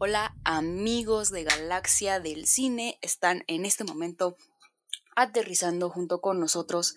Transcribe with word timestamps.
Hola 0.00 0.32
amigos 0.44 1.32
de 1.32 1.42
Galaxia 1.42 2.20
del 2.20 2.46
Cine, 2.46 3.00
están 3.02 3.42
en 3.48 3.66
este 3.66 3.82
momento 3.82 4.36
aterrizando 5.16 5.90
junto 5.90 6.20
con 6.20 6.38
nosotros 6.38 6.94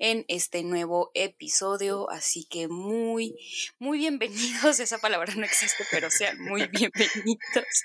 en 0.00 0.24
este 0.26 0.64
nuevo 0.64 1.12
episodio. 1.14 2.10
Así 2.10 2.48
que 2.50 2.66
muy, 2.66 3.36
muy 3.78 3.98
bienvenidos. 3.98 4.80
Esa 4.80 4.98
palabra 4.98 5.32
no 5.36 5.44
existe, 5.44 5.84
pero 5.92 6.10
sean 6.10 6.40
muy 6.40 6.66
bienvenidos. 6.66 7.84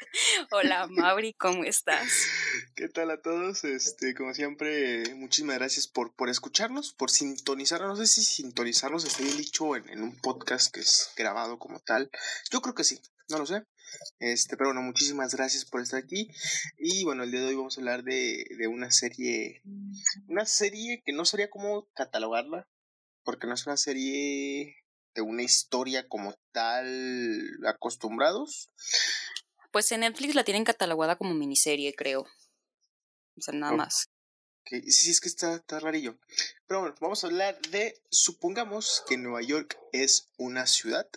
Hola 0.49 0.87
Mauri, 0.87 1.33
¿cómo 1.33 1.63
estás? 1.63 2.09
¿Qué 2.75 2.89
tal 2.89 3.11
a 3.11 3.21
todos? 3.21 3.65
Este, 3.65 4.15
como 4.15 4.33
siempre, 4.33 5.13
muchísimas 5.13 5.57
gracias 5.57 5.87
por, 5.87 6.15
por 6.15 6.29
escucharnos, 6.29 6.91
por 6.91 7.11
sintonizarnos. 7.11 7.99
No 7.99 8.03
sé 8.03 8.07
si 8.07 8.23
sintonizarnos 8.23 9.05
está 9.05 9.21
bien 9.21 9.37
dicho 9.37 9.75
en, 9.75 9.87
en 9.89 10.01
un 10.01 10.19
podcast 10.19 10.73
que 10.73 10.79
es 10.79 11.11
grabado 11.15 11.59
como 11.59 11.79
tal. 11.81 12.09
Yo 12.49 12.61
creo 12.61 12.73
que 12.73 12.83
sí, 12.83 12.99
no 13.29 13.37
lo 13.37 13.45
sé. 13.45 13.63
Este, 14.19 14.57
pero 14.57 14.69
bueno, 14.69 14.81
muchísimas 14.81 15.35
gracias 15.35 15.65
por 15.65 15.81
estar 15.81 15.99
aquí. 15.99 16.29
Y 16.77 17.03
bueno, 17.03 17.23
el 17.23 17.31
día 17.31 17.41
de 17.41 17.47
hoy 17.47 17.55
vamos 17.55 17.77
a 17.77 17.81
hablar 17.81 18.03
de, 18.03 18.45
de 18.57 18.67
una 18.67 18.91
serie. 18.91 19.61
Una 20.27 20.45
serie 20.45 21.01
que 21.05 21.13
no 21.13 21.25
sería 21.25 21.49
como 21.49 21.87
catalogarla. 21.93 22.67
Porque 23.23 23.47
no 23.47 23.55
es 23.55 23.65
una 23.65 23.77
serie 23.77 24.85
de 25.15 25.21
una 25.21 25.41
historia 25.41 26.07
como 26.07 26.35
tal 26.51 27.59
acostumbrados. 27.65 28.69
Pues 29.71 29.91
en 29.91 30.01
Netflix 30.01 30.35
la 30.35 30.43
tienen 30.43 30.63
catalogada 30.63 31.17
como 31.17 31.33
miniserie, 31.33 31.95
creo. 31.95 32.21
O 33.37 33.41
sea, 33.41 33.53
nada 33.53 33.73
más. 33.73 34.09
Okay. 34.61 34.81
Sí, 34.89 35.11
es 35.11 35.21
que 35.21 35.29
está, 35.29 35.55
está 35.55 35.79
rarillo. 35.79 36.17
Pero 36.67 36.81
bueno, 36.81 36.95
vamos 36.99 37.23
a 37.23 37.27
hablar 37.27 37.59
de, 37.69 38.01
supongamos 38.09 39.03
que 39.07 39.17
Nueva 39.17 39.41
York 39.41 39.77
es 39.91 40.29
una 40.37 40.65
ciudad 40.65 41.07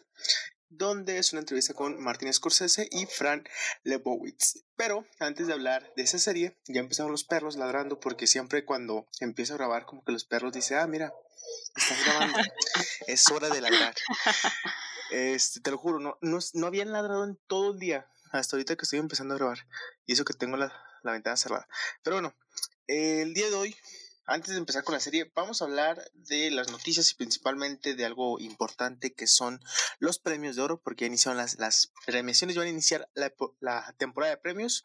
donde 0.70 1.18
es 1.18 1.32
una 1.32 1.40
entrevista 1.40 1.74
con 1.74 2.00
Martin 2.02 2.32
Scorsese 2.32 2.88
y 2.90 3.06
Fran 3.06 3.44
Lebowitz. 3.84 4.64
Pero 4.76 5.06
antes 5.18 5.46
de 5.46 5.52
hablar 5.52 5.92
de 5.96 6.02
esa 6.02 6.18
serie, 6.18 6.56
ya 6.66 6.80
empezaron 6.80 7.12
los 7.12 7.24
perros 7.24 7.56
ladrando 7.56 8.00
porque 8.00 8.26
siempre 8.26 8.64
cuando 8.64 9.06
empiezo 9.20 9.54
a 9.54 9.58
grabar 9.58 9.86
como 9.86 10.04
que 10.04 10.12
los 10.12 10.24
perros 10.24 10.52
dicen, 10.52 10.78
ah, 10.78 10.86
mira, 10.86 11.12
estás 11.76 12.04
grabando, 12.04 12.38
es 13.06 13.30
hora 13.30 13.48
de 13.48 13.60
ladrar. 13.60 13.94
Este, 15.10 15.60
te 15.60 15.70
lo 15.70 15.78
juro, 15.78 15.98
no, 16.00 16.18
no, 16.20 16.38
no 16.52 16.66
habían 16.66 16.92
ladrado 16.92 17.24
en 17.24 17.38
todo 17.46 17.72
el 17.72 17.78
día, 17.78 18.06
hasta 18.30 18.56
ahorita 18.56 18.76
que 18.76 18.82
estoy 18.82 18.98
empezando 18.98 19.34
a 19.34 19.38
grabar. 19.38 19.66
Y 20.06 20.12
eso 20.12 20.24
que 20.24 20.34
tengo 20.34 20.56
la, 20.56 20.72
la 21.02 21.12
ventana 21.12 21.36
cerrada. 21.36 21.66
Pero 22.02 22.16
bueno, 22.16 22.34
el 22.86 23.34
día 23.34 23.48
de 23.48 23.54
hoy 23.54 23.76
antes 24.28 24.50
de 24.50 24.58
empezar 24.58 24.84
con 24.84 24.92
la 24.92 25.00
serie, 25.00 25.32
vamos 25.34 25.62
a 25.62 25.64
hablar 25.64 26.10
de 26.12 26.50
las 26.50 26.70
noticias 26.70 27.10
y 27.10 27.14
principalmente 27.14 27.94
de 27.94 28.04
algo 28.04 28.38
importante 28.38 29.14
que 29.14 29.26
son 29.26 29.60
los 29.98 30.18
premios 30.18 30.54
de 30.54 30.62
oro, 30.62 30.82
porque 30.82 31.04
ya 31.04 31.08
iniciaron 31.08 31.38
las, 31.38 31.58
las 31.58 31.92
premiaciones, 32.04 32.56
van 32.56 32.66
a 32.66 32.70
iniciar 32.70 33.08
la, 33.14 33.32
la, 33.60 33.94
temporada 33.96 34.34
de 34.34 34.40
premios 34.40 34.84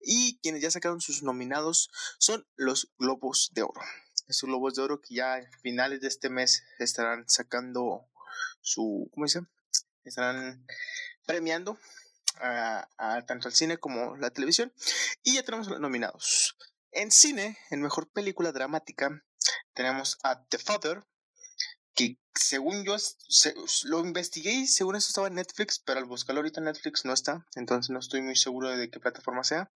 y 0.00 0.38
quienes 0.38 0.62
ya 0.62 0.70
sacaron 0.70 1.02
sus 1.02 1.22
nominados 1.22 1.90
son 2.18 2.46
los 2.56 2.90
Globos 2.98 3.50
de 3.52 3.62
Oro. 3.62 3.82
Esos 4.28 4.48
Globos 4.48 4.74
de 4.74 4.82
Oro 4.82 5.02
que 5.02 5.16
ya 5.16 5.34
a 5.34 5.42
finales 5.60 6.00
de 6.00 6.08
este 6.08 6.30
mes 6.30 6.64
estarán 6.78 7.28
sacando 7.28 8.08
su, 8.62 9.10
¿cómo 9.12 9.26
dice? 9.26 9.42
Estarán 10.04 10.66
premiando 11.26 11.78
a, 12.40 12.88
tanto 13.26 13.48
al 13.48 13.54
cine 13.54 13.76
como 13.76 14.16
la 14.16 14.30
televisión 14.30 14.72
y 15.22 15.34
ya 15.34 15.42
tenemos 15.42 15.68
los 15.68 15.80
nominados. 15.80 16.56
En 16.92 17.12
cine, 17.12 17.56
en 17.70 17.82
mejor 17.82 18.10
película 18.10 18.50
dramática, 18.50 19.22
tenemos 19.74 20.18
a 20.24 20.44
The 20.46 20.58
Father, 20.58 21.04
que 21.94 22.18
según 22.34 22.84
yo 22.84 22.96
lo 23.84 24.00
investigué 24.00 24.52
y 24.52 24.66
según 24.66 24.96
eso 24.96 25.08
estaba 25.08 25.28
en 25.28 25.34
Netflix, 25.34 25.78
pero 25.78 26.00
al 26.00 26.06
buscarlo 26.06 26.40
ahorita 26.40 26.60
en 26.60 26.64
Netflix 26.64 27.04
no 27.04 27.12
está, 27.12 27.46
entonces 27.54 27.90
no 27.90 28.00
estoy 28.00 28.22
muy 28.22 28.34
seguro 28.34 28.70
de 28.70 28.90
qué 28.90 28.98
plataforma 28.98 29.44
sea. 29.44 29.70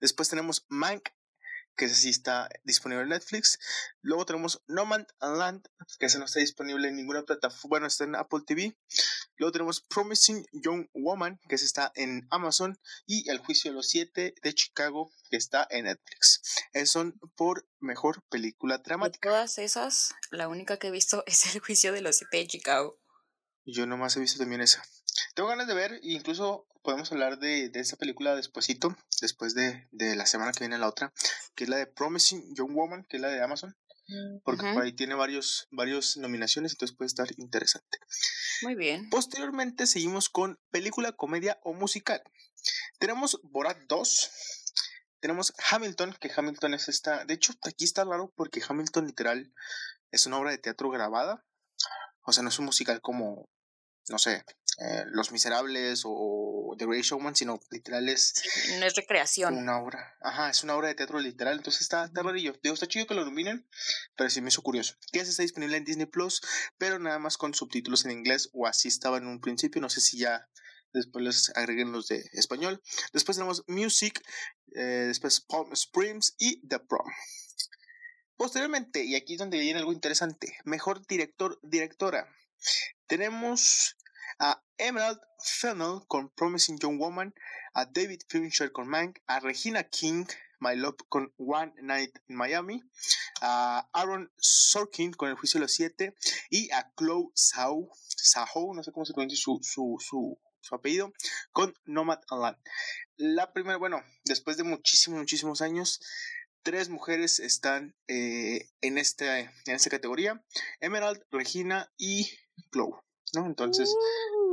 Después 0.00 0.28
tenemos 0.28 0.66
Mank, 0.68 1.08
que 1.76 1.86
ese 1.86 1.96
sí 1.96 2.10
está 2.10 2.48
disponible 2.64 3.02
en 3.02 3.10
Netflix. 3.10 3.58
Luego 4.00 4.24
tenemos 4.24 4.62
No 4.66 4.86
Man 4.86 5.06
Land, 5.20 5.66
que 5.98 6.06
ese 6.06 6.18
no 6.18 6.26
está 6.26 6.40
disponible 6.40 6.88
en 6.88 6.96
ninguna 6.96 7.22
plataforma, 7.24 7.68
bueno, 7.68 7.86
está 7.88 8.04
en 8.04 8.14
Apple 8.14 8.40
TV. 8.46 8.76
Luego 9.38 9.52
tenemos 9.52 9.80
Promising 9.80 10.46
Young 10.52 10.88
Woman, 10.94 11.38
que 11.48 11.56
está 11.56 11.92
en 11.94 12.26
Amazon. 12.30 12.78
Y 13.06 13.28
El 13.30 13.38
Juicio 13.38 13.70
de 13.70 13.76
los 13.76 13.88
Siete 13.88 14.34
de 14.42 14.54
Chicago, 14.54 15.10
que 15.30 15.36
está 15.36 15.66
en 15.70 15.84
Netflix. 15.84 16.40
Esos 16.72 16.90
son 16.90 17.20
por 17.36 17.66
mejor 17.80 18.22
película 18.28 18.78
dramática. 18.78 19.28
De 19.28 19.34
todas 19.34 19.58
esas, 19.58 20.14
la 20.30 20.48
única 20.48 20.78
que 20.78 20.88
he 20.88 20.90
visto 20.90 21.22
es 21.26 21.54
El 21.54 21.60
Juicio 21.60 21.92
de 21.92 22.00
los 22.00 22.16
Siete 22.16 22.38
de 22.38 22.46
Chicago. 22.46 22.98
Yo 23.64 23.86
nomás 23.86 24.16
he 24.16 24.20
visto 24.20 24.38
también 24.38 24.60
esa. 24.60 24.82
Tengo 25.34 25.48
ganas 25.48 25.66
de 25.66 25.74
ver, 25.74 25.98
incluso 26.02 26.68
podemos 26.82 27.10
hablar 27.10 27.38
de, 27.38 27.68
de 27.68 27.80
esta 27.80 27.96
película 27.96 28.36
despuesito, 28.36 28.96
después 29.20 29.54
de, 29.54 29.88
de, 29.90 30.14
la 30.14 30.24
semana 30.24 30.52
que 30.52 30.60
viene 30.60 30.78
la 30.78 30.88
otra, 30.88 31.12
que 31.56 31.64
es 31.64 31.70
la 31.70 31.78
de 31.78 31.86
Promising 31.86 32.54
Young 32.54 32.74
Woman, 32.74 33.04
que 33.08 33.16
es 33.16 33.20
la 33.20 33.28
de 33.28 33.42
Amazon, 33.42 33.76
porque 34.44 34.64
uh 34.64 34.68
-huh. 34.68 34.74
por 34.74 34.82
ahí 34.84 34.92
tiene 34.92 35.14
varios, 35.14 35.66
varios 35.70 36.16
nominaciones, 36.16 36.72
entonces 36.72 36.96
puede 36.96 37.08
estar 37.08 37.28
interesante. 37.38 37.98
Muy 38.62 38.74
bien. 38.74 39.10
Posteriormente 39.10 39.86
seguimos 39.86 40.28
con 40.28 40.58
película, 40.70 41.12
comedia 41.12 41.58
o 41.62 41.72
musical. 41.72 42.22
Tenemos 42.98 43.40
Borat 43.42 43.78
2, 43.88 44.30
tenemos 45.20 45.52
Hamilton, 45.70 46.16
que 46.20 46.30
Hamilton 46.34 46.74
es 46.74 46.88
esta, 46.88 47.24
de 47.24 47.34
hecho 47.34 47.52
aquí 47.62 47.84
está 47.84 48.04
raro 48.04 48.32
porque 48.36 48.62
Hamilton 48.66 49.06
literal 49.06 49.52
es 50.10 50.26
una 50.26 50.38
obra 50.38 50.50
de 50.50 50.58
teatro 50.58 50.90
grabada, 50.90 51.44
o 52.22 52.32
sea, 52.32 52.42
no 52.42 52.48
es 52.48 52.58
un 52.58 52.66
musical 52.66 53.00
como 53.00 53.48
no 54.08 54.18
sé, 54.18 54.44
eh, 54.78 55.04
Los 55.06 55.32
Miserables 55.32 56.02
o 56.04 56.74
The 56.78 56.86
Great 56.86 57.04
Showman, 57.04 57.34
sino 57.34 57.60
literal 57.70 58.08
es... 58.08 58.34
No 58.78 58.86
es 58.86 58.94
recreación. 58.94 59.56
Una 59.56 59.78
obra. 59.78 60.16
Ajá, 60.20 60.50
es 60.50 60.62
una 60.64 60.76
obra 60.76 60.88
de 60.88 60.94
teatro 60.94 61.18
literal, 61.18 61.56
entonces 61.56 61.82
está, 61.82 62.04
está 62.04 62.22
rarillo. 62.22 62.58
Digo, 62.62 62.74
está 62.74 62.86
chido 62.86 63.06
que 63.06 63.14
lo 63.14 63.24
nominen, 63.24 63.68
pero 64.16 64.28
sí 64.30 64.40
me 64.40 64.48
hizo 64.48 64.62
curioso. 64.62 64.94
Que 65.12 65.20
está 65.20 65.42
disponible 65.42 65.76
en 65.76 65.84
Disney 65.84 66.06
Plus, 66.06 66.40
pero 66.78 66.98
nada 66.98 67.18
más 67.18 67.36
con 67.36 67.54
subtítulos 67.54 68.04
en 68.04 68.10
inglés, 68.10 68.50
o 68.52 68.66
así 68.66 68.88
estaba 68.88 69.18
en 69.18 69.26
un 69.26 69.40
principio, 69.40 69.80
no 69.80 69.88
sé 69.88 70.00
si 70.00 70.18
ya 70.18 70.48
después 70.92 71.24
les 71.24 71.56
agreguen 71.56 71.92
los 71.92 72.08
de 72.08 72.28
español. 72.32 72.82
Después 73.12 73.36
tenemos 73.36 73.64
Music, 73.66 74.22
eh, 74.74 75.04
después 75.06 75.40
Palm 75.40 75.72
Springs 75.72 76.34
y 76.38 76.66
The 76.66 76.80
Prom. 76.80 77.06
Posteriormente, 78.36 79.02
y 79.04 79.14
aquí 79.14 79.34
es 79.34 79.38
donde 79.38 79.58
viene 79.58 79.78
algo 79.78 79.92
interesante, 79.92 80.58
mejor 80.64 81.06
director, 81.06 81.58
directora. 81.62 82.28
Tenemos 83.06 83.96
a 84.38 84.62
Emerald 84.78 85.20
Fennell 85.38 86.00
con 86.06 86.28
Promising 86.30 86.78
Young 86.78 86.98
Woman, 86.98 87.34
a 87.74 87.86
David 87.86 88.20
Fincher 88.28 88.72
con 88.72 88.88
Mank, 88.88 89.20
a 89.26 89.40
Regina 89.40 89.84
King, 89.84 90.26
My 90.60 90.76
Love 90.76 90.96
con 91.08 91.32
One 91.38 91.72
Night 91.82 92.18
in 92.28 92.36
Miami, 92.36 92.82
a 93.40 93.88
Aaron 93.92 94.30
Sorkin 94.36 95.12
con 95.12 95.28
El 95.28 95.36
Juicio 95.36 95.58
de 95.58 95.64
los 95.64 95.72
Siete 95.72 96.14
y 96.50 96.70
a 96.72 96.92
Chloe 96.96 97.30
Zhao, 97.34 97.90
no 98.74 98.82
sé 98.82 98.92
cómo 98.92 99.06
se 99.06 99.12
pronuncia 99.12 99.38
su, 99.38 99.60
su, 99.62 99.96
su, 100.00 100.38
su 100.60 100.74
apellido, 100.74 101.12
con 101.52 101.74
Nomad 101.84 102.20
Land. 102.30 102.58
La 103.16 103.52
primera, 103.52 103.78
bueno, 103.78 104.02
después 104.24 104.56
de 104.56 104.64
muchísimos, 104.64 105.18
muchísimos 105.18 105.62
años, 105.62 106.00
tres 106.62 106.88
mujeres 106.88 107.38
están 107.38 107.96
eh, 108.08 108.68
en, 108.80 108.98
este, 108.98 109.40
en 109.40 109.74
esta 109.74 109.90
categoría, 109.90 110.44
Emerald, 110.80 111.22
Regina 111.30 111.90
y 111.96 112.28
Chloe, 112.72 112.92
¿no? 113.32 113.46
Entonces. 113.46 113.94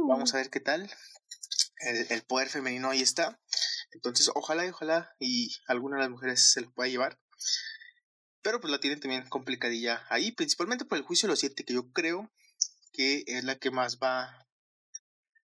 Vamos 0.08 0.34
a 0.34 0.38
ver 0.38 0.50
qué 0.50 0.60
tal. 0.60 0.90
El, 2.10 2.22
poder 2.24 2.50
femenino 2.50 2.90
ahí 2.90 3.02
está. 3.02 3.40
Entonces, 3.92 4.32
ojalá 4.34 4.66
y 4.66 4.70
ojalá 4.70 5.16
y 5.20 5.56
alguna 5.68 5.98
de 5.98 6.04
las 6.04 6.12
mujeres 6.12 6.52
se 6.52 6.62
lo 6.62 6.72
pueda 6.74 6.90
llevar. 6.90 7.20
Pero 8.42 8.60
pues 8.60 8.72
la 8.72 8.80
tienen 8.80 9.00
también 9.00 9.28
complicadilla 9.30 10.06
ahí, 10.10 10.32
principalmente 10.32 10.86
por 10.86 10.98
el 10.98 11.04
juicio 11.04 11.28
de 11.28 11.32
los 11.32 11.40
siete, 11.40 11.64
que 11.64 11.74
yo 11.74 11.92
creo 11.92 12.32
que 12.92 13.24
es 13.28 13.44
la 13.44 13.58
que 13.58 13.72
más 13.72 14.00
va 14.00 14.48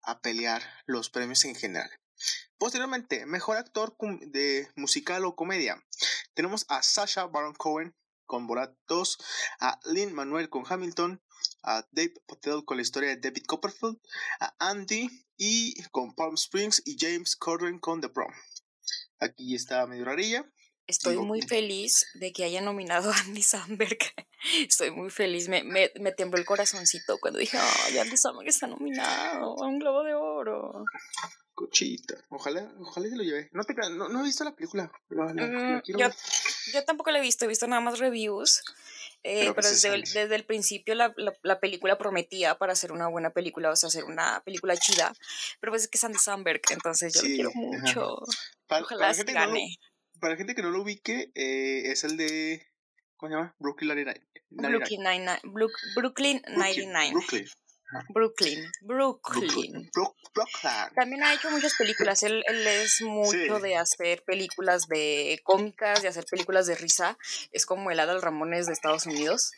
a 0.02 0.22
pelear 0.22 0.64
los 0.86 1.10
premios 1.10 1.46
en 1.46 1.56
general. 1.56 1.90
Posteriormente, 2.58 3.26
mejor 3.26 3.58
actor 3.58 3.96
de 4.22 4.68
musical 4.76 5.24
o 5.26 5.36
comedia. 5.36 5.82
Tenemos 6.34 6.66
a 6.68 6.84
Sasha 6.84 7.26
Baron 7.26 7.54
Cohen 7.54 7.96
con 8.26 8.48
Borat 8.48 8.76
2, 8.88 9.18
a 9.60 9.80
Lin 9.86 10.14
Manuel 10.14 10.50
con 10.50 10.64
Hamilton, 10.68 11.22
a 11.64 11.86
Dave 11.92 12.14
Patel 12.28 12.64
con 12.66 12.78
la 12.78 12.84
historia 12.84 13.10
de 13.10 13.18
David 13.18 13.44
Copperfield, 13.46 14.00
a 14.40 14.56
Andy 14.60 15.10
y 15.38 15.82
con 15.92 16.14
Palm 16.14 16.36
Springs 16.36 16.82
y 16.86 16.98
James 17.00 17.36
Corden 17.36 17.80
con 17.80 18.02
The 18.02 18.10
Prom. 18.10 18.32
Aquí 19.20 19.56
está 19.56 19.86
medio 19.88 20.06
rarilla. 20.06 20.46
Estoy 20.88 21.14
Digo, 21.14 21.26
muy 21.26 21.44
feliz 21.44 22.08
de 22.16 22.32
que 22.34 22.44
haya 22.44 22.62
nominado 22.62 23.12
a 23.12 23.16
Andy 23.16 23.44
Samberg. 23.44 24.00
Estoy 24.68 24.90
muy 24.90 25.12
feliz. 25.12 25.48
Me, 25.48 25.64
me, 25.64 25.92
me 26.00 26.12
tembló 26.12 26.40
el 26.40 26.46
corazoncito 26.46 27.20
cuando 27.20 27.38
dije, 27.38 27.60
ay, 27.60 27.98
oh, 27.98 28.02
Andy 28.02 28.18
Samberg 28.18 28.50
está 28.50 28.66
nominado 28.66 29.62
a 29.62 29.68
un 29.68 29.78
Globo 29.78 30.04
de 30.04 30.16
Oro. 30.16 30.86
Cochita. 31.54 32.16
Ojalá, 32.30 32.74
ojalá 32.80 33.08
se 33.08 33.18
lo 33.18 33.24
lleve. 33.24 33.50
No, 33.52 33.64
te, 33.66 33.76
no, 33.76 34.10
no 34.10 34.22
he 34.22 34.24
visto 34.24 34.44
la 34.44 34.56
película. 34.56 34.92
La, 35.10 35.26
la, 35.34 35.46
mm, 35.46 35.82
yo, 35.86 36.10
yo, 36.74 36.86
tampoco 36.86 37.12
la 37.12 37.20
he 37.20 37.22
visto, 37.22 37.46
he 37.46 37.50
visto 37.50 37.68
nada 37.68 37.82
más 37.82 38.00
reviews. 38.00 38.64
Eh, 39.24 39.52
pero, 39.54 39.68
desde, 39.68 39.94
el, 39.94 40.04
desde, 40.04 40.34
el, 40.36 40.46
principio 40.46 40.96
la, 40.96 41.14
la, 41.44 41.60
película 41.60 41.98
prometía 41.98 42.58
para 42.58 42.72
hacer 42.72 42.94
una 42.94 43.08
buena 43.10 43.32
película, 43.32 43.70
o 43.70 43.76
sea, 43.76 43.88
hacer 43.88 44.06
una 44.06 44.42
película 44.46 44.78
chida. 44.78 45.14
Pero 45.60 45.72
pues 45.72 45.84
es 45.84 45.88
que 45.90 45.98
es 45.98 46.04
Andy 46.06 46.18
Samberg, 46.18 46.62
entonces 46.70 47.14
yo 47.14 47.22
lo 47.22 47.28
quiero 47.28 47.52
mucho. 47.54 48.18
Para, 48.66 48.84
Ojalá 48.84 49.12
para 49.14 49.34
gane. 49.34 49.76
para 50.22 50.38
gente 50.38 50.56
que 50.56 50.62
no 50.62 50.70
lo 50.70 50.84
ubique, 50.84 51.32
eh, 51.36 51.92
es 51.92 52.06
el 52.06 52.16
de. 52.16 52.66
¿Cómo 53.18 53.30
se 53.30 53.36
llama? 53.36 53.56
Brooklyn 53.60 53.90
99. 53.90 54.28
Brooklyn 54.52 55.04
99. 55.04 55.42
Brooklyn 55.96 56.42
99. 56.48 57.12
Brooklyn. 57.12 57.46
Brooklyn, 58.10 58.72
Brooklyn. 58.82 59.90
También 60.96 61.24
ha 61.24 61.34
hecho 61.34 61.50
muchas 61.50 61.74
películas. 61.76 62.22
Él, 62.24 62.44
él 62.48 62.68
es 62.68 63.02
mucho 63.02 63.60
de 63.60 63.76
hacer 63.76 64.24
películas 64.24 64.88
de 64.88 65.40
cómicas, 65.44 66.02
de 66.02 66.08
hacer 66.08 66.26
películas 66.26 66.68
de 66.68 66.76
risa. 66.76 67.18
Es 67.52 67.66
como 67.66 67.92
el 67.92 68.00
Adal 68.00 68.22
Ramones 68.22 68.68
de 68.68 68.74
Estados 68.74 69.06
Unidos. 69.06 69.52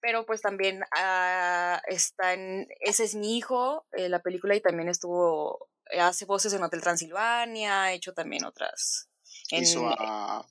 Pero 0.00 0.26
pues 0.26 0.42
también 0.42 0.82
uh, 0.82 1.78
está 1.86 2.34
en. 2.34 2.66
Ese 2.80 3.04
es 3.04 3.14
mi 3.14 3.36
hijo, 3.36 3.86
eh, 3.92 4.08
la 4.08 4.20
película, 4.20 4.54
y 4.54 4.60
también 4.60 4.88
estuvo. 4.88 5.68
Hace 5.98 6.24
voces 6.24 6.52
en 6.54 6.62
Hotel 6.62 6.80
Transilvania, 6.80 7.84
ha 7.84 7.92
hecho 7.92 8.14
también 8.14 8.44
otras. 8.44 9.08
En, 9.50 9.62
hizo 9.62 9.86
a 9.86 10.46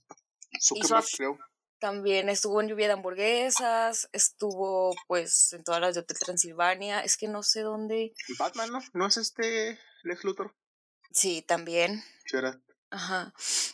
creo. 1.18 1.38
También 1.84 2.30
estuvo 2.30 2.62
en 2.62 2.70
Lluvia 2.70 2.88
de 2.88 2.94
Hamburguesas, 2.94 4.08
estuvo 4.14 4.96
pues 5.06 5.52
en 5.52 5.66
todas 5.66 5.82
las 5.82 5.94
de 5.94 6.00
Hotel 6.00 6.18
Transilvania, 6.18 7.02
es 7.02 7.18
que 7.18 7.28
no 7.28 7.44
sé 7.44 7.60
dónde. 7.60 8.14
Batman, 8.40 8.72
¿no? 8.72 8.80
¿No 8.94 9.08
es 9.08 9.18
este 9.18 9.78
Lex 10.04 10.24
Luthor? 10.24 10.56
Sí, 11.12 11.42
también. 11.42 12.02
Ajá. 12.90 13.34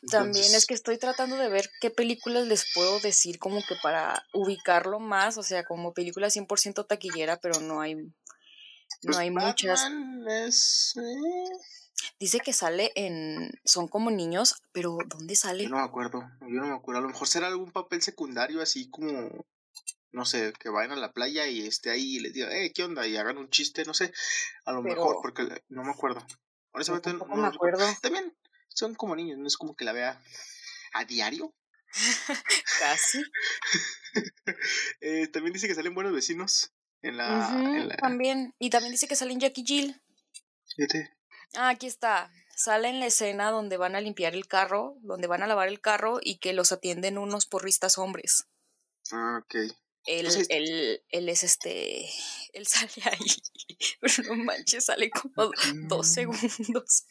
También 0.10 0.56
es 0.56 0.66
que 0.66 0.74
estoy 0.74 0.98
tratando 0.98 1.36
de 1.36 1.50
ver 1.50 1.70
qué 1.82 1.92
películas 1.92 2.48
les 2.48 2.66
puedo 2.74 3.00
decir 3.00 3.38
como 3.38 3.62
que 3.62 3.76
para 3.84 4.26
ubicarlo 4.34 5.00
más, 5.00 5.38
o 5.38 5.44
sea, 5.44 5.64
como 5.64 5.94
película 5.94 6.32
100% 6.32 6.88
taquillera, 6.88 7.40
pero 7.40 7.60
no 7.60 7.80
hay 7.80 8.12
no 9.02 9.08
pues 9.08 9.18
hay 9.18 9.32
muchas. 9.32 9.88
Es, 10.28 10.94
eh, 10.98 11.58
Dice 12.20 12.40
que 12.40 12.54
sale 12.54 12.92
en. 12.96 13.52
Son 13.64 13.88
como 13.88 14.12
niños, 14.12 14.56
pero 14.72 14.98
¿dónde 15.08 15.36
sale? 15.36 15.64
Yo 15.64 15.70
no 15.70 15.78
me 15.78 15.84
acuerdo. 15.84 16.30
Yo 16.42 16.62
no 16.62 16.68
me 16.68 16.76
acuerdo. 16.76 17.00
A 17.00 17.02
lo 17.04 17.10
mejor 17.10 17.28
será 17.28 17.48
algún 17.48 17.72
papel 17.72 18.02
secundario, 18.02 18.62
así 18.62 18.90
como. 18.90 19.46
No 20.12 20.26
sé, 20.26 20.54
que 20.60 20.70
vayan 20.70 20.94
a 20.94 20.96
la 20.96 21.14
playa 21.14 21.48
y 21.48 21.68
esté 21.68 21.92
ahí 21.92 22.16
y 22.16 22.20
les 22.20 22.34
diga, 22.34 22.52
eh, 22.52 22.74
¿qué 22.74 22.84
onda? 22.84 23.06
Y 23.06 23.16
hagan 23.16 23.38
un 23.38 23.50
chiste, 23.50 23.86
no 23.86 23.94
sé. 23.94 24.12
A 24.66 24.72
lo 24.72 24.82
mejor, 24.82 25.18
porque 25.22 25.48
no 25.70 25.84
me 25.84 25.92
acuerdo. 25.92 26.26
Honestamente, 26.72 27.14
no, 27.14 27.26
me 27.36 27.48
acuerdo. 27.48 27.86
También 28.02 28.36
son 28.70 28.96
como 28.96 29.16
niños, 29.16 29.38
no 29.38 29.48
es 29.48 29.56
como 29.56 29.76
que 29.76 29.86
la 29.86 29.94
vea 29.94 30.20
a 30.94 31.06
diario. 31.06 31.54
Casi. 32.80 33.22
eh, 35.02 35.28
también 35.28 35.54
dice 35.54 35.68
que 35.68 35.76
salen 35.76 35.94
buenos 35.94 36.14
vecinos 36.14 36.74
en 37.02 37.18
la, 37.18 37.50
en 37.50 37.88
la, 37.90 37.98
También. 37.98 38.54
Y 38.60 38.70
también 38.70 38.92
dice 38.92 39.08
que 39.08 39.16
salen 39.16 39.40
Jackie 39.40 39.64
Jill. 39.66 40.02
Fíjate. 40.76 41.12
Ah, 41.56 41.70
aquí 41.70 41.88
está. 41.88 42.32
Sale 42.56 42.90
en 42.90 43.00
la 43.00 43.06
escena 43.06 43.52
donde 43.52 43.78
van 43.78 43.96
a 43.96 44.02
limpiar 44.02 44.34
el 44.34 44.48
carro, 44.48 44.98
donde 45.02 45.28
van 45.28 45.44
a 45.44 45.48
lavar 45.48 45.70
el 45.70 45.80
carro 45.80 46.20
y 46.22 46.40
que 46.40 46.54
los 46.54 46.72
atienden 46.72 47.18
unos 47.18 47.46
porristas 47.46 47.98
hombres. 47.98 48.48
Ah, 49.12 49.42
ok. 49.42 49.56
Él, 50.06 50.28
él, 50.50 51.04
él, 51.10 51.30
es 51.30 51.44
este. 51.44 52.06
Él 52.54 52.68
sale 52.68 52.92
ahí. 53.06 53.18
Pero 54.02 54.36
no 54.36 54.44
manches, 54.44 54.86
sale 54.86 55.10
como 55.10 55.52
dos 55.88 56.12
segundos. 56.12 57.06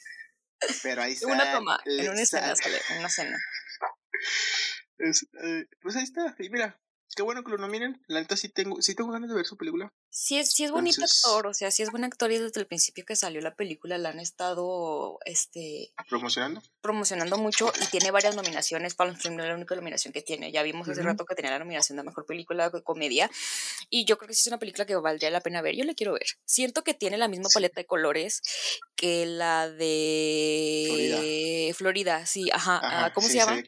Pero 0.83 1.03
ahí 1.03 1.13
está. 1.15 1.27
En 1.27 1.33
una 1.33 1.53
toma, 1.53 1.81
en 1.85 2.11
una 2.11 2.23
escena 2.23 2.57
sale, 2.57 2.79
en 2.91 2.99
una 2.99 3.09
escena. 3.09 3.39
Eh, 5.01 5.65
pues 5.81 5.95
ahí 5.95 6.03
está. 6.03 6.35
Y 6.41 6.51
mira, 6.51 6.77
qué 7.17 7.23
bueno 7.23 7.43
que 7.43 7.51
lo 7.51 7.59
nominen. 7.59 8.03
La 8.07 8.21
neta 8.21 8.37
sí 8.37 8.49
tengo, 8.49 8.81
sí 8.81 8.95
tengo 8.95 9.13
ganas 9.13 9.29
de 9.29 9.37
ver 9.37 9.47
su 9.47 9.57
película. 9.57 9.93
Sí 10.11 10.39
es, 10.39 10.53
sí 10.53 10.65
es 10.65 10.71
bonito 10.71 11.05
actor, 11.05 11.47
o 11.47 11.55
sea, 11.55 11.71
sí 11.71 11.83
es 11.83 11.91
buen 11.91 12.05
actor 12.05 12.33
y 12.33 12.39
desde 12.39 12.61
el 12.61 12.67
principio 12.67 13.05
que 13.05 13.15
salió 13.15 13.41
la 13.41 13.55
película 13.55 13.99
la 13.99 14.09
han 14.09 14.21
estado 14.21 15.19
este 15.25 15.93
promocionando. 16.09 16.63
Promocionando 16.81 17.37
mucho 17.37 17.71
y 17.83 17.87
tiene 17.87 18.11
varias 18.11 18.35
nominaciones. 18.35 18.95
Palm 18.95 19.17
Film 19.17 19.37
no 19.37 19.43
es 19.43 19.51
la 19.51 19.55
única 19.55 19.75
nominación 19.75 20.13
que 20.13 20.23
tiene. 20.23 20.51
Ya 20.51 20.63
vimos 20.63 20.89
hace 20.89 21.03
rato 21.03 21.25
que 21.25 21.35
tenía 21.35 21.51
la 21.51 21.59
nominación 21.59 21.99
de 21.99 22.05
mejor 22.05 22.27
película 22.27 22.71
de 22.71 22.83
comedia. 22.83 23.31
Y 23.91 24.07
yo 24.07 24.17
creo 24.17 24.29
que 24.29 24.35
sí 24.35 24.41
es 24.41 24.47
una 24.47 24.59
película 24.59 24.87
que 24.87 24.97
valdría 24.97 25.31
la 25.31 25.41
pena 25.41 25.63
ver. 25.63 25.77
Yo 25.77 25.85
la 25.85 25.95
quiero 25.95 26.15
ver. 26.15 26.27
Siento 26.45 26.85
que 26.85 26.95
tiene 26.95 27.19
la 27.19 27.29
misma 27.29 27.49
paleta 27.53 27.81
de 27.81 27.87
colores 27.87 28.43
que 28.97 29.27
la 29.27 29.71
de 29.71 31.75
Florida. 31.77 32.27
sí, 32.27 32.51
ajá. 32.53 32.81
Ah, 32.83 33.13
¿Cómo 33.15 33.29
se 33.29 33.37
llama? 33.37 33.63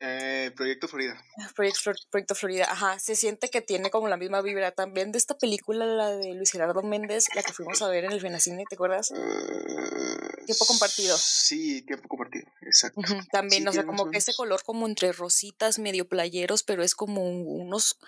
Eh, 0.00 0.50
Proyecto 0.56 0.88
Florida. 0.88 1.22
Proyecto, 1.54 1.92
Proyecto 2.10 2.34
Florida, 2.34 2.66
ajá. 2.70 2.98
Se 2.98 3.14
siente 3.14 3.50
que 3.50 3.60
tiene 3.60 3.90
como 3.90 4.08
la 4.08 4.16
misma 4.16 4.42
vibra 4.42 4.72
también 4.72 5.12
de 5.12 5.18
esta 5.18 5.36
película, 5.42 5.84
la 5.84 6.10
de 6.16 6.34
Luis 6.34 6.52
Gerardo 6.52 6.82
Méndez, 6.82 7.24
la 7.34 7.42
que 7.42 7.52
fuimos 7.52 7.82
a 7.82 7.88
ver 7.88 8.04
en 8.04 8.12
el 8.12 8.20
Fenacine, 8.20 8.64
¿te 8.68 8.76
acuerdas? 8.76 9.10
Uh, 9.10 10.44
tiempo 10.46 10.64
compartido. 10.66 11.18
Sí, 11.18 11.82
tiempo 11.82 12.08
compartido, 12.08 12.46
exacto. 12.62 13.02
También, 13.32 13.66
o 13.66 13.72
sea, 13.72 13.84
como 13.84 14.08
que 14.08 14.18
ese 14.18 14.32
color 14.34 14.62
como 14.64 14.86
entre 14.86 15.10
rositas, 15.10 15.80
medio 15.80 16.06
playeros, 16.08 16.62
pero 16.62 16.84
es 16.84 16.94
como 16.94 17.28
unos 17.28 17.98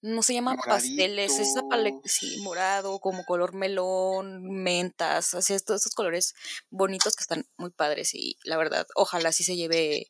no 0.00 0.22
se 0.22 0.34
llaman 0.34 0.56
pasteles, 0.58 1.38
es 1.38 1.48
esa 1.48 1.62
paleta, 1.68 2.00
sí, 2.04 2.38
morado, 2.42 3.00
como 3.00 3.24
color 3.24 3.54
melón, 3.54 4.42
mentas, 4.62 5.34
así 5.34 5.54
es, 5.54 5.64
todos 5.64 5.82
esos 5.82 5.94
colores 5.94 6.34
bonitos 6.70 7.16
que 7.16 7.22
están 7.22 7.46
muy 7.56 7.70
padres 7.70 8.14
y 8.14 8.36
la 8.44 8.56
verdad, 8.56 8.86
ojalá 8.94 9.32
sí 9.32 9.42
se 9.44 9.56
lleve 9.56 10.06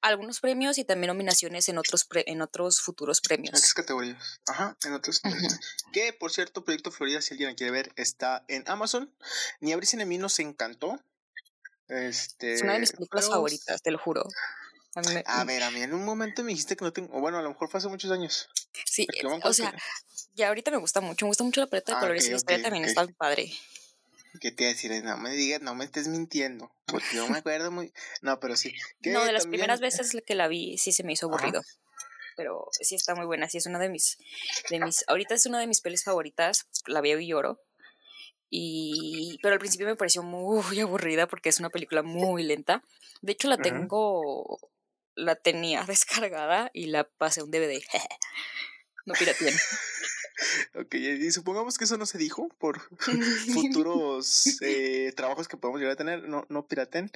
algunos 0.00 0.40
premios 0.40 0.78
y 0.78 0.84
también 0.84 1.08
nominaciones 1.08 1.68
en 1.68 1.78
otros 1.78 2.06
en 2.10 2.40
otros 2.40 2.80
futuros 2.80 3.20
premios. 3.20 3.54
En 3.54 3.58
otras 3.58 3.74
categorías. 3.74 4.40
Ajá, 4.46 4.76
en 4.84 4.92
otros. 4.92 5.20
Que 5.92 6.12
por 6.12 6.30
cierto, 6.32 6.64
Proyecto 6.64 6.90
Florida, 6.90 7.20
si 7.20 7.34
alguien 7.34 7.54
quiere 7.54 7.72
ver, 7.72 7.92
está 7.96 8.44
en 8.48 8.64
Amazon. 8.66 9.12
Ni 9.60 9.72
abrir 9.72 9.88
en 9.92 10.08
mí 10.08 10.18
nos 10.18 10.38
encantó. 10.38 11.00
Este, 11.88 12.54
es 12.54 12.62
una 12.62 12.74
de 12.74 12.80
mis 12.80 12.92
películas 12.92 13.28
favoritas, 13.28 13.82
te 13.82 13.90
lo 13.90 13.98
juro. 13.98 14.24
A, 15.26 15.44
ver, 15.44 15.62
a 15.62 15.70
mí 15.70 15.82
en 15.82 15.92
un 15.92 16.06
momento 16.06 16.42
me 16.42 16.52
dijiste 16.52 16.74
que 16.74 16.82
no 16.82 16.90
tengo, 16.90 17.20
bueno, 17.20 17.36
a 17.36 17.42
lo 17.42 17.50
mejor 17.50 17.68
fue 17.68 17.78
hace 17.78 17.88
muchos 17.88 18.10
años. 18.10 18.48
Sí, 18.86 19.06
o 19.42 19.52
sea, 19.52 19.74
ya 20.34 20.48
ahorita 20.48 20.70
me 20.70 20.78
gusta 20.78 21.02
mucho, 21.02 21.26
me 21.26 21.28
gusta 21.28 21.44
mucho 21.44 21.60
la 21.60 21.66
paleta 21.66 21.92
de 21.92 21.98
ah, 21.98 22.00
colores 22.00 22.26
y 22.26 22.30
la 22.30 22.36
historia 22.36 22.62
también 22.62 22.84
está 22.84 23.04
muy 23.04 23.12
padre. 23.12 23.52
¿Qué 24.40 24.52
te 24.52 24.64
iba 24.64 24.70
a 24.70 24.74
decir? 24.74 25.04
No 25.04 25.18
me 25.18 25.30
digas, 25.32 25.60
no 25.60 25.74
me 25.74 25.84
estés 25.84 26.08
mintiendo, 26.08 26.72
porque 26.86 27.06
yo 27.14 27.28
me 27.28 27.38
acuerdo 27.38 27.70
muy... 27.70 27.92
No, 28.22 28.40
pero 28.40 28.56
sí. 28.56 28.74
No, 29.00 29.24
de 29.24 29.32
las 29.32 29.46
primeras 29.46 29.80
veces 29.80 30.16
que 30.26 30.34
la 30.34 30.48
vi 30.48 30.78
sí 30.78 30.92
se 30.92 31.04
me 31.04 31.12
hizo 31.12 31.26
aburrido. 31.26 31.62
Pero 32.34 32.66
sí 32.70 32.94
está 32.94 33.14
muy 33.14 33.26
buena, 33.26 33.48
sí 33.50 33.58
es 33.58 33.66
una 33.66 33.78
de 33.78 33.90
mis, 33.90 34.16
de 34.70 34.80
mis... 34.80 35.04
Ahorita 35.08 35.34
es 35.34 35.44
una 35.44 35.58
de 35.58 35.66
mis 35.66 35.82
pelis 35.82 36.04
favoritas, 36.04 36.66
la 36.86 37.02
veo 37.02 37.18
y 37.18 37.28
lloro. 37.28 37.60
Y, 38.48 39.38
pero 39.42 39.54
al 39.54 39.58
principio 39.58 39.86
me 39.86 39.96
pareció 39.96 40.22
muy 40.22 40.80
aburrida 40.80 41.26
porque 41.26 41.50
es 41.50 41.58
una 41.58 41.68
película 41.68 42.02
muy 42.02 42.42
lenta. 42.44 42.82
De 43.20 43.32
hecho, 43.32 43.48
la 43.48 43.58
tengo 43.58 44.58
la 45.16 45.34
tenía 45.34 45.82
descargada 45.86 46.70
y 46.72 46.86
la 46.86 47.04
pasé 47.04 47.40
a 47.40 47.44
un 47.44 47.50
DVD. 47.50 47.82
no 49.06 49.14
pirateen. 49.14 49.56
Ok, 50.74 50.94
y 50.94 51.32
supongamos 51.32 51.78
que 51.78 51.84
eso 51.84 51.96
no 51.96 52.04
se 52.04 52.18
dijo 52.18 52.48
por 52.58 52.80
futuros 53.54 54.60
eh, 54.60 55.12
trabajos 55.16 55.48
que 55.48 55.56
podemos 55.56 55.80
llegar 55.80 55.94
a 55.94 55.96
tener, 55.96 56.28
no, 56.28 56.44
no 56.48 56.66
piraten. 56.66 57.10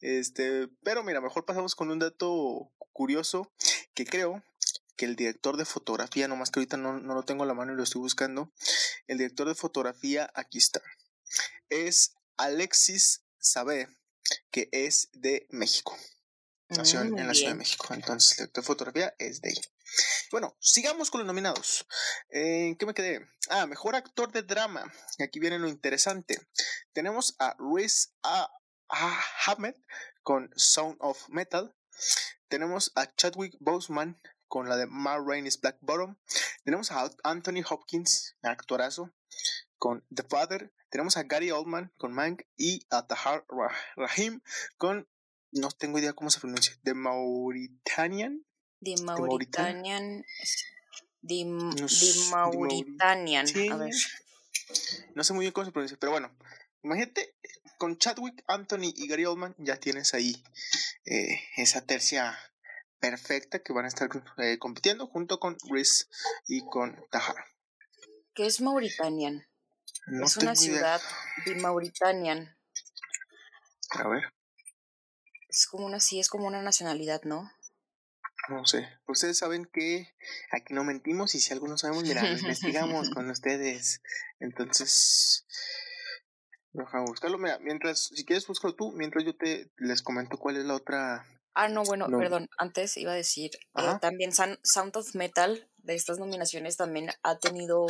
Este, 0.00 0.68
pero 0.82 1.02
mira, 1.02 1.20
mejor 1.20 1.44
pasamos 1.44 1.74
con 1.74 1.90
un 1.90 1.98
dato 1.98 2.70
curioso 2.92 3.50
que 3.94 4.04
creo 4.04 4.42
que 4.96 5.06
el 5.06 5.16
director 5.16 5.56
de 5.56 5.64
fotografía, 5.64 6.28
nomás 6.28 6.50
que 6.50 6.60
ahorita 6.60 6.76
no, 6.76 6.98
no 6.98 7.14
lo 7.14 7.24
tengo 7.24 7.44
a 7.44 7.46
la 7.46 7.54
mano 7.54 7.72
y 7.72 7.76
lo 7.76 7.82
estoy 7.82 8.00
buscando, 8.00 8.52
el 9.06 9.18
director 9.18 9.46
de 9.46 9.54
fotografía, 9.54 10.30
aquí 10.34 10.58
está, 10.58 10.80
es 11.68 12.14
Alexis 12.36 13.22
Sabe, 13.38 13.88
que 14.50 14.68
es 14.72 15.10
de 15.12 15.46
México. 15.50 15.96
Nació 16.68 17.00
en, 17.00 17.14
la 17.26 17.34
Ciudad 17.34 17.52
de 17.52 17.58
México. 17.58 17.94
Entonces, 17.94 18.50
la 18.52 18.62
fotografía 18.62 19.14
es 19.18 19.40
de 19.40 19.50
ahí. 19.50 19.60
Bueno, 20.32 20.56
sigamos 20.58 21.10
con 21.10 21.20
los 21.20 21.26
nominados. 21.26 21.86
¿En 22.28 22.76
qué 22.76 22.86
me 22.86 22.94
quedé? 22.94 23.24
Ah, 23.50 23.66
mejor 23.66 23.94
actor 23.94 24.32
de 24.32 24.42
drama. 24.42 24.92
Aquí 25.20 25.38
viene 25.38 25.58
lo 25.58 25.68
interesante. 25.68 26.40
Tenemos 26.92 27.36
a 27.38 27.56
Riz 27.58 28.14
Ahmed 29.46 29.74
con 30.22 30.50
Sound 30.56 30.96
of 31.00 31.28
Metal. 31.28 31.72
Tenemos 32.48 32.90
a 32.96 33.14
Chadwick 33.14 33.56
Boseman 33.60 34.20
con 34.48 34.68
la 34.68 34.76
de 34.76 34.86
Mar 34.86 35.22
Rainey's 35.24 35.60
Black 35.60 35.78
Bottom. 35.80 36.16
Tenemos 36.64 36.90
a 36.90 37.08
Anthony 37.22 37.62
Hopkins, 37.68 38.36
actorazo, 38.42 39.12
con 39.78 40.04
The 40.14 40.24
Father. 40.24 40.72
Tenemos 40.90 41.16
a 41.16 41.22
Gary 41.22 41.50
Oldman 41.50 41.92
con 41.96 42.12
Mank 42.12 42.42
y 42.56 42.86
a 42.90 43.06
Tahar 43.06 43.44
Rahim 43.96 44.40
con 44.78 45.08
no 45.60 45.70
tengo 45.70 45.98
idea 45.98 46.12
cómo 46.12 46.30
se 46.30 46.40
pronuncia, 46.40 46.74
de 46.82 46.94
Mauritanian. 46.94 48.44
De 48.80 48.94
Mauritanian. 49.02 50.24
De, 51.22 51.44
Mauritanian. 52.30 53.46
A 53.72 53.76
ver. 53.76 53.94
No 55.14 55.24
sé 55.24 55.32
muy 55.32 55.44
bien 55.44 55.52
cómo 55.52 55.64
se 55.64 55.72
pronuncia, 55.72 55.96
pero 55.98 56.12
bueno. 56.12 56.34
Imagínate, 56.82 57.34
con 57.78 57.98
Chadwick, 57.98 58.44
Anthony 58.46 58.92
y 58.94 59.08
Gary 59.08 59.24
Oldman 59.24 59.54
ya 59.58 59.76
tienes 59.76 60.14
ahí 60.14 60.42
eh, 61.04 61.40
esa 61.56 61.80
tercia 61.80 62.38
perfecta 63.00 63.58
que 63.62 63.72
van 63.72 63.84
a 63.84 63.88
estar 63.88 64.08
eh, 64.38 64.58
compitiendo 64.58 65.06
junto 65.06 65.38
con 65.40 65.56
Riz 65.70 66.08
y 66.46 66.64
con 66.64 67.04
Tahara. 67.10 67.44
¿Qué 68.34 68.46
es 68.46 68.60
Mauritanian? 68.60 69.46
es 70.22 70.36
una 70.36 70.54
ciudad 70.54 71.00
de 71.44 71.56
Mauritanian. 71.56 72.56
A 73.90 74.08
ver. 74.08 74.35
Es 75.56 75.66
como 75.66 75.86
una, 75.86 76.00
sí, 76.00 76.20
es 76.20 76.28
como 76.28 76.46
una 76.46 76.60
nacionalidad, 76.60 77.22
¿no? 77.22 77.50
No 78.50 78.66
sé. 78.66 78.86
Ustedes 79.08 79.38
saben 79.38 79.64
que 79.72 80.14
aquí 80.52 80.74
no 80.74 80.84
mentimos 80.84 81.34
y 81.34 81.40
si 81.40 81.52
algo 81.54 81.66
no 81.66 81.78
sabemos, 81.78 82.04
mira, 82.04 82.22
lo 82.22 82.38
investigamos 82.38 83.08
con 83.14 83.30
ustedes. 83.30 84.02
Entonces, 84.38 85.46
Deja 86.76 87.00
buscarlo. 87.00 87.38
Mira, 87.38 87.58
mientras, 87.60 88.10
si 88.14 88.24
quieres, 88.26 88.46
búscalo 88.46 88.74
tú, 88.74 88.92
mientras 88.92 89.24
yo 89.24 89.34
te 89.34 89.72
les 89.78 90.02
comento 90.02 90.36
cuál 90.36 90.58
es 90.58 90.66
la 90.66 90.74
otra. 90.74 91.26
Ah, 91.54 91.68
no, 91.68 91.84
bueno, 91.84 92.06
perdón. 92.06 92.50
Antes 92.58 92.98
iba 92.98 93.12
a 93.12 93.14
decir, 93.14 93.52
eh, 93.76 93.98
también 94.02 94.32
Sound 94.32 94.96
of 94.96 95.14
Metal 95.14 95.70
de 95.78 95.94
estas 95.94 96.18
nominaciones 96.18 96.76
también 96.76 97.10
ha 97.22 97.38
tenido 97.38 97.86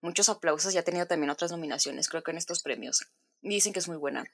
muchos 0.00 0.28
aplausos 0.28 0.74
y 0.74 0.78
ha 0.78 0.82
tenido 0.82 1.06
también 1.06 1.30
otras 1.30 1.52
nominaciones, 1.52 2.08
creo 2.08 2.24
que 2.24 2.32
en 2.32 2.38
estos 2.38 2.64
premios. 2.64 3.12
Y 3.42 3.50
dicen 3.50 3.72
que 3.72 3.78
es 3.78 3.86
muy 3.86 3.96
buena. 3.96 4.24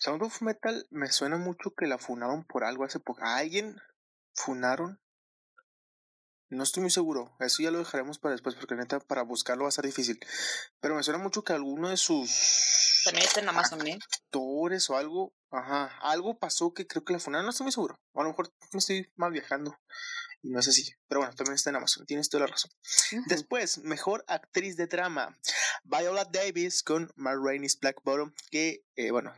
Sound 0.00 0.22
of 0.22 0.42
Metal 0.42 0.86
me 0.90 1.10
suena 1.10 1.36
mucho 1.36 1.74
que 1.76 1.86
la 1.86 1.98
funaron 1.98 2.44
por 2.44 2.64
algo 2.64 2.84
hace 2.84 3.00
poco. 3.00 3.22
¿A 3.24 3.36
alguien 3.36 3.76
funaron? 4.34 5.00
No 6.50 6.62
estoy 6.62 6.82
muy 6.82 6.90
seguro. 6.90 7.34
Eso 7.40 7.62
ya 7.62 7.70
lo 7.70 7.78
dejaremos 7.78 8.18
para 8.18 8.32
después, 8.32 8.54
porque 8.54 8.74
neta, 8.74 9.00
para 9.00 9.22
buscarlo 9.22 9.64
va 9.64 9.68
a 9.68 9.72
ser 9.72 9.86
difícil. 9.86 10.20
Pero 10.80 10.94
me 10.94 11.02
suena 11.02 11.18
mucho 11.18 11.42
que 11.42 11.52
alguno 11.52 11.88
de 11.88 11.96
sus. 11.96 13.02
También 13.04 13.26
está 13.26 13.40
en 13.40 13.48
Amazon, 13.48 13.86
¿eh? 13.86 13.98
Actores 14.22 14.88
o 14.90 14.96
algo. 14.96 15.34
Ajá. 15.50 15.98
Algo 16.00 16.38
pasó 16.38 16.72
que 16.72 16.86
creo 16.86 17.04
que 17.04 17.12
la 17.12 17.18
funaron. 17.18 17.46
No 17.46 17.50
estoy 17.50 17.64
muy 17.64 17.72
seguro. 17.72 17.98
a 18.14 18.22
lo 18.22 18.28
mejor 18.28 18.52
me 18.72 18.78
estoy 18.78 19.10
mal 19.16 19.32
viajando. 19.32 19.76
Y 20.44 20.50
no 20.50 20.60
es 20.60 20.68
así. 20.68 20.92
Pero 21.08 21.22
bueno, 21.22 21.34
también 21.34 21.54
está 21.54 21.70
en 21.70 21.76
Amazon. 21.76 22.04
Tienes 22.04 22.28
toda 22.28 22.42
la 22.42 22.48
razón. 22.48 22.70
Después, 23.28 23.78
mejor 23.78 24.26
actriz 24.28 24.76
de 24.76 24.86
drama. 24.86 25.34
Viola 25.84 26.26
Davis 26.26 26.82
con 26.82 27.10
Ma 27.16 27.34
Rainey's 27.34 27.80
Black 27.80 28.02
Bottom. 28.04 28.30
Que, 28.50 28.84
eh, 28.94 29.10
bueno, 29.10 29.34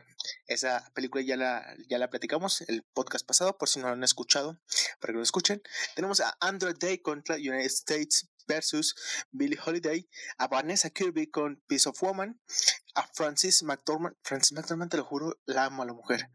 esa 0.47 0.91
película 0.93 1.23
ya 1.23 1.37
la, 1.37 1.65
ya 1.87 1.97
la 1.97 2.09
platicamos 2.09 2.59
el 2.67 2.83
podcast 2.83 3.25
pasado, 3.25 3.57
por 3.57 3.69
si 3.69 3.79
no 3.79 3.87
lo 3.87 3.93
han 3.93 4.03
escuchado, 4.03 4.59
para 4.99 5.13
que 5.13 5.17
lo 5.17 5.23
escuchen. 5.23 5.61
Tenemos 5.95 6.19
a 6.19 6.35
Andrew 6.41 6.73
Day 6.73 6.97
contra 6.97 7.37
United 7.37 7.67
States 7.67 8.29
versus 8.45 8.93
Billie 9.31 9.59
Holiday, 9.63 10.09
a 10.37 10.47
Vanessa 10.49 10.89
Kirby 10.89 11.27
con 11.27 11.63
Piece 11.67 11.87
of 11.87 12.01
Woman, 12.03 12.37
a 12.95 13.07
Francis 13.13 13.63
McDormand, 13.63 14.17
Francis 14.23 14.51
McDormand, 14.51 14.91
te 14.91 14.97
lo 14.97 15.05
juro, 15.05 15.39
la 15.45 15.65
amo 15.65 15.83
a 15.83 15.85
la 15.85 15.93
mujer, 15.93 16.29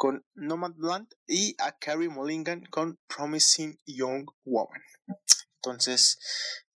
con 0.00 0.24
Nomadland 0.32 1.12
y 1.26 1.54
a 1.58 1.76
Carrie 1.76 2.08
Mulligan 2.08 2.64
con 2.70 2.98
Promising 3.06 3.78
Young 3.84 4.30
Woman. 4.44 4.80
Entonces, 5.56 6.18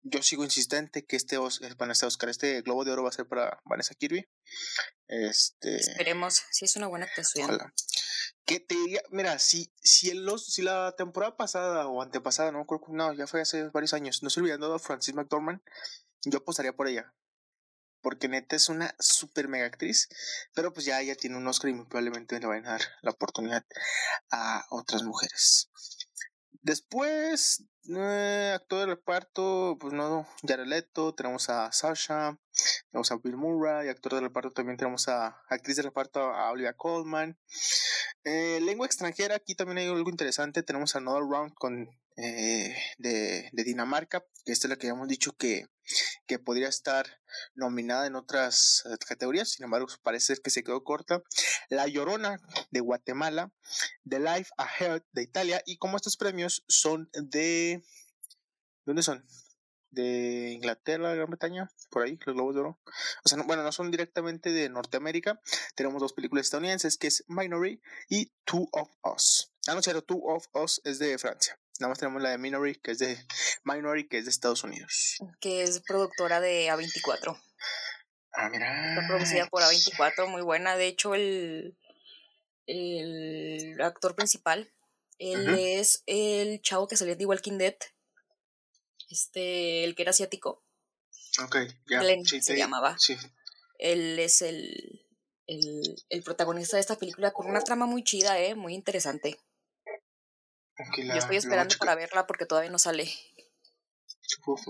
yo 0.03 0.23
sigo 0.23 0.45
insistente 0.45 1.07
que 1.07 1.17
este, 1.17 1.39
van 1.39 1.91
este 1.91 2.05
Oscar, 2.05 2.29
este 2.29 2.61
Globo 2.61 2.85
de 2.85 2.93
Oro 2.93 3.05
va 3.05 3.09
a 3.09 3.13
ser 3.13 3.27
para 3.27 3.63
Vanessa 3.65 3.95
Kirby. 3.95 4.29
Este. 5.09 5.77
Esperemos, 5.77 6.43
si 6.51 6.67
es 6.67 6.77
una 6.77 6.89
buena 6.89 7.07
actuación. 7.07 7.49
Ojalá. 7.49 7.73
Que 8.45 8.61
te 8.61 8.75
diría, 8.75 9.01
mira, 9.11 9.39
si, 9.39 9.73
si, 9.81 10.11
el, 10.11 10.29
si 10.39 10.61
la 10.61 10.95
temporada 10.95 11.35
pasada 11.35 11.87
o 11.87 12.03
antepasada, 12.03 12.53
no 12.53 12.67
creo 12.67 12.83
no, 12.89 13.15
ya 13.15 13.27
fue 13.27 13.41
hace 13.41 13.71
varios 13.71 13.95
años, 13.95 14.23
no 14.23 14.29
se 14.29 14.43
dado 14.43 14.75
a 14.75 14.79
Francis 14.79 15.15
McDormand, 15.15 15.63
yo 16.27 16.41
apostaría 16.41 16.75
por 16.75 16.89
ella. 16.89 17.15
Porque 18.05 18.29
neta 18.29 18.55
es 18.55 18.69
una 18.69 18.95
super 19.01 19.49
mega 19.49 19.65
actriz, 19.65 20.09
pero 20.55 20.75
pues 20.75 20.85
ya 20.85 21.01
ella 21.01 21.17
tiene 21.17 21.39
un 21.39 21.49
Oscar 21.49 21.71
y 21.71 21.85
probablemente 21.87 22.39
le 22.39 22.47
van 22.47 22.67
a 22.67 22.73
dar 22.73 22.83
la 23.01 23.13
oportunidad 23.13 23.65
a 24.31 24.67
otras 24.69 25.03
mujeres. 25.03 25.71
Después, 26.61 27.65
eh, 27.95 28.53
actor 28.55 28.81
de 28.81 28.87
reparto, 28.87 29.79
pues 29.81 29.95
no, 29.95 30.27
Jared 30.47 30.67
Leto, 30.67 31.15
tenemos 31.15 31.49
a 31.49 31.73
Sasha, 31.73 32.39
tenemos 32.91 33.11
a 33.11 33.17
Bill 33.17 33.37
Murray, 33.37 33.89
actor 33.89 34.15
de 34.15 34.21
reparto 34.21 34.51
también 34.51 34.77
tenemos 34.77 35.09
a 35.09 35.43
actriz 35.49 35.77
de 35.77 35.83
reparto 35.83 36.21
a 36.21 36.51
Olivia 36.51 36.75
Colman. 36.75 37.39
Eh, 38.25 38.61
lengua 38.63 38.87
extranjera, 38.87 39.37
aquí 39.37 39.55
también 39.55 39.79
hay 39.79 39.89
algo 39.89 40.11
interesante, 40.11 40.63
tenemos 40.63 40.95
a 40.95 40.99
Another 40.99 41.23
Round 41.23 41.55
con, 41.55 41.89
eh, 42.17 42.77
de, 42.99 43.51
Dinamarca, 43.53 44.25
que 44.45 44.53
esta 44.53 44.67
es 44.67 44.71
la 44.71 44.77
que 44.77 44.89
habíamos 44.89 45.09
dicho 45.09 45.33
que, 45.37 45.67
que 46.27 46.39
podría 46.39 46.69
estar 46.69 47.07
nominada 47.55 48.07
en 48.07 48.17
otras 48.17 48.85
categorías, 49.07 49.51
sin 49.51 49.65
embargo 49.65 49.89
parece 50.03 50.37
que 50.37 50.51
se 50.51 50.63
quedó 50.63 50.85
corta. 50.85 51.23
La 51.69 51.87
Llorona 51.87 52.41
de 52.71 52.81
Guatemala, 52.81 53.53
The 54.09 54.21
Life 54.21 54.51
Ahead 54.57 55.03
de 55.13 55.23
Italia, 55.23 55.63
y 55.67 55.79
como 55.79 55.97
estos 55.97 56.17
premios 56.17 56.65
son 56.69 57.11
de... 57.13 57.83
¿Dónde 58.85 59.03
son? 59.03 59.25
de 59.95 60.51
Inglaterra, 60.53 61.15
Gran 61.15 61.31
Bretaña, 61.31 61.71
por 61.91 62.03
ahí, 62.03 62.19
los 62.27 62.35
Globos 62.35 62.55
de 62.55 62.61
Oro. 62.61 62.81
O 63.25 63.29
sea, 63.29 63.41
bueno, 63.45 63.63
no 63.63 63.73
son 63.73 63.91
directamente 63.91 64.51
de 64.51 64.69
Norteamérica. 64.69 65.41
Tenemos 65.77 66.01
dos 66.01 66.13
películas 66.13 66.47
estadounidenses, 66.47 66.99
que 66.99 67.07
es 67.07 67.25
Minority 67.29 67.81
y 68.09 68.33
Two 68.45 68.69
of 68.73 68.91
Us. 69.05 69.53
Ah, 69.67 69.75
no, 69.75 69.83
cierto, 69.83 70.03
Two 70.03 70.21
of 70.25 70.47
Us 70.53 70.81
es 70.85 70.99
de 70.99 71.17
Francia. 71.19 71.59
Nada 71.81 71.91
más 71.91 71.99
tenemos 71.99 72.23
la 72.23 72.31
de 72.31 72.39
Minority, 72.39 72.81
que 72.81 72.93
es 72.93 72.99
de 72.99 73.19
Minority, 73.65 74.09
que 74.09 74.19
es 74.19 74.25
de 74.25 74.31
Estados 74.31 74.63
Unidos. 74.65 75.17
Que 75.41 75.63
es 75.63 75.81
productora 75.81 76.41
de 76.41 76.69
A24. 76.69 77.41
Ah, 78.33 78.49
mira. 78.49 78.95
Está 78.95 79.07
producida 79.07 79.47
por 79.49 79.63
A24, 79.63 80.29
muy 80.29 80.43
buena. 80.43 80.77
De 80.77 80.87
hecho, 80.87 81.15
el, 81.15 81.77
el 82.67 83.81
actor 83.81 84.15
principal, 84.15 84.73
él 85.19 85.59
es 85.59 86.03
el 86.07 86.61
chavo 86.63 86.87
que 86.87 86.97
salió 86.97 87.17
de 87.17 87.27
Walking 87.27 87.59
Dead 87.59 87.77
este, 89.15 89.85
el 89.85 89.95
que 89.95 90.03
era 90.03 90.11
asiático. 90.11 90.63
Ok, 91.43 91.57
ya. 91.89 92.03
se 92.41 92.57
llamaba. 92.57 92.97
Sí. 92.99 93.17
Él 93.79 94.19
es 94.19 94.43
el, 94.43 95.07
el, 95.47 96.23
protagonista 96.25 96.77
de 96.77 96.81
esta 96.81 96.97
película 96.97 97.33
con 97.33 97.47
una 97.47 97.61
trama 97.61 97.87
muy 97.87 98.05
chida, 98.05 98.39
¿eh? 98.41 98.55
Muy 98.55 98.75
interesante. 98.75 99.39
Yo 100.97 101.15
estoy 101.15 101.37
esperando 101.37 101.77
para 101.79 101.95
verla 101.95 102.27
porque 102.27 102.47
todavía 102.47 102.71
no 102.71 102.79
sale. 102.79 103.13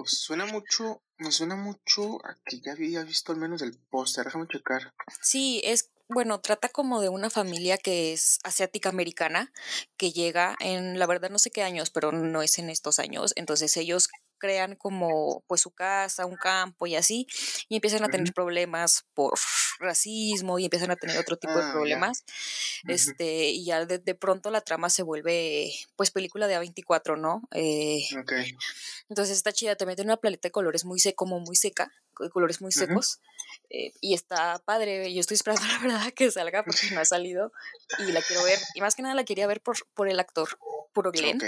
Suena 0.04 0.46
mucho, 0.46 1.02
me 1.16 1.30
suena 1.32 1.56
mucho 1.56 2.24
a 2.26 2.36
que 2.44 2.60
ya 2.60 2.72
había 2.72 3.02
visto 3.04 3.32
al 3.32 3.38
menos 3.38 3.62
el 3.62 3.78
póster, 3.78 4.24
déjame 4.26 4.46
checar. 4.48 4.94
Sí, 5.22 5.60
es, 5.64 5.90
bueno, 6.08 6.40
trata 6.40 6.68
como 6.68 7.00
de 7.00 7.08
una 7.08 7.30
familia 7.30 7.78
que 7.78 8.12
es 8.12 8.40
asiática 8.42 8.88
americana, 8.88 9.52
que 9.96 10.12
llega 10.12 10.56
en, 10.60 10.98
la 10.98 11.06
verdad 11.06 11.30
no 11.30 11.38
sé 11.38 11.50
qué 11.50 11.62
años, 11.62 11.90
pero 11.90 12.12
no 12.12 12.42
es 12.42 12.58
en 12.58 12.68
estos 12.68 12.98
años, 12.98 13.32
entonces 13.36 13.76
ellos 13.76 14.08
crean 14.44 14.76
como 14.76 15.42
pues 15.46 15.62
su 15.62 15.70
casa, 15.70 16.26
un 16.26 16.36
campo 16.36 16.86
y 16.86 16.96
así, 16.96 17.26
y 17.70 17.76
empiezan 17.76 18.04
a 18.04 18.10
tener 18.10 18.34
problemas 18.34 19.06
por 19.14 19.32
racismo 19.78 20.58
y 20.58 20.64
empiezan 20.64 20.90
a 20.90 20.96
tener 20.96 21.16
otro 21.16 21.38
tipo 21.38 21.54
de 21.54 21.64
ah, 21.64 21.72
problemas. 21.72 22.24
Este, 22.86 23.48
y 23.48 23.64
ya 23.64 23.86
de, 23.86 24.14
pronto 24.14 24.50
la 24.50 24.60
trama 24.60 24.90
se 24.90 25.02
vuelve 25.02 25.72
pues 25.96 26.10
película 26.10 26.46
de 26.46 26.58
A24, 26.58 27.18
¿no? 27.18 27.48
Eh, 27.52 28.02
entonces 29.08 29.38
está 29.38 29.50
chida, 29.50 29.76
también 29.76 29.96
tiene 29.96 30.10
una 30.10 30.20
paleta 30.20 30.48
de 30.48 30.52
colores 30.52 30.84
muy 30.84 31.00
seco, 31.00 31.24
como 31.24 31.40
muy 31.40 31.56
seca, 31.56 31.90
de 32.20 32.28
colores 32.28 32.60
muy 32.60 32.70
secos. 32.70 33.20
Eh, 33.70 33.92
y 34.02 34.12
está 34.12 34.58
padre, 34.66 35.12
yo 35.14 35.20
estoy 35.20 35.36
esperando 35.36 35.66
la 35.72 35.78
verdad 35.78 36.12
que 36.12 36.30
salga 36.30 36.62
porque 36.66 36.90
no 36.90 37.00
ha 37.00 37.06
salido 37.06 37.50
y 37.98 38.12
la 38.12 38.20
quiero 38.20 38.44
ver. 38.44 38.58
Y 38.74 38.82
más 38.82 38.94
que 38.94 39.00
nada 39.00 39.14
la 39.14 39.24
quería 39.24 39.46
ver 39.46 39.62
por, 39.62 39.86
por 39.94 40.06
el 40.06 40.20
actor, 40.20 40.58
puro 40.92 41.12
Glenn. 41.12 41.40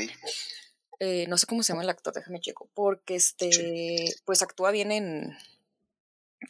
Eh, 0.99 1.27
no 1.29 1.37
sé 1.39 1.47
cómo 1.47 1.63
se 1.63 1.73
llama 1.73 1.83
el 1.83 1.91
actor, 1.91 2.15
déjame 2.15 2.41
checo, 2.41 2.69
porque 2.75 3.17
este, 3.17 4.15
pues 4.25 4.43
actúa 4.43 4.71
bien 4.71 4.93
en, 4.93 5.37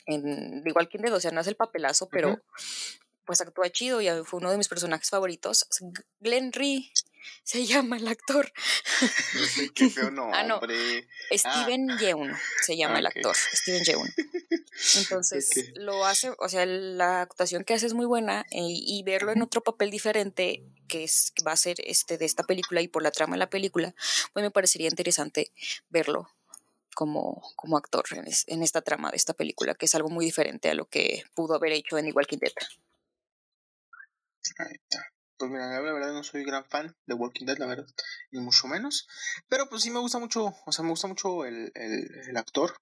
en 0.06 0.62
igual 0.66 0.88
que 0.88 0.98
en 0.98 1.12
o 1.12 1.20
sea, 1.20 1.30
no 1.30 1.40
es 1.40 1.46
el 1.46 1.56
papelazo, 1.56 2.08
pero 2.08 2.40
pues 3.24 3.40
actúa 3.40 3.70
chido 3.70 4.00
y 4.00 4.08
fue 4.24 4.38
uno 4.38 4.50
de 4.50 4.56
mis 4.56 4.68
personajes 4.68 5.10
favoritos. 5.10 5.66
Glenn 6.20 6.52
Ree 6.52 6.90
se 7.42 7.66
llama 7.66 7.96
el 7.96 8.08
actor. 8.08 8.52
Qué 9.74 9.90
feo 9.90 10.10
Ah, 10.32 10.42
no. 10.44 10.60
Steven 11.32 11.90
ah. 11.90 11.98
Yeun 12.00 12.36
se 12.62 12.76
llama 12.76 12.98
el 12.98 13.06
actor. 13.06 13.36
Steven 13.36 13.84
Yeun. 13.84 14.12
Entonces, 14.96 15.72
lo 15.74 16.04
hace, 16.04 16.32
o 16.38 16.48
sea, 16.48 16.66
la 16.66 17.22
actuación 17.22 17.64
que 17.64 17.74
hace 17.74 17.86
es 17.86 17.94
muy 17.94 18.06
buena 18.06 18.46
eh, 18.50 18.60
y 18.60 19.02
verlo 19.04 19.32
en 19.32 19.42
otro 19.42 19.62
papel 19.62 19.90
diferente 19.90 20.62
que 20.86 21.04
es 21.04 21.32
va 21.46 21.52
a 21.52 21.56
ser 21.56 21.76
este 21.84 22.18
de 22.18 22.24
esta 22.24 22.44
película 22.44 22.80
y 22.80 22.88
por 22.88 23.02
la 23.02 23.10
trama 23.10 23.34
de 23.34 23.40
la 23.40 23.50
película, 23.50 23.94
pues 24.32 24.42
me 24.42 24.50
parecería 24.50 24.88
interesante 24.88 25.52
verlo 25.88 26.30
como, 26.94 27.42
como 27.56 27.76
actor 27.76 28.04
en, 28.46 28.62
esta 28.62 28.80
trama 28.80 29.10
de 29.10 29.16
esta 29.16 29.34
película, 29.34 29.74
que 29.74 29.86
es 29.86 29.94
algo 29.94 30.08
muy 30.08 30.24
diferente 30.24 30.70
a 30.70 30.74
lo 30.74 30.86
que 30.88 31.24
pudo 31.34 31.54
haber 31.54 31.72
hecho 31.72 31.98
en 31.98 32.06
Igual 32.06 32.26
Dead. 32.30 32.52
Ahí 34.58 34.74
está. 34.74 35.15
Pues 35.38 35.50
mira, 35.50 35.68
la 35.68 35.80
verdad 35.92 36.12
no 36.12 36.22
soy 36.22 36.44
gran 36.44 36.64
fan 36.64 36.94
de 37.06 37.14
Walking 37.14 37.44
Dead, 37.46 37.58
la 37.58 37.66
verdad, 37.66 37.86
ni 38.30 38.40
mucho 38.40 38.66
menos. 38.68 39.06
Pero 39.48 39.68
pues 39.68 39.82
sí 39.82 39.90
me 39.90 39.98
gusta 39.98 40.18
mucho, 40.18 40.54
o 40.64 40.72
sea, 40.72 40.82
me 40.82 40.90
gusta 40.90 41.08
mucho 41.08 41.44
el, 41.44 41.70
el, 41.74 42.08
el 42.28 42.36
actor, 42.36 42.74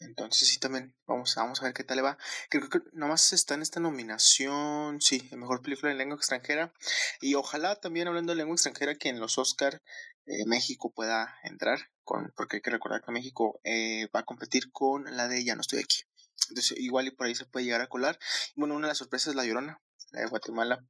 Entonces 0.00 0.48
sí 0.48 0.58
también 0.58 0.94
vamos, 1.06 1.34
vamos 1.36 1.60
a 1.62 1.64
ver 1.66 1.74
qué 1.74 1.84
tal 1.84 1.96
le 1.96 2.02
va. 2.02 2.18
Creo 2.50 2.68
que 2.68 2.80
nomás 2.92 3.32
está 3.32 3.54
en 3.54 3.62
esta 3.62 3.80
nominación, 3.80 5.00
sí, 5.00 5.28
en 5.32 5.40
mejor 5.40 5.62
película 5.62 5.92
en 5.92 5.98
lengua 5.98 6.16
extranjera. 6.16 6.72
Y 7.20 7.34
ojalá 7.34 7.76
también 7.76 8.08
hablando 8.08 8.32
de 8.32 8.36
lengua 8.38 8.54
extranjera 8.54 8.96
que 8.96 9.08
en 9.10 9.20
los 9.20 9.38
Oscar 9.38 9.82
eh, 10.26 10.44
México 10.46 10.92
pueda 10.94 11.34
entrar, 11.44 11.78
con, 12.04 12.32
porque 12.36 12.56
hay 12.58 12.62
que 12.62 12.70
recordar 12.70 13.02
que 13.04 13.12
México 13.12 13.60
eh, 13.64 14.08
va 14.14 14.20
a 14.20 14.24
competir 14.24 14.70
con 14.72 15.04
la 15.16 15.28
de 15.28 15.44
Ya 15.44 15.54
no 15.56 15.62
estoy 15.62 15.80
aquí. 15.80 16.02
Entonces 16.50 16.78
igual 16.78 17.06
y 17.06 17.10
por 17.12 17.26
ahí 17.26 17.34
se 17.34 17.46
puede 17.46 17.64
llegar 17.66 17.80
a 17.82 17.88
colar. 17.88 18.18
Bueno, 18.56 18.74
una 18.74 18.86
de 18.88 18.90
las 18.92 18.98
sorpresas 18.98 19.28
es 19.30 19.36
La 19.36 19.44
Llorona, 19.44 19.80
la 20.10 20.20
de 20.20 20.26
Guatemala, 20.26 20.84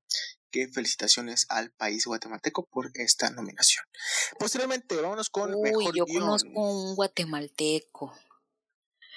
que 0.53 0.69
felicitaciones 0.69 1.47
al 1.49 1.73
país 1.73 2.05
guatemalteco 2.07 2.67
por 2.67 2.91
esta 2.95 3.31
nominación. 3.31 3.85
Posteriormente, 4.39 4.95
vámonos 4.95 5.31
con 5.31 5.55
Uy, 5.55 5.63
mejor 5.63 5.97
yo 5.97 6.07
conozco 6.07 6.51
un 6.51 6.95
guatemalteco. 6.95 8.15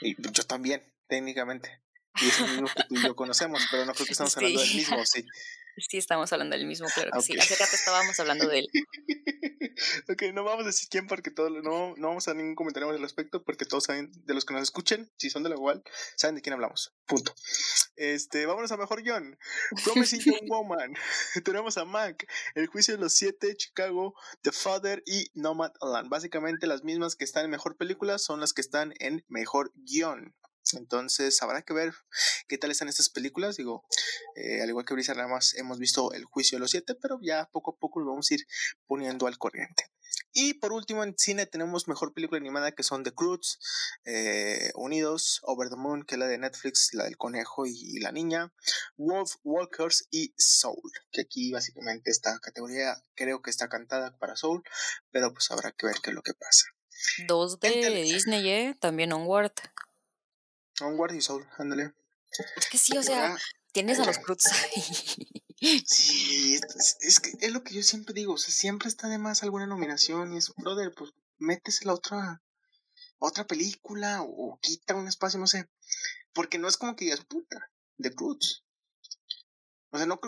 Y 0.01 0.15
yo 0.31 0.43
también, 0.45 0.81
técnicamente. 1.07 1.81
Y 2.21 2.27
es 2.27 2.39
el 2.39 2.51
mismo 2.51 2.67
que 2.73 2.83
tú 2.85 2.95
y 2.95 3.03
yo 3.03 3.15
conocemos, 3.15 3.61
pero 3.69 3.85
no 3.85 3.93
creo 3.93 4.05
que 4.05 4.11
estamos 4.13 4.35
hablando 4.37 4.59
del 4.59 4.73
mismo, 4.73 5.05
sí. 5.05 5.25
Sí, 5.77 5.97
estamos 5.97 6.31
hablando 6.31 6.55
del 6.55 6.67
mismo, 6.67 6.87
claro 6.93 7.11
que 7.13 7.21
sí. 7.21 7.37
Hace 7.37 7.55
rato 7.55 7.75
estábamos 7.75 8.19
hablando 8.19 8.47
de 8.47 8.59
él. 8.59 8.67
ok, 10.09 10.23
no 10.33 10.43
vamos 10.43 10.63
a 10.63 10.67
decir 10.67 10.87
quién 10.89 11.07
porque 11.07 11.31
todo, 11.31 11.49
no, 11.49 11.95
no 11.97 12.07
vamos 12.07 12.27
a 12.27 12.33
ningún 12.33 12.55
comentario 12.55 12.89
al 12.89 13.01
respecto 13.01 13.43
porque 13.43 13.65
todos 13.65 13.83
saben, 13.83 14.11
de 14.25 14.33
los 14.33 14.45
que 14.45 14.53
nos 14.53 14.63
escuchen, 14.63 15.11
si 15.17 15.29
son 15.29 15.43
de 15.43 15.49
la 15.49 15.55
igual, 15.55 15.83
saben 16.15 16.35
de 16.35 16.41
quién 16.41 16.53
hablamos. 16.53 16.93
Punto. 17.05 17.33
Este, 17.97 18.45
vámonos 18.45 18.71
a 18.71 18.77
mejor 18.77 19.03
guion. 19.03 19.37
Promising 19.83 20.19
Young 20.25 20.49
Woman. 20.49 20.93
Tenemos 21.43 21.77
a 21.77 21.85
Mac, 21.85 22.25
El 22.55 22.67
Juicio 22.67 22.95
de 22.95 23.01
los 23.01 23.13
Siete, 23.13 23.55
Chicago, 23.55 24.15
The 24.41 24.51
Father 24.51 25.03
y 25.05 25.29
Nomad 25.33 25.71
Land. 25.81 26.09
Básicamente 26.09 26.67
las 26.67 26.83
mismas 26.83 27.15
que 27.15 27.25
están 27.25 27.45
en 27.45 27.51
mejor 27.51 27.75
película 27.75 28.17
son 28.17 28.39
las 28.39 28.53
que 28.53 28.61
están 28.61 28.93
en 28.99 29.25
mejor 29.27 29.71
guion. 29.75 30.35
Entonces 30.73 31.41
habrá 31.41 31.61
que 31.61 31.73
ver 31.73 31.93
qué 32.47 32.57
tal 32.57 32.71
están 32.71 32.87
estas 32.87 33.09
películas. 33.09 33.57
Digo, 33.57 33.83
eh, 34.35 34.61
al 34.61 34.69
igual 34.69 34.85
que 34.85 34.93
Brisa, 34.93 35.13
nada 35.13 35.27
más 35.27 35.53
hemos 35.55 35.79
visto 35.79 36.11
El 36.13 36.25
Juicio 36.25 36.57
de 36.57 36.61
los 36.61 36.71
Siete, 36.71 36.95
pero 36.95 37.19
ya 37.21 37.49
poco 37.51 37.71
a 37.71 37.77
poco 37.77 37.99
lo 37.99 38.07
vamos 38.07 38.29
a 38.31 38.35
ir 38.35 38.47
poniendo 38.87 39.27
al 39.27 39.37
corriente. 39.37 39.91
Y 40.37 40.55
por 40.55 40.73
último 40.73 41.03
en 41.03 41.17
cine 41.17 41.45
tenemos 41.45 41.87
mejor 41.87 42.13
película 42.13 42.39
animada 42.39 42.73
que 42.73 42.83
son 42.83 43.03
The 43.03 43.13
Croods, 43.13 43.57
eh, 44.03 44.71
Unidos, 44.75 45.39
Over 45.43 45.69
the 45.69 45.77
Moon, 45.77 46.03
que 46.03 46.15
es 46.15 46.19
la 46.19 46.27
de 46.27 46.37
Netflix, 46.37 46.93
la 46.93 47.05
del 47.05 47.17
conejo 47.17 47.65
y, 47.65 47.99
la 47.99 48.11
niña, 48.11 48.51
Wolf 48.97 49.35
Walkers 49.43 50.07
y 50.11 50.33
Soul, 50.37 50.91
que 51.11 51.21
aquí 51.21 51.51
básicamente 51.51 52.11
esta 52.11 52.37
categoría 52.39 53.01
creo 53.15 53.41
que 53.41 53.49
está 53.49 53.69
cantada 53.69 54.17
para 54.17 54.35
Soul, 54.35 54.63
pero 55.11 55.33
pues 55.33 55.49
habrá 55.51 55.71
que 55.71 55.85
ver 55.85 55.95
qué 56.03 56.09
es 56.09 56.15
lo 56.15 56.21
que 56.21 56.33
pasa. 56.33 56.65
Dos 57.27 57.59
de 57.59 58.03
Disney, 58.03 58.49
¿eh? 58.49 58.75
También 58.79 59.13
Onward. 59.13 59.53
Onward 60.81 61.13
y 61.13 61.21
Soul, 61.21 61.47
ándale. 61.57 61.93
Es 62.57 62.67
que 62.67 62.77
sí, 62.77 62.97
o 62.97 63.03
sea, 63.03 63.37
tienes 63.71 63.99
a 63.99 64.05
los 64.05 64.17
Cruz 64.19 64.43
Sí, 65.85 66.59
es, 67.01 67.19
que 67.19 67.31
es 67.39 67.51
lo 67.51 67.63
que 67.63 67.73
yo 67.73 67.83
siempre 67.83 68.13
digo, 68.13 68.33
o 68.33 68.37
sea, 68.37 68.53
siempre 68.53 68.89
está 68.89 69.07
de 69.07 69.17
más 69.17 69.41
alguna 69.43 69.65
nominación 69.65 70.33
y 70.33 70.37
es, 70.37 70.53
brother, 70.55 70.93
pues 70.93 71.11
métese 71.37 71.85
la 71.85 71.93
otra, 71.93 72.41
otra 73.19 73.47
película 73.47 74.21
o, 74.21 74.59
quita 74.61 74.95
un 74.95 75.07
espacio, 75.07 75.39
no 75.39 75.47
sé. 75.47 75.69
Porque 76.33 76.57
no 76.57 76.67
es 76.67 76.77
como 76.77 76.95
que 76.95 77.05
digas, 77.05 77.23
puta, 77.25 77.71
The 77.97 78.13
Cruz. 78.13 78.63
O 79.91 79.97
sea, 79.97 80.05
no, 80.05 80.19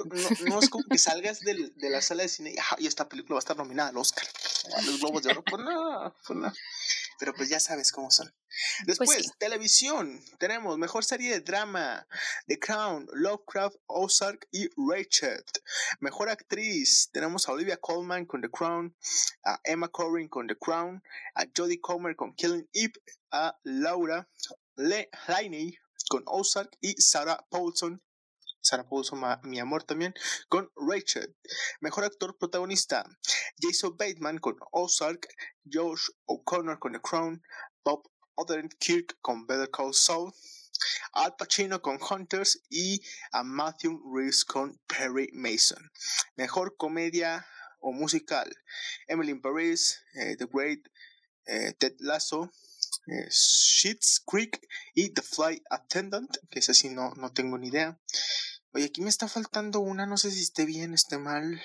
no, 0.46 0.60
es 0.62 0.70
como 0.70 0.86
que 0.90 0.98
salgas 0.98 1.42
de 1.42 1.90
la 1.90 2.02
sala 2.02 2.24
de 2.24 2.30
cine 2.30 2.56
y, 2.56 2.84
y, 2.84 2.88
esta 2.88 3.10
película 3.10 3.36
va 3.36 3.40
a 3.40 3.46
estar 3.46 3.58
nominada 3.58 3.90
al 3.90 3.98
Oscar, 3.98 4.26
a 4.78 4.82
los 4.82 5.00
Globos 5.02 5.24
de 5.24 5.32
Oro. 5.32 5.44
Pues 5.44 5.62
no, 5.62 6.16
pues 6.26 6.40
no 6.40 6.54
pero 7.20 7.34
pues 7.34 7.50
ya 7.50 7.60
sabes 7.60 7.92
cómo 7.92 8.12
son. 8.12 8.34
Pues 8.86 8.98
Después, 9.00 9.32
televisión. 9.38 10.22
Tenemos 10.40 10.78
mejor 10.78 11.04
serie 11.04 11.32
de 11.32 11.42
drama: 11.42 12.08
The 12.48 12.60
Crown, 12.60 13.08
Lovecraft, 13.14 13.76
Ozark 13.88 14.48
y 14.52 14.70
Rachel. 14.78 15.44
Mejor 16.00 16.30
actriz: 16.30 17.10
tenemos 17.12 17.48
a 17.48 17.52
Olivia 17.52 17.78
Colman 17.78 18.26
con 18.26 18.42
The 18.42 18.50
Crown, 18.50 18.96
a 19.44 19.60
Emma 19.64 19.90
Corrin 19.90 20.30
con 20.30 20.48
The 20.48 20.58
Crown, 20.58 21.04
a 21.36 21.46
Jodie 21.56 21.82
Comer 21.82 22.16
con 22.16 22.34
Killing 22.34 22.68
Eve, 22.74 22.94
a 23.32 23.58
Laura 23.64 24.28
Le 24.76 25.10
con 26.10 26.24
Ozark 26.26 26.78
y 26.80 27.02
Sarah 27.02 27.46
Paulson 27.50 28.02
Paulson, 28.90 29.22
mi 29.44 29.60
amor 29.60 29.84
también, 29.84 30.14
con 30.50 30.70
Rachel. 30.76 31.36
Mejor 31.80 32.04
actor 32.04 32.38
protagonista, 32.38 33.06
Jason 33.60 33.96
Bateman 33.98 34.40
con 34.40 34.58
Ozark, 34.72 35.28
Josh 35.72 36.10
O'Connor 36.26 36.80
con 36.80 36.94
The 36.94 37.02
Crown, 37.02 37.42
Bob 37.84 38.04
Odenkirk 38.36 39.18
con 39.22 39.46
Better 39.46 39.70
Call 39.70 39.94
Saul, 39.94 40.34
Al 41.14 41.36
Pacino 41.36 41.82
con 41.82 41.98
Hunters 42.02 42.62
y 42.70 43.02
a 43.32 43.44
Matthew 43.44 44.00
Reeves 44.14 44.46
con 44.46 44.80
Perry 44.88 45.30
Mason. 45.34 45.92
Mejor 46.36 46.76
comedia 46.78 47.46
o 47.80 47.92
musical, 47.92 48.52
Emily 49.08 49.32
in 49.32 49.42
Paris, 49.42 50.00
eh, 50.16 50.36
The 50.36 50.46
Great, 50.46 50.88
eh, 51.46 51.74
Ted 51.80 51.96
Lasso, 52.00 52.52
eh, 53.08 53.30
Sheets 53.30 54.20
Creek 54.20 54.60
y 54.94 55.10
The 55.10 55.22
Fly 55.22 55.64
Attendant, 55.70 56.38
que 56.50 56.60
es 56.60 56.70
así, 56.70 56.90
no, 56.90 57.14
no 57.16 57.32
tengo 57.32 57.58
ni 57.58 57.70
idea. 57.70 57.98
Oye, 58.78 58.86
aquí 58.86 59.02
me 59.02 59.10
está 59.10 59.28
faltando 59.28 59.80
una, 59.80 60.06
no 60.06 60.18
sé 60.18 60.30
si 60.30 60.40
esté 60.40 60.64
bien, 60.64 60.94
esté 60.94 61.18
mal. 61.18 61.60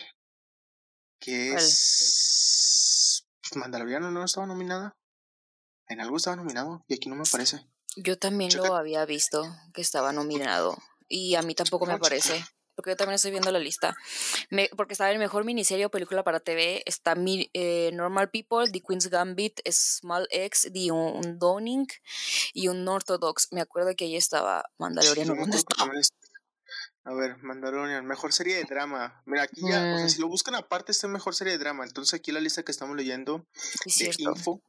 Que 1.21 1.53
es. 1.53 3.27
Pues, 3.43 3.55
Mandaloriano 3.55 4.11
no 4.11 4.25
estaba 4.25 4.47
nominada. 4.47 4.97
En 5.89 6.01
algo 6.01 6.17
estaba 6.17 6.37
nominado 6.37 6.87
y 6.89 6.95
aquí 6.95 7.11
no 7.11 7.17
me 7.17 7.25
aparece. 7.29 7.69
Yo 7.97 8.19
también 8.19 8.57
lo 8.57 8.75
había 8.77 9.05
visto 9.05 9.45
que 9.75 9.83
estaba 9.83 10.15
nominado 10.15 10.79
y 11.07 11.35
a 11.35 11.43
mí 11.43 11.55
tampoco 11.55 11.85
me 11.85 11.93
aparece. 11.93 12.43
Porque 12.75 12.93
yo 12.93 12.97
también 12.97 13.17
estoy 13.17 13.31
viendo 13.31 13.53
la 13.53 13.59
lista. 13.59 13.95
porque 14.75 14.95
estaba 14.95 15.13
en 15.13 15.19
mejor 15.19 15.45
miniserie 15.45 15.85
o 15.85 15.91
película 15.91 16.25
para 16.25 16.41
TV. 16.41 16.83
Está 16.87 17.15
eh, 17.19 17.91
Normal 17.93 18.31
People, 18.31 18.71
The 18.73 18.81
Queen's 18.81 19.09
Gambit, 19.09 19.61
Small 19.71 20.27
X, 20.31 20.71
The 20.73 20.93
Undoning 20.93 21.89
y 22.55 22.69
un 22.69 22.89
Orthodox. 22.89 23.49
Me 23.51 23.61
acuerdo 23.61 23.95
que 23.95 24.07
ahí 24.07 24.17
estaba 24.17 24.65
Mandaloriano. 24.79 25.35
¿Dónde 25.35 25.59
está? 25.59 25.75
A 27.05 27.15
ver, 27.15 27.37
Mandalorian, 27.43 28.07
mejor 28.07 28.33
serie 28.33 28.57
de 28.57 28.65
drama. 28.65 29.23
Mira, 29.27 29.43
aquí 29.43 29.61
ya, 29.61 29.95
o 29.95 29.97
sea, 29.97 30.07
mm. 30.07 30.09
si 30.09 30.21
lo 30.21 30.29
buscan 30.29 30.55
aparte, 30.55 30.93
está 30.93 31.09
mejor 31.09 31.35
serie 31.35 31.53
de 31.53 31.59
drama. 31.59 31.85
Entonces 31.85 32.15
aquí 32.15 32.31
la 32.31 32.41
lista 32.41 32.63
que 32.63 32.71
estamos 32.71 32.97
leyendo 32.97 33.45
de 33.85 34.15
info, 34.19 34.63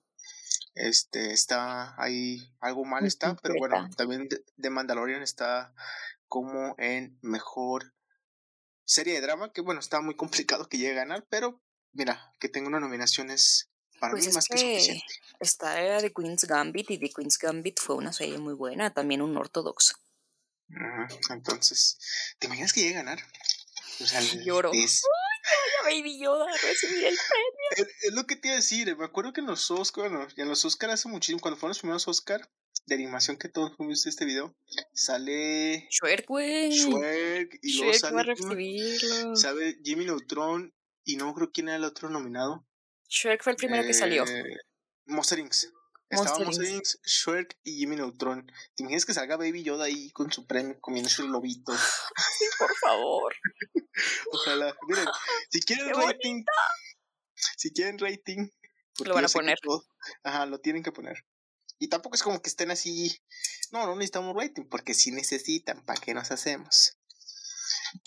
este, 0.74 1.32
está 1.32 1.94
ahí, 2.02 2.52
algo 2.60 2.86
mal 2.86 3.06
está, 3.06 3.36
pero 3.36 3.56
bueno, 3.60 3.88
también 3.96 4.28
de, 4.58 4.70
Mandalorian 4.70 5.22
está 5.22 5.74
como 6.28 6.76
en 6.80 7.20
mejor 7.22 7.94
serie 8.84 9.14
de 9.14 9.22
drama, 9.22 9.54
que 9.54 9.62
bueno, 9.62 9.80
está 9.80 10.02
muy 10.02 10.16
complicado 10.16 10.68
que 10.68 10.78
llegue 10.78 10.94
a 10.94 11.06
ganar, 11.06 11.28
pero 11.30 11.62
mira, 11.92 12.34
que 12.40 12.50
tenga 12.50 12.68
una 12.68 12.80
nominación 12.80 13.30
es 13.30 13.70
para 14.00 14.14
pues 14.14 14.28
mí 14.28 14.34
más 14.34 14.48
que, 14.48 14.56
que 14.56 14.80
suficiente. 14.80 15.06
Está 15.40 15.76
de 15.76 16.12
Queen's 16.12 16.46
Gambit 16.46 16.90
y 16.90 16.98
The 16.98 17.12
Queen's 17.12 17.38
Gambit 17.38 17.80
fue 17.80 17.96
una 17.96 18.12
serie 18.12 18.40
muy 18.40 18.56
buena, 18.56 18.92
también 18.92 19.22
un 19.22 19.38
ortodoxo. 19.38 20.03
Entonces, 21.30 21.98
¿te 22.40 22.48
imaginas 22.48 22.74
que 22.74 22.82
llegue 22.82 22.96
a 22.96 23.04
ganar? 23.04 23.20
O 24.00 24.06
sea, 24.06 24.22
Lloro. 24.22 24.72
Es... 24.74 25.04
¡Ay, 25.86 26.02
Baby 26.02 26.20
Yoda 26.20 26.46
recibir 26.52 27.06
el 27.06 27.18
premio! 27.18 27.92
Es, 28.02 28.14
lo 28.14 28.26
que 28.26 28.36
te 28.36 28.48
iba 28.48 28.54
a 28.54 28.58
decir. 28.58 28.96
Me 28.96 29.06
acuerdo 29.06 29.34
que 29.34 29.42
en 29.42 29.48
los 29.48 29.70
Oscar, 29.72 30.10
bueno, 30.10 30.28
en 30.36 30.48
los 30.48 30.64
Oscar 30.66 30.90
hace 30.92 31.10
muchísimo, 31.10 31.42
cuando 31.42 31.60
fueron 31.60 31.72
los 31.72 31.80
primeros 31.80 32.08
Oscar 32.08 32.50
de 32.86 32.96
animación 32.96 33.38
que 33.38 33.50
todos 33.50 33.74
visto 33.78 34.10
este 34.10 34.26
video, 34.26 34.56
sale. 34.94 35.88
Shrek, 35.90 36.28
güey. 36.28 36.72
Shrek, 36.72 37.60
y 37.62 37.78
luego 37.78 37.94
sale. 37.94 38.16
Va 38.16 38.22
a 38.22 38.24
recibirlo. 38.24 39.36
Sabe 39.36 39.78
Jimmy 39.84 40.06
Neutron, 40.06 40.74
y 41.04 41.18
no 41.18 41.34
creo 41.34 41.52
quién 41.52 41.68
era 41.68 41.78
el 41.78 41.84
otro 41.84 42.10
nominado. 42.10 42.66
Shrek 43.10 43.44
fue 43.44 43.52
el 43.54 43.58
primero 43.58 43.84
que 43.84 43.94
salió. 43.94 44.26
Eh, 44.26 44.44
Monster 45.06 45.40
Inc. 45.40 45.54
Estaba 46.14 46.40
Monster 46.40 46.82
Shrek 47.06 47.58
y 47.64 47.78
Jimmy 47.78 47.96
Neutron. 47.96 48.46
¿Te 48.76 48.84
imaginas 48.84 49.06
que 49.06 49.14
salga 49.14 49.38
Baby 49.38 49.64
Yoda 49.64 49.86
ahí 49.86 50.12
con 50.12 50.32
su 50.32 50.46
premio 50.46 50.80
comiendo 50.80 51.10
su 51.10 51.28
lobito? 51.28 51.74
Sí, 52.38 52.46
por 52.58 52.76
favor. 52.78 53.36
Ojalá. 54.32 54.76
Miren, 54.88 55.06
si 55.50 55.60
quieren 55.66 55.94
rating, 55.94 56.44
si 57.58 57.72
quieren 57.72 58.00
rating, 58.00 58.50
lo 59.06 59.14
van 59.14 59.26
a 59.26 59.28
poner. 59.28 59.58
ajá, 60.24 60.46
lo 60.46 60.60
tienen 60.60 60.84
que 60.84 60.92
poner. 60.92 61.26
Y 61.80 61.90
tampoco 61.90 62.16
es 62.16 62.24
como 62.24 62.42
que 62.42 62.50
estén 62.50 62.72
así. 62.72 63.20
No, 63.72 63.86
no 63.86 63.96
necesitamos 63.96 64.36
rating, 64.36 64.64
porque 64.64 64.94
si 64.94 65.12
necesitan, 65.12 65.84
¿para 65.86 66.00
qué 66.00 66.14
nos 66.14 66.32
hacemos? 66.32 66.98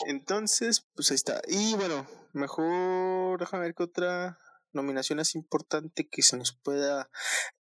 Entonces, 0.07 0.87
pues 0.95 1.11
ahí 1.11 1.17
está. 1.17 1.41
Y 1.47 1.75
bueno, 1.75 2.09
mejor 2.33 3.39
déjame 3.39 3.65
ver 3.65 3.75
qué 3.75 3.83
otra 3.83 4.39
nominación 4.77 5.19
es 5.19 5.35
importante 5.35 6.09
que 6.09 6.23
se 6.23 6.37
nos 6.37 6.53
pueda 6.53 7.11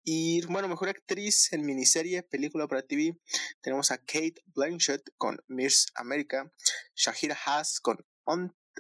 ir. 0.04 0.48
Bueno, 0.48 0.68
mejor 0.68 0.90
actriz 0.90 1.52
en 1.54 1.66
miniserie, 1.66 2.22
película 2.22 2.68
para 2.68 2.84
TV. 2.84 3.18
Tenemos 3.62 3.90
a 3.90 3.98
Kate 3.98 4.36
Blanchett 4.46 5.10
con 5.18 5.42
Miss 5.48 5.88
America, 5.96 6.52
Shahira 6.96 7.36
Haas 7.46 7.80
con 7.80 8.06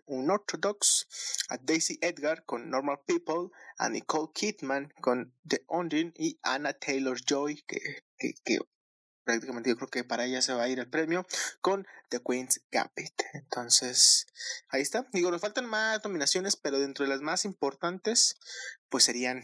Unorthodox, 0.06 1.08
a 1.50 1.58
Daisy 1.58 1.98
Edgar 2.02 2.43
con 2.45 2.69
Normal 2.69 3.00
People, 3.06 3.50
a 3.78 3.89
Nicole 3.89 4.32
Kidman 4.34 4.93
con 5.02 5.34
The 5.48 5.63
Undine 5.67 6.13
y 6.17 6.39
Anna 6.43 6.74
Taylor 6.74 7.17
Joy, 7.19 7.63
que, 7.65 8.04
que, 8.17 8.60
prácticamente 9.26 9.70
yo 9.70 9.76
creo 9.76 9.90
que 9.90 10.04
para 10.04 10.26
ella 10.26 10.42
se 10.42 10.54
va 10.54 10.64
a 10.64 10.70
ir 10.70 10.80
el 10.80 10.90
premio 10.90 11.26
con 11.60 11.86
The 12.10 12.22
Queen's 12.22 12.62
Gambit. 12.72 13.22
Entonces, 13.34 14.28
ahí 14.70 14.82
está. 14.82 15.06
Digo, 15.12 15.32
nos 15.32 15.42
faltan 15.42 15.66
más 15.66 16.04
nominaciones, 16.04 16.56
pero 16.56 16.80
dentro 16.80 17.04
de 17.04 17.10
las 17.10 17.22
más 17.22 17.44
importantes, 17.44 18.38
pues 18.90 19.04
serían 19.04 19.44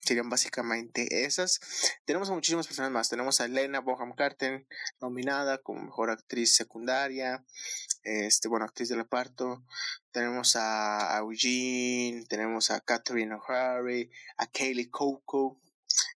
serían 0.00 0.30
básicamente 0.30 1.24
esas. 1.24 1.60
Tenemos 2.04 2.30
a 2.30 2.34
muchísimas 2.34 2.66
personas 2.66 2.90
más. 2.90 3.08
Tenemos 3.08 3.40
a 3.40 3.44
Elena 3.44 3.80
Boham 3.80 4.14
Carter 4.14 4.66
nominada 5.00 5.58
como 5.58 5.82
mejor 5.82 6.10
actriz 6.10 6.54
secundaria, 6.54 7.44
este, 8.02 8.48
bueno, 8.48 8.64
actriz 8.64 8.88
de 8.88 8.96
reparto. 8.96 9.62
Tenemos 10.10 10.56
a 10.56 11.18
Eugene, 11.18 12.24
tenemos 12.28 12.70
a 12.70 12.80
Catherine 12.80 13.34
O'Hara, 13.34 13.82
a 14.36 14.46
Kaylee 14.46 14.90
Coco, 14.90 15.58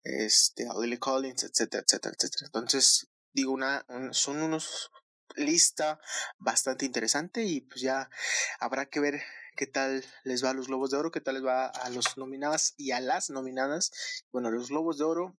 este, 0.02 0.66
Lily 0.80 0.98
Collins, 0.98 1.44
etcétera, 1.44 1.84
etcétera, 1.86 2.14
etcétera. 2.16 2.46
Entonces, 2.46 3.08
digo, 3.32 3.52
una, 3.52 3.84
son 4.12 4.42
unos 4.42 4.90
lista 5.36 5.98
bastante 6.38 6.84
interesante 6.84 7.44
y 7.44 7.62
pues 7.62 7.80
ya 7.80 8.10
habrá 8.60 8.86
que 8.86 9.00
ver 9.00 9.22
qué 9.56 9.66
tal 9.66 10.04
les 10.24 10.44
va 10.44 10.50
a 10.50 10.54
los 10.54 10.68
Globos 10.68 10.90
de 10.90 10.98
Oro, 10.98 11.10
qué 11.10 11.20
tal 11.20 11.34
les 11.34 11.44
va 11.44 11.66
a 11.66 11.90
los 11.90 12.16
nominadas 12.16 12.74
y 12.76 12.92
a 12.92 13.00
las 13.00 13.30
nominadas. 13.30 13.92
Bueno, 14.30 14.50
los 14.50 14.68
Globos 14.68 14.98
de 14.98 15.04
Oro 15.04 15.36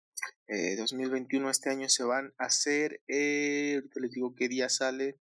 eh, 0.47 0.75
2021 0.75 1.49
este 1.49 1.69
año 1.69 1.89
se 1.89 2.03
van 2.03 2.33
a 2.37 2.45
hacer, 2.45 3.01
eh, 3.07 3.81
les 3.95 4.11
digo 4.11 4.35
qué 4.35 4.47
día 4.47 4.69
sale, 4.69 5.17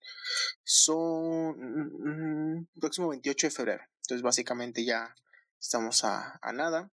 son 0.62 1.56
mm, 1.58 2.58
mm, 2.58 2.66
próximo 2.80 3.08
28 3.08 3.46
de 3.46 3.50
febrero. 3.50 3.84
Entonces 4.02 4.22
básicamente 4.22 4.84
ya 4.84 5.14
estamos 5.62 6.04
a, 6.04 6.38
a, 6.42 6.52
nada. 6.52 6.90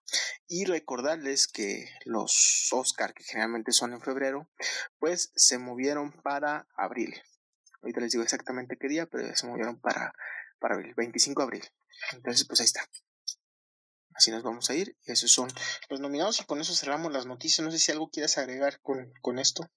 Y 0.47 0.67
recordarles 0.67 1.49
que 1.49 1.89
los 2.05 2.69
Oscar, 2.73 3.15
que 3.15 3.25
generalmente 3.25 3.73
son 3.73 3.95
en 3.95 4.01
febrero, 4.01 4.49
pues 4.99 5.33
se 5.35 5.59
movieron 5.59 6.13
para 6.23 6.69
abril. 6.77 7.15
Ahorita 7.83 8.01
les 8.01 8.13
digo 8.13 8.23
exactamente 8.23 8.77
qué 8.79 8.89
día, 8.89 9.07
pero 9.07 9.35
se 9.35 9.47
movieron 9.47 9.81
para, 9.81 10.13
para 10.61 10.75
abril, 10.75 10.95
25 10.97 11.41
de 11.41 11.45
abril. 11.45 11.65
Entonces, 12.13 12.47
pues 12.47 12.61
ahí 12.61 12.67
está. 12.67 12.89
Así 14.15 14.31
nos 14.31 14.43
vamos 14.43 14.69
a 14.69 14.75
ir. 14.75 14.97
Esos 15.05 15.33
son 15.33 15.49
los 15.89 16.01
nominados 16.01 16.41
y 16.41 16.45
con 16.45 16.61
eso 16.61 16.75
cerramos 16.75 17.13
las 17.13 17.27
noticias. 17.27 17.65
No 17.65 17.71
sé 17.71 17.79
si 17.79 17.93
algo 17.93 18.11
quieras 18.11 18.37
agregar 18.37 18.81
con, 18.81 19.13
con 19.23 19.39
esto. 19.39 19.71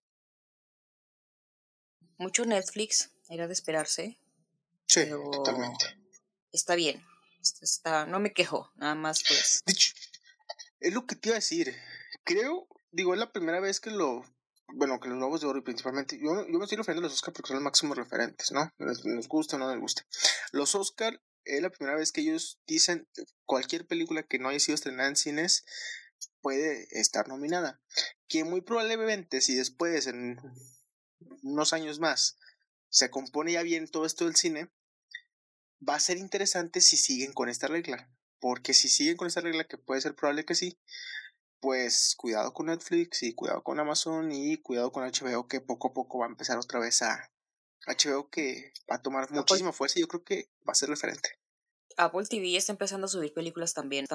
Mucho 2.17 2.45
Netflix, 2.45 3.11
era 3.29 3.47
de 3.47 3.53
esperarse. 3.53 4.19
Sí, 4.87 5.09
totalmente. 5.31 5.85
Está 6.51 6.75
bien. 6.75 7.03
Está, 7.61 8.05
no 8.05 8.19
me 8.19 8.33
quejo, 8.33 8.71
nada 8.75 8.95
más 8.95 9.23
pues. 9.27 9.63
Dicho, 9.65 9.93
es 10.79 10.93
lo 10.93 11.05
que 11.05 11.15
te 11.15 11.29
iba 11.29 11.35
a 11.35 11.39
decir. 11.39 11.75
Creo, 12.23 12.67
digo, 12.91 13.13
es 13.13 13.19
la 13.19 13.31
primera 13.31 13.59
vez 13.59 13.79
que 13.79 13.91
lo 13.91 14.23
bueno, 14.73 14.99
que 14.99 15.09
los 15.09 15.17
Globos 15.17 15.41
de 15.41 15.47
Oro 15.47 15.63
principalmente, 15.63 16.17
yo, 16.17 16.47
yo 16.47 16.57
me 16.57 16.63
estoy 16.63 16.77
refiriendo 16.77 17.01
a 17.01 17.09
los 17.09 17.13
Oscar 17.13 17.33
porque 17.33 17.47
son 17.47 17.55
los 17.55 17.63
máximos 17.63 17.97
referentes, 17.97 18.51
¿no? 18.51 18.71
Nos, 18.77 19.27
gusta 19.27 19.55
o 19.55 19.59
no 19.59 19.67
nos 19.67 19.79
gusta. 19.79 20.05
Los 20.51 20.75
Oscar 20.75 21.21
es 21.43 21.61
la 21.61 21.69
primera 21.69 21.97
vez 21.97 22.11
que 22.11 22.21
ellos 22.21 22.59
dicen 22.67 23.07
cualquier 23.45 23.85
película 23.85 24.23
que 24.23 24.39
no 24.39 24.49
haya 24.49 24.59
sido 24.59 24.75
estrenada 24.75 25.09
en 25.09 25.15
cines 25.15 25.65
puede 26.41 26.87
estar 26.91 27.27
nominada. 27.27 27.81
Que 28.27 28.43
muy 28.43 28.61
probablemente 28.61 29.41
si 29.41 29.55
después, 29.55 30.07
en 30.07 30.39
unos 31.43 31.73
años 31.73 31.99
más, 31.99 32.37
se 32.89 33.09
compone 33.09 33.53
ya 33.53 33.63
bien 33.63 33.87
todo 33.87 34.05
esto 34.05 34.25
del 34.25 34.35
cine, 34.35 34.69
va 35.87 35.95
a 35.95 35.99
ser 35.99 36.17
interesante 36.17 36.81
si 36.81 36.97
siguen 36.97 37.33
con 37.33 37.49
esta 37.49 37.67
regla. 37.67 38.09
Porque 38.39 38.73
si 38.73 38.89
siguen 38.89 39.17
con 39.17 39.27
esta 39.27 39.41
regla, 39.41 39.65
que 39.65 39.77
puede 39.77 40.01
ser 40.01 40.15
probable 40.15 40.45
que 40.45 40.55
sí, 40.55 40.79
pues 41.59 42.15
cuidado 42.17 42.53
con 42.53 42.67
Netflix 42.67 43.21
y 43.23 43.33
cuidado 43.35 43.63
con 43.63 43.79
Amazon 43.79 44.31
y 44.31 44.57
cuidado 44.57 44.91
con 44.91 45.03
HBO 45.03 45.47
que 45.47 45.61
poco 45.61 45.89
a 45.89 45.93
poco 45.93 46.19
va 46.19 46.25
a 46.25 46.29
empezar 46.29 46.57
otra 46.57 46.79
vez 46.79 47.03
a 47.03 47.31
HBO 47.85 48.29
que 48.29 48.73
va 48.89 48.95
a 48.95 49.01
tomar 49.01 49.29
muchísima 49.31 49.71
fuerza 49.71 49.99
y 49.99 50.01
yo 50.01 50.07
creo 50.07 50.23
que 50.23 50.49
va 50.67 50.71
a 50.71 50.75
ser 50.75 50.89
referente. 50.89 51.37
Apple 51.97 52.25
TV 52.27 52.57
está 52.57 52.71
empezando 52.71 53.05
a 53.05 53.09
subir 53.09 53.33
películas 53.33 53.73
también 53.73 54.07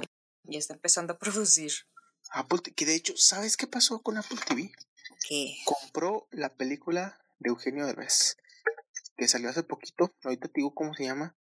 y 0.45 0.57
está 0.57 0.75
empezando 0.75 1.13
a 1.13 1.19
producir. 1.21 1.73
Apple, 2.33 2.59
que 2.75 2.85
de 2.85 2.97
hecho, 2.97 3.15
¿sabes 3.17 3.57
qué 3.57 3.69
pasó 3.69 4.03
con 4.03 4.17
Apple 4.17 4.39
TV? 4.49 4.73
¿Qué? 5.29 5.57
Compró 5.65 6.27
la 6.33 6.53
película 6.57 7.21
de 7.39 7.51
Eugenio 7.51 7.87
Derbez 7.87 8.37
que 9.17 9.29
salió 9.29 9.49
hace 9.49 9.63
poquito, 9.63 10.15
ahorita 10.23 10.49
te 10.49 10.61
digo 10.61 10.75
cómo 10.75 10.95
se 10.95 11.05
llama, 11.05 11.37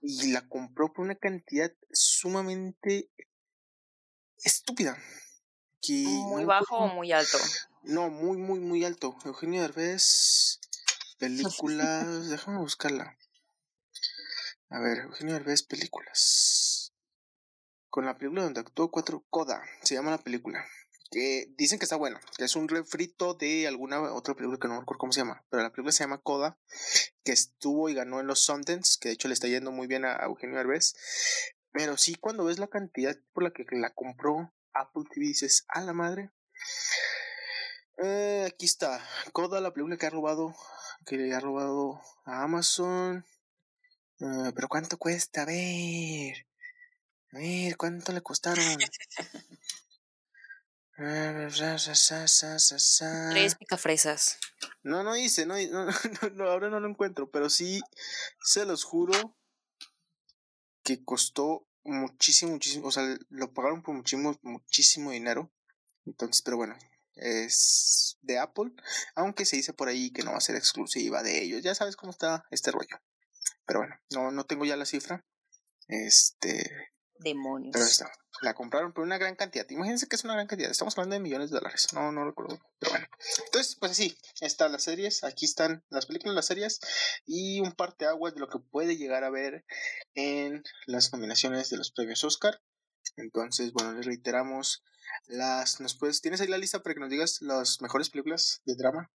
y 0.00 0.32
la 0.32 0.48
compró 0.48 0.92
por 0.92 1.04
una 1.04 1.14
cantidad 1.14 1.72
sumamente 1.92 3.10
estúpida. 4.38 4.98
muy 5.88 6.44
bajo 6.44 6.76
o 6.78 6.88
muy 6.88 7.12
alto. 7.12 7.38
No, 7.82 8.08
muy, 8.08 8.38
muy, 8.38 8.60
muy 8.60 8.84
alto. 8.84 9.16
Eugenio 9.24 9.62
Derbez, 9.62 10.60
películas, 11.18 12.28
déjame 12.28 12.58
buscarla. 12.58 13.18
A 14.70 14.80
ver, 14.80 14.98
Eugenio 14.98 15.34
Derbez, 15.34 15.62
películas. 15.62 16.92
Con 17.90 18.06
la 18.06 18.16
película 18.16 18.42
donde 18.42 18.60
actuó 18.60 18.90
cuatro, 18.90 19.24
Coda, 19.30 19.62
se 19.82 19.94
llama 19.94 20.10
la 20.10 20.18
película. 20.18 20.64
Que 21.14 21.46
dicen 21.56 21.78
que 21.78 21.84
está 21.84 21.94
buena, 21.94 22.20
que 22.36 22.42
es 22.42 22.56
un 22.56 22.68
refrito 22.68 23.34
de 23.34 23.68
alguna 23.68 24.02
otra 24.14 24.34
película 24.34 24.58
que 24.58 24.66
no 24.66 24.80
recuerdo 24.80 24.98
cómo 24.98 25.12
se 25.12 25.20
llama, 25.20 25.44
pero 25.48 25.62
la 25.62 25.70
película 25.70 25.92
se 25.92 26.02
llama 26.02 26.20
Coda, 26.20 26.58
que 27.22 27.30
estuvo 27.30 27.88
y 27.88 27.94
ganó 27.94 28.18
en 28.18 28.26
los 28.26 28.40
Sundance, 28.40 28.98
que 29.00 29.10
de 29.10 29.14
hecho 29.14 29.28
le 29.28 29.34
está 29.34 29.46
yendo 29.46 29.70
muy 29.70 29.86
bien 29.86 30.04
a 30.04 30.16
Eugenio 30.24 30.56
Derbez, 30.56 30.96
pero 31.70 31.96
sí, 31.96 32.16
cuando 32.16 32.44
ves 32.44 32.58
la 32.58 32.66
cantidad 32.66 33.16
por 33.32 33.44
la 33.44 33.52
que 33.52 33.64
la 33.70 33.90
compró 33.90 34.52
Apple 34.72 35.04
TV, 35.08 35.26
dices, 35.26 35.64
a 35.68 35.82
la 35.82 35.92
madre. 35.92 36.32
Eh, 38.02 38.46
aquí 38.48 38.66
está, 38.66 39.00
Coda, 39.32 39.60
la 39.60 39.72
película 39.72 39.96
que 39.96 40.06
ha 40.06 40.10
robado, 40.10 40.52
que 41.06 41.16
le 41.16 41.32
ha 41.32 41.38
robado 41.38 42.00
a 42.24 42.42
Amazon. 42.42 43.24
Eh, 44.18 44.50
pero 44.52 44.66
¿cuánto 44.66 44.98
cuesta? 44.98 45.42
A 45.42 45.46
ver. 45.46 46.48
A 47.30 47.38
ver, 47.38 47.76
¿cuánto 47.76 48.10
le 48.12 48.20
costaron? 48.20 48.64
Tres 53.30 53.56
picafresas. 53.56 54.38
No, 54.82 55.02
no 55.02 55.16
hice, 55.16 55.44
no, 55.46 55.54
no, 55.70 55.86
no, 56.34 56.44
ahora 56.44 56.70
no 56.70 56.80
lo 56.80 56.88
encuentro, 56.88 57.30
pero 57.30 57.50
sí, 57.50 57.80
se 58.40 58.64
los 58.64 58.84
juro 58.84 59.36
que 60.84 61.04
costó 61.04 61.66
muchísimo, 61.82 62.52
muchísimo, 62.52 62.88
o 62.88 62.90
sea, 62.92 63.02
lo 63.28 63.52
pagaron 63.52 63.82
por 63.82 63.94
muchísimo, 63.94 64.38
muchísimo 64.42 65.10
dinero. 65.10 65.50
Entonces, 66.06 66.42
pero 66.42 66.58
bueno, 66.58 66.76
es 67.16 68.18
de 68.22 68.38
Apple, 68.38 68.72
aunque 69.14 69.46
se 69.46 69.56
dice 69.56 69.72
por 69.72 69.88
ahí 69.88 70.10
que 70.10 70.22
no 70.22 70.32
va 70.32 70.38
a 70.38 70.42
ser 70.42 70.56
exclusiva 70.56 71.22
de 71.22 71.42
ellos. 71.42 71.62
Ya 71.62 71.74
sabes 71.74 71.96
cómo 71.96 72.10
está 72.10 72.44
este 72.50 72.70
rollo. 72.70 73.00
Pero 73.66 73.80
bueno, 73.80 73.96
no, 74.10 74.30
no 74.30 74.44
tengo 74.44 74.64
ya 74.64 74.76
la 74.76 74.86
cifra. 74.86 75.24
Este. 75.88 76.93
Demonios. 77.18 77.72
Pero 77.72 77.84
está. 77.84 78.10
La 78.42 78.54
compraron 78.54 78.92
por 78.92 79.04
una 79.04 79.18
gran 79.18 79.36
cantidad. 79.36 79.68
Imagínense 79.70 80.08
que 80.08 80.16
es 80.16 80.24
una 80.24 80.34
gran 80.34 80.46
cantidad. 80.46 80.70
Estamos 80.70 80.96
hablando 80.96 81.14
de 81.14 81.20
millones 81.20 81.50
de 81.50 81.56
dólares. 81.56 81.88
No, 81.92 82.10
no 82.12 82.24
recuerdo. 82.24 82.60
Pero 82.78 82.92
bueno. 82.92 83.06
Entonces, 83.46 83.76
pues 83.78 83.92
así. 83.92 84.18
Están 84.40 84.72
las 84.72 84.82
series. 84.82 85.22
Aquí 85.24 85.44
están 85.44 85.84
las 85.88 86.06
películas, 86.06 86.34
las 86.34 86.46
series. 86.46 86.80
Y 87.26 87.60
un 87.60 87.72
parte 87.72 88.06
aguas 88.06 88.34
de 88.34 88.40
lo 88.40 88.48
que 88.48 88.58
puede 88.58 88.96
llegar 88.96 89.24
a 89.24 89.30
ver 89.30 89.64
en 90.14 90.62
las 90.86 91.12
nominaciones 91.12 91.70
de 91.70 91.76
los 91.76 91.92
premios 91.92 92.24
Oscar. 92.24 92.60
Entonces, 93.16 93.72
bueno, 93.72 93.92
les 93.92 94.06
reiteramos 94.06 94.82
las. 95.26 95.80
¿nos 95.80 95.96
puedes, 95.96 96.20
¿Tienes 96.20 96.40
ahí 96.40 96.48
la 96.48 96.58
lista 96.58 96.82
para 96.82 96.94
que 96.94 97.00
nos 97.00 97.10
digas 97.10 97.40
las 97.40 97.80
mejores 97.80 98.10
películas 98.10 98.62
de 98.64 98.74
drama? 98.74 99.12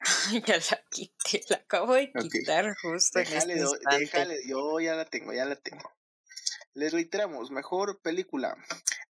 ya 0.46 0.56
la 0.56 0.84
quité, 0.90 1.44
la 1.48 1.56
acabo 1.56 1.94
de 1.94 2.12
quitar 2.12 2.74
justo 2.82 3.18
déjale, 3.18 3.54
en 3.54 3.64
este 3.64 3.98
déjale, 3.98 4.40
yo 4.46 4.80
ya 4.80 4.94
la 4.94 5.04
tengo, 5.04 5.32
ya 5.32 5.44
la 5.44 5.56
tengo. 5.56 5.90
Les 6.76 6.92
reiteramos, 6.92 7.52
mejor 7.52 8.00
película. 8.02 8.56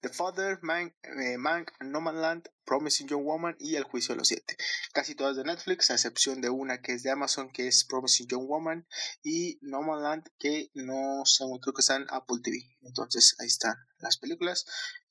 The 0.02 0.10
Father, 0.10 0.60
Man, 0.62 0.94
eh, 1.04 1.38
Mank, 1.38 1.72
No 1.80 2.02
Man 2.02 2.22
Land, 2.22 2.50
Promising 2.66 3.08
Young 3.08 3.24
Woman 3.24 3.56
y 3.58 3.78
El 3.78 3.86
Juicio 3.86 4.14
de 4.14 4.20
los 4.20 4.28
Siete. 4.28 4.58
Casi 4.92 5.16
todas 5.16 5.38
de 5.38 5.46
Netflix, 5.46 5.90
a 5.90 5.94
excepción 5.94 6.42
de 6.42 6.50
una 6.50 6.82
que 6.82 6.92
es 6.92 7.04
de 7.04 7.12
Amazon, 7.12 7.50
que 7.50 7.70
es 7.70 7.86
Promising 7.86 8.28
Young 8.28 8.48
Woman, 8.48 8.86
y 9.24 9.60
No 9.62 9.82
Man 9.82 10.04
Land, 10.04 10.26
que 10.38 10.72
no 10.74 11.24
sé, 11.24 11.46
creo 11.62 11.74
que 11.74 11.80
está 11.80 11.96
en 11.96 12.06
Apple 12.10 12.42
TV. 12.44 12.58
Entonces 12.82 13.34
ahí 13.40 13.48
están 13.48 13.78
las 14.00 14.18
películas 14.18 14.66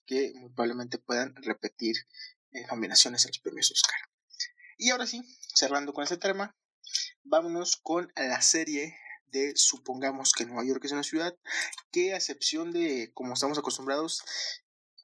que 0.05 0.35
muy 0.35 0.51
probablemente 0.51 0.99
puedan 0.99 1.35
repetir 1.37 1.97
en 2.51 2.67
combinaciones 2.67 3.25
en 3.25 3.31
los 3.31 3.39
premios 3.39 3.71
Oscar. 3.71 3.99
Y 4.77 4.91
ahora 4.91 5.07
sí, 5.07 5.23
cerrando 5.55 5.95
con 5.95 6.05
este 6.05 6.19
tema, 6.19 6.55
vámonos 7.23 7.77
con 7.77 8.13
la 8.15 8.43
serie 8.43 8.95
de 9.33 9.53
supongamos 9.57 10.33
que 10.33 10.45
Nueva 10.45 10.65
York 10.65 10.85
es 10.85 10.93
una 10.93 11.03
ciudad 11.03 11.35
que 11.91 12.13
a 12.13 12.17
excepción 12.17 12.73
de 12.73 13.11
como 13.15 13.35
estamos 13.35 13.59
acostumbrados 13.59 14.23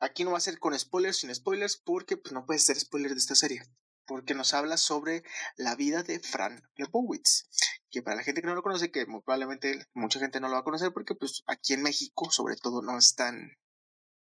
aquí 0.00 0.24
no 0.24 0.32
va 0.32 0.38
a 0.38 0.42
ser 0.42 0.58
con 0.58 0.78
spoilers 0.78 1.18
sin 1.18 1.34
spoilers 1.34 1.76
porque 1.76 2.16
pues 2.16 2.32
no 2.32 2.46
puede 2.46 2.60
ser 2.60 2.78
spoiler 2.78 3.12
de 3.12 3.18
esta 3.18 3.34
serie 3.34 3.62
porque 4.06 4.34
nos 4.34 4.54
habla 4.54 4.76
sobre 4.76 5.22
la 5.56 5.74
vida 5.76 6.02
de 6.02 6.20
Fran 6.20 6.62
Lebowitz 6.76 7.48
que 7.90 8.02
para 8.02 8.16
la 8.16 8.22
gente 8.22 8.40
que 8.40 8.46
no 8.46 8.54
lo 8.54 8.62
conoce 8.62 8.90
que 8.90 9.06
probablemente 9.06 9.86
mucha 9.94 10.20
gente 10.20 10.40
no 10.40 10.48
lo 10.48 10.54
va 10.54 10.60
a 10.60 10.64
conocer 10.64 10.92
porque 10.92 11.14
pues 11.14 11.42
aquí 11.46 11.74
en 11.74 11.82
México 11.82 12.30
sobre 12.30 12.56
todo 12.56 12.82
no 12.82 12.98
es 12.98 13.14
tan 13.14 13.52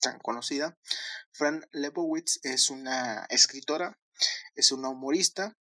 tan 0.00 0.18
conocida 0.20 0.76
Fran 1.32 1.66
Lebowitz 1.72 2.40
es 2.42 2.70
una 2.70 3.26
escritora 3.30 3.98
Es 4.54 4.72
una 4.72 4.88
humorista 4.88 5.56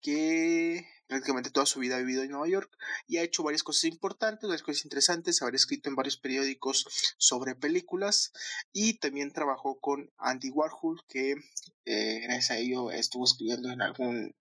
que 0.00 0.88
prácticamente 1.06 1.50
toda 1.50 1.66
su 1.66 1.80
vida 1.80 1.96
ha 1.96 2.00
vivido 2.00 2.22
en 2.22 2.30
Nueva 2.30 2.48
York 2.48 2.70
y 3.06 3.18
ha 3.18 3.22
hecho 3.22 3.42
varias 3.42 3.62
cosas 3.62 3.84
importantes, 3.84 4.48
varias 4.48 4.62
cosas 4.62 4.84
interesantes, 4.84 5.42
haber 5.42 5.54
escrito 5.54 5.88
en 5.88 5.96
varios 5.96 6.16
periódicos 6.16 6.86
sobre 7.18 7.54
películas 7.54 8.32
y 8.72 8.98
también 8.98 9.32
trabajó 9.32 9.78
con 9.80 10.10
Andy 10.18 10.50
Warhol, 10.50 11.00
que 11.08 11.36
eh, 11.84 12.20
gracias 12.24 12.50
a 12.50 12.58
ello 12.58 12.90
estuvo 12.90 13.24
escribiendo 13.24 13.70
en 13.70 13.82
algún 13.82 14.34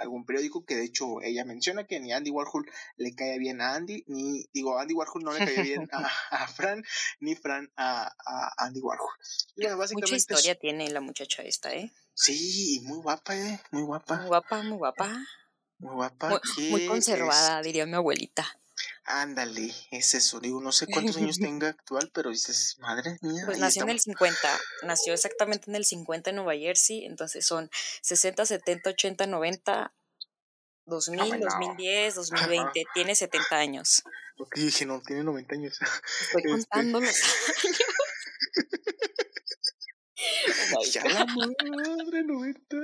algún 0.00 0.24
periódico 0.24 0.64
que 0.64 0.76
de 0.76 0.84
hecho 0.84 1.20
ella 1.22 1.44
menciona 1.44 1.86
que 1.86 2.00
ni 2.00 2.12
Andy 2.12 2.30
Warhol 2.30 2.64
le 2.96 3.14
cae 3.14 3.38
bien 3.38 3.60
a 3.60 3.74
Andy, 3.74 4.04
ni 4.06 4.48
digo, 4.52 4.78
Andy 4.78 4.94
Warhol 4.94 5.22
no 5.22 5.32
le 5.32 5.38
cae 5.40 5.62
bien 5.62 5.88
a, 6.30 6.48
Fran, 6.48 6.82
ni 7.20 7.34
Fran 7.36 7.70
a, 7.76 8.10
Andy 8.56 8.80
Warhol. 8.80 9.10
Mucha 9.92 10.16
historia 10.16 10.54
tiene 10.58 10.90
la 10.90 11.00
muchacha 11.00 11.42
esta, 11.42 11.74
¿eh? 11.74 11.92
Sí, 12.14 12.80
muy 12.84 12.98
guapa, 12.98 13.36
¿eh? 13.36 13.60
Muy 13.70 13.82
guapa. 13.82 14.16
Muy 14.16 14.26
guapa, 14.26 14.62
muy 14.62 14.78
guapa. 14.78 15.26
Muy 15.80 15.94
guapa. 15.94 16.40
Muy, 16.70 16.86
conservada, 16.86 17.62
diría 17.62 17.86
mi 17.86 17.94
abuelita. 17.94 18.46
Ándale, 19.04 19.74
es 19.90 20.14
eso. 20.14 20.40
Digo, 20.40 20.60
no 20.60 20.72
sé 20.72 20.86
cuántos 20.86 21.16
años 21.16 21.38
tenga 21.40 21.68
actual, 21.68 22.10
pero 22.12 22.30
dices, 22.30 22.76
madre 22.78 23.18
mía. 23.22 23.42
Pues 23.46 23.58
nació 23.58 23.82
en 23.82 23.90
el 23.90 24.00
50, 24.00 24.38
nació 24.84 25.14
exactamente 25.14 25.70
en 25.70 25.76
el 25.76 25.84
50 25.84 26.30
en 26.30 26.36
Nueva 26.36 26.54
Jersey, 26.54 27.04
entonces 27.06 27.46
son 27.46 27.70
60, 28.02 28.46
70, 28.46 28.90
80, 28.90 29.26
90, 29.26 29.92
2000, 30.84 31.40
2010, 31.40 32.14
2020, 32.14 32.84
tiene 32.94 33.14
70 33.14 33.56
años. 33.56 34.02
Ok, 34.38 34.56
dije, 34.56 34.86
no, 34.86 35.00
tiene 35.00 35.24
90 35.24 35.54
años. 35.54 35.78
Estoy 36.20 36.42
este 36.44 36.50
contando 36.50 37.00
los 37.00 37.08
años. 37.64 37.78
ya 40.92 41.04
la 41.04 41.26
madre, 41.26 42.22
90. 42.24 42.76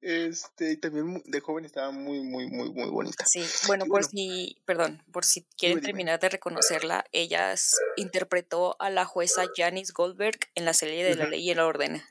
Este, 0.00 0.72
y 0.72 0.76
también 0.76 1.22
de 1.26 1.40
joven 1.40 1.64
estaba 1.64 1.90
muy, 1.90 2.20
muy, 2.20 2.46
muy, 2.48 2.70
muy 2.70 2.90
bonita. 2.90 3.24
Sí, 3.26 3.44
bueno, 3.66 3.86
por 3.86 4.04
si, 4.04 4.56
perdón, 4.64 5.02
por 5.12 5.24
si 5.24 5.46
quieren 5.56 5.80
terminar 5.80 6.20
de 6.20 6.28
reconocerla, 6.28 7.04
ella 7.12 7.54
interpretó 7.96 8.76
a 8.80 8.90
la 8.90 9.04
jueza 9.04 9.44
Janice 9.54 9.92
Goldberg 9.94 10.38
en 10.54 10.64
la 10.64 10.74
serie 10.74 11.04
de 11.04 11.16
La 11.16 11.26
Ley 11.26 11.42
y 11.42 11.50
el 11.50 11.60
Orden. 11.60 12.02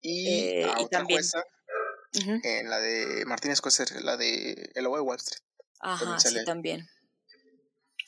Y, 0.00 0.28
eh, 0.28 0.70
y 0.80 0.88
también 0.88 1.20
jueza 1.20 1.44
en 2.12 2.68
la 2.68 2.78
de 2.78 3.24
Martínez 3.26 3.58
Scorsese, 3.58 4.00
la 4.00 4.16
de 4.16 4.70
El 4.74 4.84
de 4.84 4.88
Wall 4.88 5.16
Street. 5.16 5.42
Ajá, 5.80 6.18
sí, 6.20 6.44
también. 6.44 6.88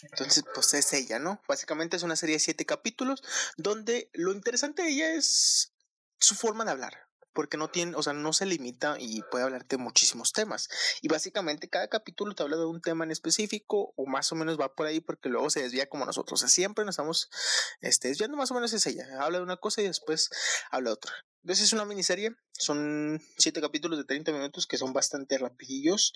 Entonces, 0.02 0.44
pues 0.54 0.74
es 0.74 0.92
ella, 0.92 1.18
¿no? 1.18 1.42
Básicamente 1.48 1.96
es 1.96 2.02
una 2.02 2.16
serie 2.16 2.36
de 2.36 2.40
siete 2.40 2.66
capítulos 2.66 3.22
donde 3.56 4.10
lo 4.12 4.32
interesante 4.32 4.82
de 4.82 4.90
ella 4.90 5.14
es 5.14 5.72
su 6.18 6.34
forma 6.34 6.64
de 6.64 6.72
hablar 6.72 7.04
porque 7.34 7.56
no 7.56 7.68
tiene, 7.68 7.96
o 7.96 8.02
sea, 8.02 8.12
no 8.12 8.32
se 8.32 8.46
limita 8.46 8.96
y 8.98 9.22
puede 9.22 9.44
hablarte 9.44 9.76
de 9.76 9.82
muchísimos 9.82 10.32
temas. 10.32 10.68
Y 11.02 11.08
básicamente 11.08 11.68
cada 11.68 11.88
capítulo 11.88 12.34
te 12.34 12.44
habla 12.44 12.56
de 12.56 12.64
un 12.64 12.80
tema 12.80 13.04
en 13.04 13.10
específico 13.10 13.92
o 13.96 14.06
más 14.06 14.30
o 14.32 14.36
menos 14.36 14.58
va 14.58 14.74
por 14.74 14.86
ahí 14.86 15.00
porque 15.00 15.28
luego 15.28 15.50
se 15.50 15.62
desvía 15.62 15.88
como 15.88 16.06
nosotros. 16.06 16.40
O 16.40 16.40
sea, 16.40 16.48
siempre 16.48 16.84
nos 16.84 16.94
estamos 16.94 17.28
este, 17.80 18.08
desviando 18.08 18.36
más 18.36 18.50
o 18.52 18.54
menos 18.54 18.72
es 18.72 18.86
ella. 18.86 19.06
Habla 19.20 19.38
de 19.38 19.44
una 19.44 19.56
cosa 19.56 19.82
y 19.82 19.86
después 19.86 20.30
habla 20.70 20.90
de 20.90 20.94
otra. 20.94 21.12
Entonces 21.42 21.66
es 21.66 21.72
una 21.74 21.84
miniserie, 21.84 22.34
son 22.52 23.20
siete 23.36 23.60
capítulos 23.60 23.98
de 23.98 24.04
30 24.04 24.32
minutos 24.32 24.66
que 24.66 24.78
son 24.78 24.94
bastante 24.94 25.36
rapidillos 25.36 26.14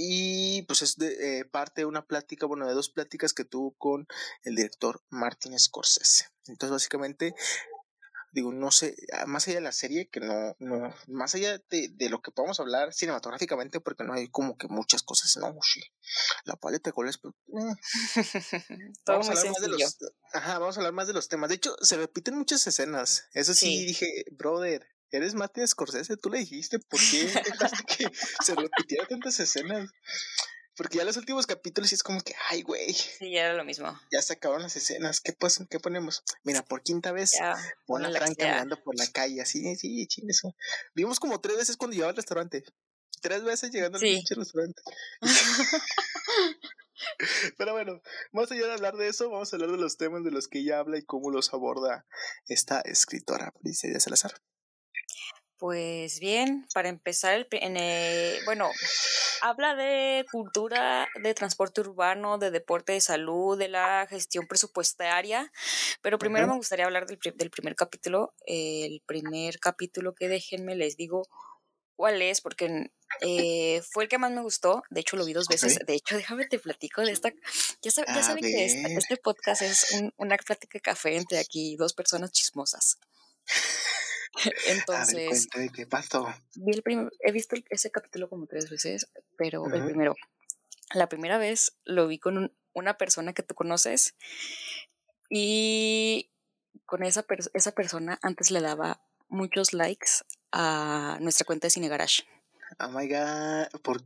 y 0.00 0.62
pues 0.62 0.82
es 0.82 0.96
de, 0.96 1.40
eh, 1.40 1.44
parte 1.44 1.80
de 1.80 1.84
una 1.84 2.06
plática, 2.06 2.46
bueno, 2.46 2.68
de 2.68 2.72
dos 2.72 2.88
pláticas 2.88 3.32
que 3.32 3.44
tuvo 3.44 3.72
con 3.72 4.06
el 4.44 4.54
director 4.54 5.02
Martin 5.10 5.58
Scorsese. 5.58 6.26
Entonces, 6.46 6.70
básicamente, 6.70 7.34
digo, 8.30 8.52
no 8.52 8.70
sé, 8.70 8.94
ah, 9.12 9.26
más 9.26 9.48
allá 9.48 9.56
de 9.56 9.62
la 9.62 9.72
serie, 9.72 10.08
que 10.08 10.20
no, 10.20 10.54
no, 10.60 10.94
más 11.08 11.34
allá 11.34 11.58
de, 11.68 11.88
de 11.88 12.10
lo 12.10 12.22
que 12.22 12.30
podamos 12.30 12.60
hablar 12.60 12.94
cinematográficamente, 12.94 13.80
porque 13.80 14.04
no 14.04 14.12
hay 14.12 14.28
como 14.28 14.56
que 14.56 14.68
muchas 14.68 15.02
cosas, 15.02 15.36
no, 15.36 15.58
sí, 15.62 15.80
la 16.44 16.54
paleta 16.54 16.90
de 16.90 16.94
colores, 16.94 17.18
pero, 17.18 17.34
eh. 17.58 17.74
vamos 19.04 19.28
a 19.28 19.32
hablar 19.32 19.46
más 19.48 19.62
de 19.62 19.68
los, 19.68 19.98
ajá, 20.32 20.58
vamos 20.60 20.76
a 20.76 20.80
hablar 20.80 20.92
más 20.92 21.08
de 21.08 21.14
los 21.14 21.28
temas. 21.28 21.48
De 21.48 21.56
hecho, 21.56 21.74
se 21.80 21.96
repiten 21.96 22.38
muchas 22.38 22.64
escenas. 22.68 23.28
Eso 23.32 23.52
sí. 23.52 23.84
dije, 23.84 24.06
brother, 24.30 24.86
Eres 25.10 25.34
Martin 25.34 25.66
Scorsese, 25.66 26.16
tú 26.16 26.30
le 26.30 26.38
dijiste 26.38 26.78
por 26.78 27.00
qué 27.00 27.24
dejaste 27.24 27.84
que 27.84 28.10
se 28.44 28.54
repitiera 28.54 29.06
tantas 29.06 29.40
escenas. 29.40 29.90
Porque 30.76 30.98
ya 30.98 31.04
los 31.04 31.16
últimos 31.16 31.46
capítulos 31.46 31.92
es 31.92 32.04
como 32.04 32.20
que, 32.20 32.34
ay, 32.50 32.62
güey. 32.62 32.94
Sí, 32.94 33.32
ya 33.32 33.46
era 33.46 33.54
lo 33.54 33.64
mismo. 33.64 33.98
Ya 34.12 34.22
se 34.22 34.34
acabaron 34.34 34.62
las 34.62 34.76
escenas. 34.76 35.20
¿Qué, 35.20 35.36
¿qué 35.68 35.80
ponemos? 35.80 36.22
Mira, 36.44 36.62
por 36.62 36.84
quinta 36.84 37.10
vez, 37.10 37.32
pon 37.84 38.06
a 38.06 38.12
Frank 38.12 38.36
caminando 38.38 38.80
por 38.84 38.96
la 38.96 39.08
calle, 39.08 39.40
así, 39.40 39.74
sí, 39.74 40.06
ching 40.06 40.30
eso. 40.30 40.54
Vimos 40.94 41.18
como 41.18 41.40
tres 41.40 41.56
veces 41.56 41.76
cuando 41.76 41.94
llegaba 41.94 42.10
al 42.10 42.16
restaurante. 42.16 42.62
Tres 43.20 43.42
veces 43.42 43.72
llegando 43.72 43.98
al 43.98 44.02
pinche 44.02 44.36
restaurante. 44.36 44.80
Pero 47.58 47.72
bueno, 47.72 48.00
más 48.30 48.50
allá 48.52 48.66
de 48.66 48.72
hablar 48.72 48.96
de 48.96 49.08
eso, 49.08 49.30
vamos 49.30 49.52
a 49.52 49.56
hablar 49.56 49.72
de 49.72 49.78
los 49.78 49.96
temas 49.96 50.22
de 50.22 50.30
los 50.30 50.46
que 50.46 50.60
ella 50.60 50.78
habla 50.78 50.98
y 50.98 51.04
cómo 51.04 51.30
los 51.30 51.52
aborda 51.52 52.06
esta 52.46 52.80
escritora, 52.82 53.52
Priscila 53.60 53.98
Salazar. 53.98 54.34
Pues 55.58 56.20
bien, 56.20 56.66
para 56.72 56.88
empezar, 56.88 57.46
en 57.50 58.44
bueno, 58.44 58.70
habla 59.42 59.74
de 59.74 60.24
cultura, 60.30 61.08
de 61.20 61.34
transporte 61.34 61.80
urbano, 61.80 62.38
de 62.38 62.52
deporte 62.52 62.92
de 62.92 63.00
salud, 63.00 63.58
de 63.58 63.68
la 63.68 64.06
gestión 64.08 64.46
presupuestaria, 64.46 65.52
pero 66.00 66.18
primero 66.18 66.46
me 66.46 66.54
gustaría 66.54 66.84
hablar 66.84 67.06
del, 67.06 67.18
del 67.34 67.50
primer 67.50 67.74
capítulo. 67.74 68.34
el 68.46 69.02
primer 69.04 69.58
capítulo 69.58 70.14
que 70.14 70.28
déjenme 70.28 70.76
les 70.76 70.96
digo 70.96 71.26
cuál 71.98 72.22
es, 72.22 72.40
porque 72.40 72.92
eh, 73.22 73.82
fue 73.90 74.04
el 74.04 74.08
que 74.08 74.18
más 74.18 74.30
me 74.30 74.40
gustó. 74.40 74.84
De 74.88 75.00
hecho, 75.00 75.16
lo 75.16 75.24
vi 75.24 75.32
dos 75.32 75.48
veces. 75.48 75.80
De 75.84 75.94
hecho, 75.94 76.16
déjame 76.16 76.46
te 76.46 76.60
platico 76.60 77.02
de 77.02 77.10
esta. 77.10 77.32
Ya, 77.82 77.90
saben 77.90 78.44
que 78.44 78.64
este, 78.64 79.16
podcast 79.16 79.62
es 79.62 80.00
una 80.16 80.36
plática 80.36 80.78
de 80.78 80.80
café 80.80 81.16
entre 81.16 81.38
aquí 81.38 81.76
dos 81.76 81.94
personas 81.94 82.30
chismosas. 82.30 82.98
Entonces. 84.66 85.48
¿qué 85.74 85.86
pasó? 85.86 86.32
he 87.20 87.32
visto 87.32 87.56
ese 87.70 87.90
capítulo 87.90 88.28
como 88.28 88.46
tres 88.46 88.70
veces, 88.70 89.10
pero 89.36 89.64
el 89.72 89.84
primero, 89.84 90.14
la 90.94 91.08
primera 91.08 91.38
vez 91.38 91.76
lo 91.84 92.08
vi 92.08 92.18
con 92.18 92.52
una 92.72 92.96
persona 92.96 93.32
que 93.32 93.42
tú 93.42 93.54
conoces 93.54 94.14
y 95.30 96.30
con 96.86 97.02
esa, 97.02 97.24
esa 97.54 97.72
persona 97.72 98.18
antes 98.22 98.50
le 98.50 98.60
daba 98.60 99.02
muchos 99.28 99.72
likes 99.72 100.10
a 100.52 101.18
nuestra 101.20 101.44
cuenta 101.44 101.66
de 101.66 101.70
Cine 101.70 101.88
Garage. 101.88 102.22
Oh 102.80 102.88
my 102.88 103.08
god, 103.08 103.80
¿Por, 103.82 104.02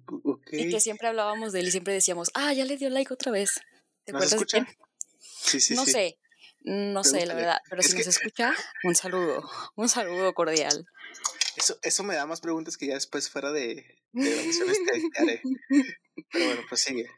y 0.53 0.71
que 0.71 0.81
siempre 0.81 1.09
hablábamos 1.09 1.53
de 1.53 1.61
él 1.61 1.69
y 1.69 1.71
siempre 1.73 1.93
decíamos, 1.93 2.31
ah, 2.35 2.53
ya 2.53 2.65
le 2.65 2.77
dio 2.77 2.91
like 2.91 3.13
otra 3.13 3.33
vez. 3.33 3.61
¿Te 4.05 4.13
acuerdas 4.13 4.39
de 4.39 4.47
quién? 4.47 4.67
Sí, 5.19 5.61
sí, 5.61 5.75
no 5.75 5.85
sé, 5.85 6.19
no 6.65 7.05
sé, 7.05 7.27
la 7.27 7.35
verdad, 7.35 7.59
pero 7.69 7.83
si 7.83 7.97
nos 7.97 8.07
escucha, 8.07 8.55
un 8.85 8.95
saludo, 8.95 9.49
un 9.77 9.89
saludo 9.89 10.33
cordial. 10.35 10.87
Eso, 11.57 11.79
eso 11.83 12.03
me 12.03 12.15
da 12.15 12.27
más 12.27 12.41
preguntas 12.41 12.77
que 12.77 12.87
ya 12.87 12.95
después 12.95 13.29
fuera 13.29 13.53
de, 13.53 13.99
de 14.13 14.51
haré. 15.19 15.43
Pero 16.31 16.47
bueno, 16.47 16.63
pues 16.69 16.81
sigue. 16.81 17.11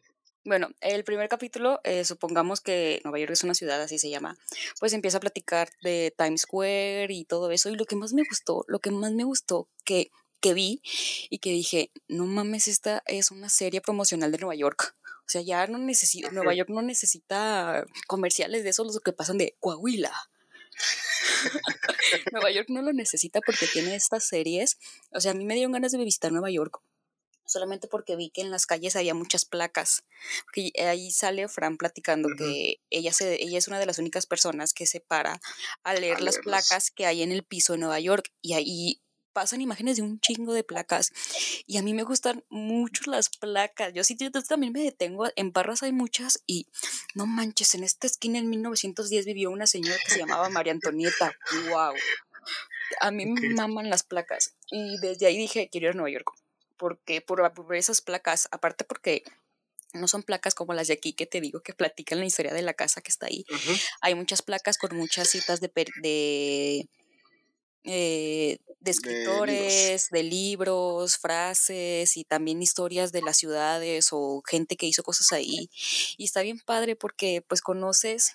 Bueno, 0.47 0.69
el 0.81 1.05
primer 1.05 1.29
capítulo, 1.31 1.81
eh, 1.85 2.05
supongamos 2.05 2.61
que 2.61 3.01
Nueva 3.03 3.19
York 3.19 3.33
es 3.33 3.45
una 3.45 3.55
ciudad, 3.55 3.81
así 3.81 3.99
se 3.99 4.11
llama, 4.11 4.37
pues 4.79 4.93
empieza 4.93 5.17
a 5.17 5.21
platicar 5.21 5.71
de 5.83 6.15
Times 6.19 6.43
Square 6.43 7.09
y 7.09 7.25
todo 7.25 7.51
eso. 7.51 7.71
Y 7.71 7.77
lo 7.77 7.87
que 7.87 7.97
más 7.97 8.13
me 8.13 8.25
gustó, 8.29 8.65
lo 8.69 8.79
que 8.79 8.91
más 8.91 9.13
me 9.13 9.25
gustó 9.25 9.69
que, 9.85 10.11
que 10.41 10.53
vi 10.53 10.83
y 11.31 11.39
que 11.39 11.51
dije, 11.51 11.91
no 12.09 12.27
mames, 12.27 12.69
esta 12.69 13.03
es 13.07 13.31
una 13.31 13.49
serie 13.49 13.81
promocional 13.81 14.33
de 14.33 14.39
Nueva 14.39 14.55
York. 14.55 14.95
O 15.27 15.29
sea, 15.29 15.41
ya 15.41 15.67
no 15.67 15.79
necesita, 15.79 16.31
Nueva 16.31 16.55
York 16.55 16.69
no 16.71 16.83
necesita 16.83 17.85
comerciales 18.07 18.63
de 18.63 18.71
esos 18.71 18.87
los 18.87 19.01
que 19.01 19.13
pasan 19.13 19.39
de 19.39 19.57
Coahuila. 19.61 20.13
Nueva 22.33 22.51
York 22.51 22.67
no 22.69 22.83
lo 22.83 22.93
necesita 22.93 23.41
porque 23.41 23.67
tiene 23.67 23.95
estas 23.95 24.25
series. 24.25 24.79
O 25.13 25.21
sea, 25.21 25.33
a 25.33 25.35
mí 25.35 25.45
me 25.45 25.55
dieron 25.55 25.73
ganas 25.73 25.93
de 25.93 25.99
visitar 25.99 26.31
Nueva 26.33 26.51
York 26.51 26.81
solamente 27.47 27.89
porque 27.89 28.17
vi 28.17 28.31
que 28.31 28.41
en 28.41 28.51
las 28.51 28.67
calles 28.67 28.97
había 28.97 29.15
muchas 29.15 29.45
placas. 29.45 30.05
Porque 30.45 30.73
ahí 30.83 31.11
sale 31.11 31.49
Fran 31.49 31.77
platicando 31.77 32.29
que 32.37 32.81
ella, 32.91 33.13
se, 33.13 33.43
ella 33.43 33.59
es 33.59 33.69
una 33.69 33.79
de 33.79 33.87
las 33.87 33.99
únicas 33.99 34.27
personas 34.27 34.73
que 34.73 34.87
se 34.87 35.01
para 35.01 35.41
a 35.83 35.95
leer 35.95 36.21
las 36.21 36.39
placas 36.39 36.91
que 36.91 37.07
hay 37.07 37.23
en 37.23 37.33
el 37.33 37.45
piso 37.45 37.75
de 37.75 37.81
Nueva 37.81 38.01
York 38.01 38.33
y 38.41 38.55
ahí 38.55 39.01
pasan 39.35 39.61
imágenes 39.61 39.97
de 39.97 40.03
un 40.03 40.21
chingo 40.21 40.55
de 40.55 40.65
placas 40.65 41.13
y 41.67 41.77
a 41.77 41.83
mí 41.83 41.93
me 41.93 42.05
gustan 42.05 42.43
mucho 42.49 43.11
las 43.11 43.29
placas. 43.29 43.93
Yo 43.93 44.03
sí 44.05 44.17
yo 44.19 44.31
también 44.31 44.73
me 44.73 44.83
detengo, 44.83 45.27
en 45.37 45.53
Parras 45.53 45.83
hay 45.83 45.93
muchas 45.93 46.43
y 46.47 46.69
no 47.15 47.27
manches, 47.27 47.75
en 47.75 47.85
esta 47.85 48.07
esquina 48.07 48.39
en 48.39 48.49
1910 48.49 49.27
vivió 49.27 49.51
una 49.51 49.67
señora 49.67 49.97
que 50.03 50.13
se 50.13 50.19
llamaba 50.21 50.49
María 50.49 50.73
Antonieta. 50.73 51.37
¡Wow! 51.69 51.95
A 53.01 53.11
mí 53.11 53.27
me 53.27 53.51
maman 53.51 53.91
las 53.91 54.05
placas 54.05 54.55
y 54.71 54.97
desde 54.99 55.27
ahí 55.27 55.37
dije, 55.37 55.69
quiero 55.71 55.89
ir 55.89 55.93
a 55.93 55.95
Nueva 55.95 56.11
York. 56.11 56.33
Porque 56.77 57.21
por, 57.21 57.53
por 57.53 57.77
esas 57.77 58.01
placas, 58.01 58.49
aparte 58.51 58.85
porque 58.85 59.23
no 59.95 60.09
son 60.09 60.23
placas 60.23 60.55
como 60.55 60.75
las 60.75 60.89
de 60.89 60.95
aquí 60.95 61.13
que 61.13 61.27
te 61.27 61.41
digo 61.41 61.61
que 61.61 61.73
platican 61.73 62.19
la 62.19 62.27
historia 62.27 62.53
de 62.53 62.63
la 62.63 62.75
casa 62.75 63.01
que 63.01 63.11
está 63.11 63.27
ahí. 63.27 63.45
Hay 64.01 64.15
muchas 64.15 64.43
placas 64.43 64.77
con 64.77 64.97
muchas 64.97 65.29
citas 65.29 65.61
de, 65.61 65.71
de 66.03 66.89
eh, 67.85 68.59
de 68.85 68.91
escritores, 68.91 70.11
de 70.11 70.23
libros. 70.23 71.17
frases 71.17 72.17
y 72.17 72.25
también 72.25 72.63
historias 72.63 73.13
de 73.13 73.23
las 73.23 73.39
ciudades 73.39 74.09
o 74.13 74.43
gente 74.47 74.77
que 74.77 74.87
hizo 74.87 75.03
cosas 75.03 75.33
ahí. 75.33 75.71
Y 76.19 76.25
está 76.25 76.43
bien 76.43 76.61
padre 76.65 76.95
porque 76.95 77.43
pues 77.49 77.63
conoces 77.63 78.33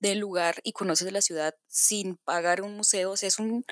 del 0.00 0.18
lugar 0.18 0.60
y 0.62 0.72
conoces 0.72 1.06
de 1.06 1.12
la 1.12 1.22
ciudad 1.22 1.54
sin 1.66 2.16
pagar 2.18 2.60
un 2.60 2.76
museo. 2.76 3.12
O 3.12 3.16
sea, 3.16 3.28
es 3.28 3.38
un 3.38 3.64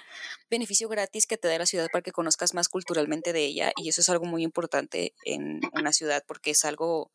beneficio 0.51 0.89
gratis 0.89 1.27
que 1.27 1.37
te 1.37 1.49
da 1.49 1.59
la 1.59 1.67
ciudad 1.67 1.89
para 1.93 2.03
que 2.03 2.13
conozcas 2.13 2.55
más 2.55 2.69
culturalmente 2.69 3.33
de 3.33 3.45
ella 3.45 3.73
y 3.77 3.91
eso 3.91 4.01
es 4.01 4.09
algo 4.09 4.25
muy 4.25 4.43
importante 4.43 5.15
en 5.25 5.61
una 5.73 5.93
ciudad 5.93 6.25
porque 6.27 6.53
es 6.53 6.65
algo 6.65 7.13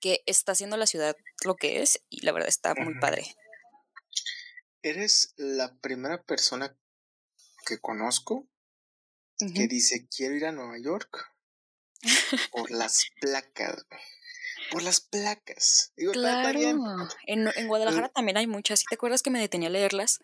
que 0.00 0.22
está 0.26 0.52
haciendo 0.52 0.76
la 0.76 0.86
ciudad 0.86 1.14
lo 1.44 1.54
que 1.54 1.82
es 1.82 2.00
y 2.08 2.24
la 2.24 2.32
verdad 2.32 2.48
está 2.48 2.74
muy 2.74 2.98
padre. 2.98 3.34
Eres 4.82 5.34
la 5.36 5.76
primera 5.80 6.22
persona 6.22 6.76
que 7.68 7.78
conozco 7.78 8.48
que 9.54 9.68
dice 9.68 10.08
quiero 10.08 10.34
ir 10.34 10.46
a 10.46 10.52
Nueva 10.52 10.78
York 10.78 11.32
por 12.50 12.70
las 12.70 13.04
placas. 13.20 13.86
Por 14.70 14.82
las 14.82 15.00
placas. 15.00 15.92
claro. 16.12 16.58
En, 17.26 17.48
en, 17.54 17.68
Guadalajara 17.68 18.08
también 18.08 18.36
hay 18.36 18.46
muchas. 18.46 18.84
te 18.84 18.94
acuerdas 18.94 19.22
que 19.22 19.30
me 19.30 19.40
detenía 19.40 19.68
a 19.68 19.72
leerlas? 19.72 20.18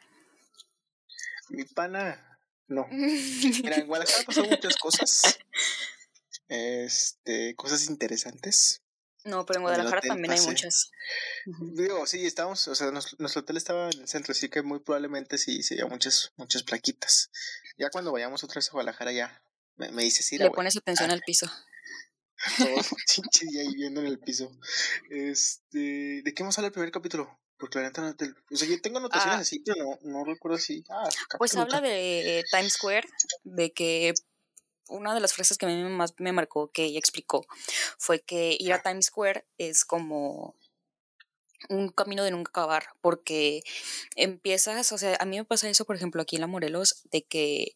Mi 1.48 1.64
pana, 1.64 2.40
no. 2.66 2.86
Mira, 2.90 3.76
en 3.76 3.86
Guadalajara 3.86 4.24
pasan 4.24 4.48
muchas 4.48 4.76
cosas. 4.76 5.38
Este, 6.48 7.54
cosas 7.54 7.88
interesantes. 7.88 8.83
No, 9.24 9.46
pero 9.46 9.58
en 9.58 9.62
Guadalajara 9.62 10.02
también 10.02 10.32
hay 10.32 10.40
muchas. 10.42 10.90
Digo, 11.46 12.06
sí, 12.06 12.26
estábamos, 12.26 12.68
o 12.68 12.74
sea, 12.74 12.90
nuestro 12.90 13.40
hotel 13.40 13.56
estaba 13.56 13.90
en 13.90 14.00
el 14.00 14.08
centro, 14.08 14.32
así 14.32 14.50
que 14.50 14.62
muy 14.62 14.80
probablemente 14.80 15.38
sí, 15.38 15.62
sí 15.62 15.74
había 15.74 15.86
muchas, 15.86 16.32
muchas 16.36 16.62
plaquitas. 16.62 17.30
Ya 17.78 17.88
cuando 17.90 18.12
vayamos 18.12 18.44
otra 18.44 18.56
vez 18.56 18.68
a 18.68 18.72
Guadalajara 18.72 19.12
ya 19.12 19.42
me, 19.76 19.90
me 19.92 20.02
dices, 20.02 20.26
sí, 20.26 20.36
Le 20.36 20.50
pones 20.50 20.76
atención 20.76 21.10
al 21.10 21.22
piso. 21.22 21.50
Todo 22.58 22.98
chinche 23.06 23.46
y 23.50 23.58
ahí 23.58 23.74
viendo 23.74 24.00
en 24.00 24.06
el 24.08 24.18
piso. 24.18 24.50
Este, 25.10 26.22
¿de 26.22 26.34
qué 26.34 26.42
vamos 26.42 26.58
a 26.58 26.60
hablar 26.60 26.68
el 26.68 26.74
primer 26.74 26.92
capítulo? 26.92 27.40
Porque 27.56 27.78
la 27.78 27.86
neta 27.86 28.02
no. 28.02 28.14
O 28.50 28.56
sea, 28.56 28.68
yo 28.68 28.80
tengo 28.82 28.98
anotaciones 28.98 29.38
ah. 29.38 29.40
así, 29.40 29.60
pero 29.64 29.82
no, 29.82 29.98
no 30.02 30.24
recuerdo 30.24 30.58
si... 30.58 30.84
Ah, 30.90 31.08
pues 31.38 31.56
habla 31.56 31.80
de 31.80 32.44
Times 32.50 32.74
Square, 32.74 33.08
de 33.44 33.72
que 33.72 34.12
una 34.88 35.14
de 35.14 35.20
las 35.20 35.32
frases 35.32 35.58
que 35.58 35.66
a 35.66 35.68
mí 35.68 35.82
más 35.84 36.14
me 36.18 36.32
marcó 36.32 36.70
que 36.70 36.84
ella 36.84 36.98
explicó 36.98 37.46
fue 37.98 38.20
que 38.20 38.56
ir 38.58 38.72
a 38.72 38.82
Times 38.82 39.06
Square 39.06 39.46
es 39.58 39.84
como 39.84 40.54
un 41.68 41.88
camino 41.88 42.24
de 42.24 42.30
nunca 42.30 42.50
acabar, 42.50 42.88
porque 43.00 43.62
empiezas, 44.16 44.92
o 44.92 44.98
sea, 44.98 45.16
a 45.20 45.24
mí 45.24 45.36
me 45.36 45.44
pasa 45.44 45.68
eso, 45.68 45.84
por 45.84 45.96
ejemplo, 45.96 46.22
aquí 46.22 46.36
en 46.36 46.40
La 46.40 46.46
Morelos, 46.46 47.02
de 47.10 47.22
que 47.22 47.74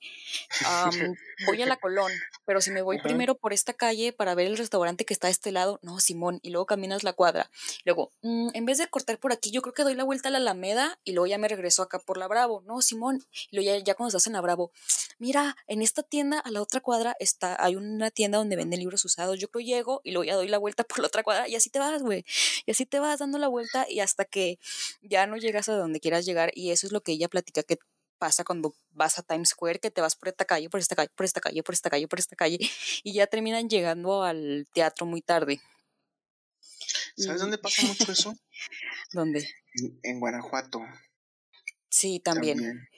voy 1.46 1.62
a 1.62 1.66
la 1.66 1.76
Colón, 1.76 2.12
pero 2.44 2.60
si 2.60 2.70
me 2.70 2.82
voy 2.82 3.00
primero 3.00 3.36
por 3.36 3.52
esta 3.52 3.72
calle 3.72 4.12
para 4.12 4.34
ver 4.34 4.46
el 4.46 4.56
restaurante 4.56 5.04
que 5.04 5.14
está 5.14 5.28
a 5.28 5.30
este 5.30 5.52
lado, 5.52 5.78
no, 5.82 6.00
Simón, 6.00 6.40
y 6.42 6.50
luego 6.50 6.66
caminas 6.66 7.04
la 7.04 7.12
cuadra. 7.12 7.50
Luego, 7.84 8.10
mm, 8.22 8.50
en 8.54 8.64
vez 8.64 8.78
de 8.78 8.88
cortar 8.88 9.18
por 9.18 9.32
aquí, 9.32 9.50
yo 9.50 9.62
creo 9.62 9.74
que 9.74 9.84
doy 9.84 9.94
la 9.94 10.04
vuelta 10.04 10.28
a 10.28 10.32
la 10.32 10.38
Alameda 10.38 10.98
y 11.04 11.12
luego 11.12 11.26
ya 11.26 11.38
me 11.38 11.48
regreso 11.48 11.82
acá 11.82 11.98
por 11.98 12.18
la 12.18 12.28
Bravo, 12.28 12.62
no, 12.66 12.82
Simón, 12.82 13.24
y 13.50 13.56
luego 13.56 13.76
ya, 13.76 13.84
ya 13.84 13.94
cuando 13.94 14.08
estás 14.08 14.26
en 14.26 14.32
la 14.32 14.40
Bravo, 14.40 14.72
mira, 15.18 15.56
en 15.66 15.82
esta 15.82 16.02
tienda, 16.02 16.40
a 16.40 16.50
la 16.50 16.62
otra 16.62 16.80
cuadra, 16.80 17.16
está, 17.20 17.56
hay 17.62 17.76
una 17.76 18.10
tienda 18.10 18.38
donde 18.38 18.56
venden 18.56 18.80
libros 18.80 19.04
usados, 19.04 19.38
yo 19.38 19.48
creo 19.48 19.64
llego 19.64 20.00
y 20.04 20.12
luego 20.12 20.24
ya 20.24 20.34
doy 20.34 20.48
la 20.48 20.58
vuelta 20.58 20.84
por 20.88 21.00
la 21.00 21.06
otra 21.06 21.22
cuadra 21.22 21.48
y 21.48 21.54
así 21.54 21.70
te 21.70 21.78
vas, 21.78 22.02
güey, 22.02 22.24
y 22.66 22.70
así 22.70 22.86
te 22.86 22.98
vas 22.98 23.18
dando 23.18 23.38
la 23.38 23.48
vuelta 23.48 23.77
y 23.88 24.00
hasta 24.00 24.24
que 24.24 24.58
ya 25.02 25.26
no 25.26 25.36
llegas 25.36 25.68
a 25.68 25.76
donde 25.76 26.00
quieras 26.00 26.24
llegar 26.24 26.50
y 26.54 26.70
eso 26.70 26.86
es 26.86 26.92
lo 26.92 27.02
que 27.02 27.12
ella 27.12 27.28
platica 27.28 27.62
que 27.62 27.78
pasa 28.18 28.44
cuando 28.44 28.74
vas 28.90 29.18
a 29.18 29.22
Times 29.22 29.50
Square, 29.50 29.78
que 29.78 29.90
te 29.90 30.00
vas 30.00 30.16
por 30.16 30.28
esta 30.28 30.44
calle, 30.44 30.68
por 30.68 30.80
esta 30.80 30.96
calle, 30.96 31.10
por 31.14 31.24
esta 31.24 31.40
calle, 31.40 31.62
por 31.62 31.74
esta 31.74 31.90
calle, 31.90 32.08
por 32.08 32.18
esta 32.18 32.36
calle 32.36 32.58
y 33.04 33.12
ya 33.12 33.26
terminan 33.26 33.68
llegando 33.68 34.22
al 34.22 34.66
teatro 34.72 35.06
muy 35.06 35.22
tarde. 35.22 35.60
¿Sabes 37.16 37.40
dónde 37.40 37.58
pasa 37.58 37.82
mucho 37.82 38.12
eso? 38.12 38.34
¿Dónde? 39.12 39.48
En, 40.02 40.20
Guanajuato. 40.20 40.80
Sí, 41.88 42.20
también. 42.20 42.88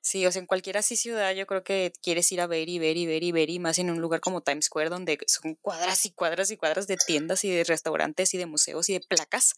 Sí, 0.00 0.26
o 0.26 0.32
sea, 0.32 0.40
en 0.40 0.46
cualquier 0.46 0.78
así 0.78 0.96
ciudad 0.96 1.34
yo 1.34 1.46
creo 1.46 1.62
que 1.62 1.92
quieres 2.02 2.30
ir 2.32 2.40
a 2.40 2.46
ver 2.46 2.68
y 2.68 2.78
ver 2.78 2.96
y 2.96 3.06
ver 3.06 3.22
y 3.22 3.32
ver 3.32 3.50
y 3.50 3.58
más 3.58 3.78
en 3.78 3.90
un 3.90 4.00
lugar 4.00 4.20
como 4.20 4.40
Times 4.40 4.66
Square 4.66 4.88
donde 4.88 5.18
son 5.26 5.56
cuadras 5.56 6.06
y 6.06 6.12
cuadras 6.12 6.50
y 6.50 6.56
cuadras 6.56 6.86
de 6.86 6.96
tiendas 6.96 7.44
y 7.44 7.50
de 7.50 7.64
restaurantes 7.64 8.32
y 8.34 8.38
de 8.38 8.46
museos 8.46 8.88
y 8.88 8.94
de 8.94 9.00
placas. 9.00 9.54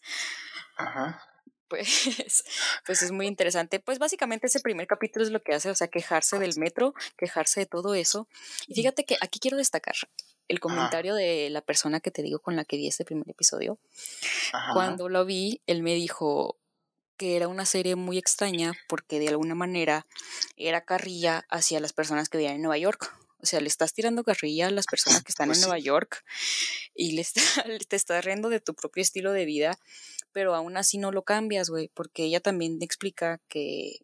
Ajá. 0.77 1.21
Pues, 1.73 2.43
pues 2.85 3.01
es 3.01 3.11
muy 3.11 3.25
interesante. 3.25 3.79
Pues 3.79 3.97
básicamente 3.97 4.45
ese 4.45 4.59
primer 4.59 4.85
capítulo 4.85 5.25
es 5.25 5.31
lo 5.31 5.41
que 5.41 5.55
hace, 5.55 5.71
o 5.71 5.75
sea, 5.75 5.87
quejarse 5.87 6.37
del 6.37 6.53
metro, 6.57 6.93
quejarse 7.17 7.61
de 7.61 7.65
todo 7.65 7.95
eso. 7.95 8.27
Y 8.67 8.75
fíjate 8.75 9.05
que 9.05 9.17
aquí 9.21 9.39
quiero 9.39 9.57
destacar 9.57 9.95
el 10.47 10.59
comentario 10.59 11.15
de 11.15 11.49
la 11.49 11.61
persona 11.61 11.99
que 11.99 12.11
te 12.11 12.21
digo 12.21 12.39
con 12.39 12.55
la 12.55 12.65
que 12.65 12.77
vi 12.77 12.87
este 12.87 13.05
primer 13.05 13.27
episodio. 13.27 13.79
Cuando 14.73 15.09
lo 15.09 15.25
vi, 15.25 15.63
él 15.65 15.81
me 15.81 15.95
dijo, 15.95 16.59
que 17.23 17.37
era 17.37 17.47
una 17.47 17.65
serie 17.65 17.95
muy 17.95 18.17
extraña 18.17 18.73
porque 18.89 19.17
de 19.17 19.29
alguna 19.29 19.55
manera 19.55 20.05
era 20.57 20.83
carrilla 20.83 21.45
hacia 21.49 21.79
las 21.79 21.93
personas 21.93 22.27
que 22.27 22.37
vivían 22.37 22.55
en 22.55 22.63
Nueva 22.63 22.77
York. 22.77 23.15
O 23.39 23.45
sea, 23.45 23.61
le 23.61 23.69
estás 23.69 23.93
tirando 23.93 24.25
carrilla 24.25 24.67
a 24.67 24.71
las 24.71 24.87
personas 24.87 25.23
que 25.23 25.31
están 25.31 25.47
pues 25.47 25.59
en 25.59 25.61
Nueva 25.61 25.79
York 25.79 26.25
y 26.93 27.11
le 27.13 27.23
te 27.87 27.95
estás 27.95 28.25
riendo 28.25 28.49
de 28.49 28.59
tu 28.59 28.73
propio 28.73 29.01
estilo 29.01 29.31
de 29.31 29.45
vida, 29.45 29.79
pero 30.33 30.53
aún 30.53 30.75
así 30.75 30.97
no 30.97 31.13
lo 31.13 31.21
cambias, 31.21 31.69
güey, 31.69 31.87
porque 31.93 32.25
ella 32.25 32.41
también 32.41 32.79
explica 32.81 33.39
que 33.47 34.01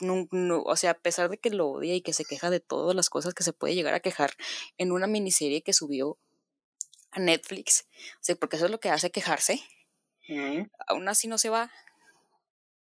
no, 0.00 0.26
o 0.64 0.76
sea, 0.76 0.90
a 0.90 0.98
pesar 0.98 1.30
de 1.30 1.38
que 1.38 1.50
lo 1.50 1.68
odia 1.68 1.94
y 1.94 2.00
que 2.00 2.12
se 2.12 2.24
queja 2.24 2.50
de 2.50 2.58
todas 2.58 2.96
las 2.96 3.10
cosas 3.10 3.32
que 3.32 3.44
se 3.44 3.52
puede 3.52 3.76
llegar 3.76 3.94
a 3.94 4.00
quejar 4.00 4.32
en 4.76 4.90
una 4.90 5.06
miniserie 5.06 5.62
que 5.62 5.72
subió 5.72 6.18
a 7.12 7.20
Netflix, 7.20 7.86
o 8.14 8.24
sea, 8.24 8.34
porque 8.34 8.56
eso 8.56 8.64
es 8.64 8.72
lo 8.72 8.80
que 8.80 8.90
hace 8.90 9.12
quejarse, 9.12 9.62
aún 10.88 11.08
así 11.08 11.28
no 11.28 11.38
se 11.38 11.48
va 11.48 11.70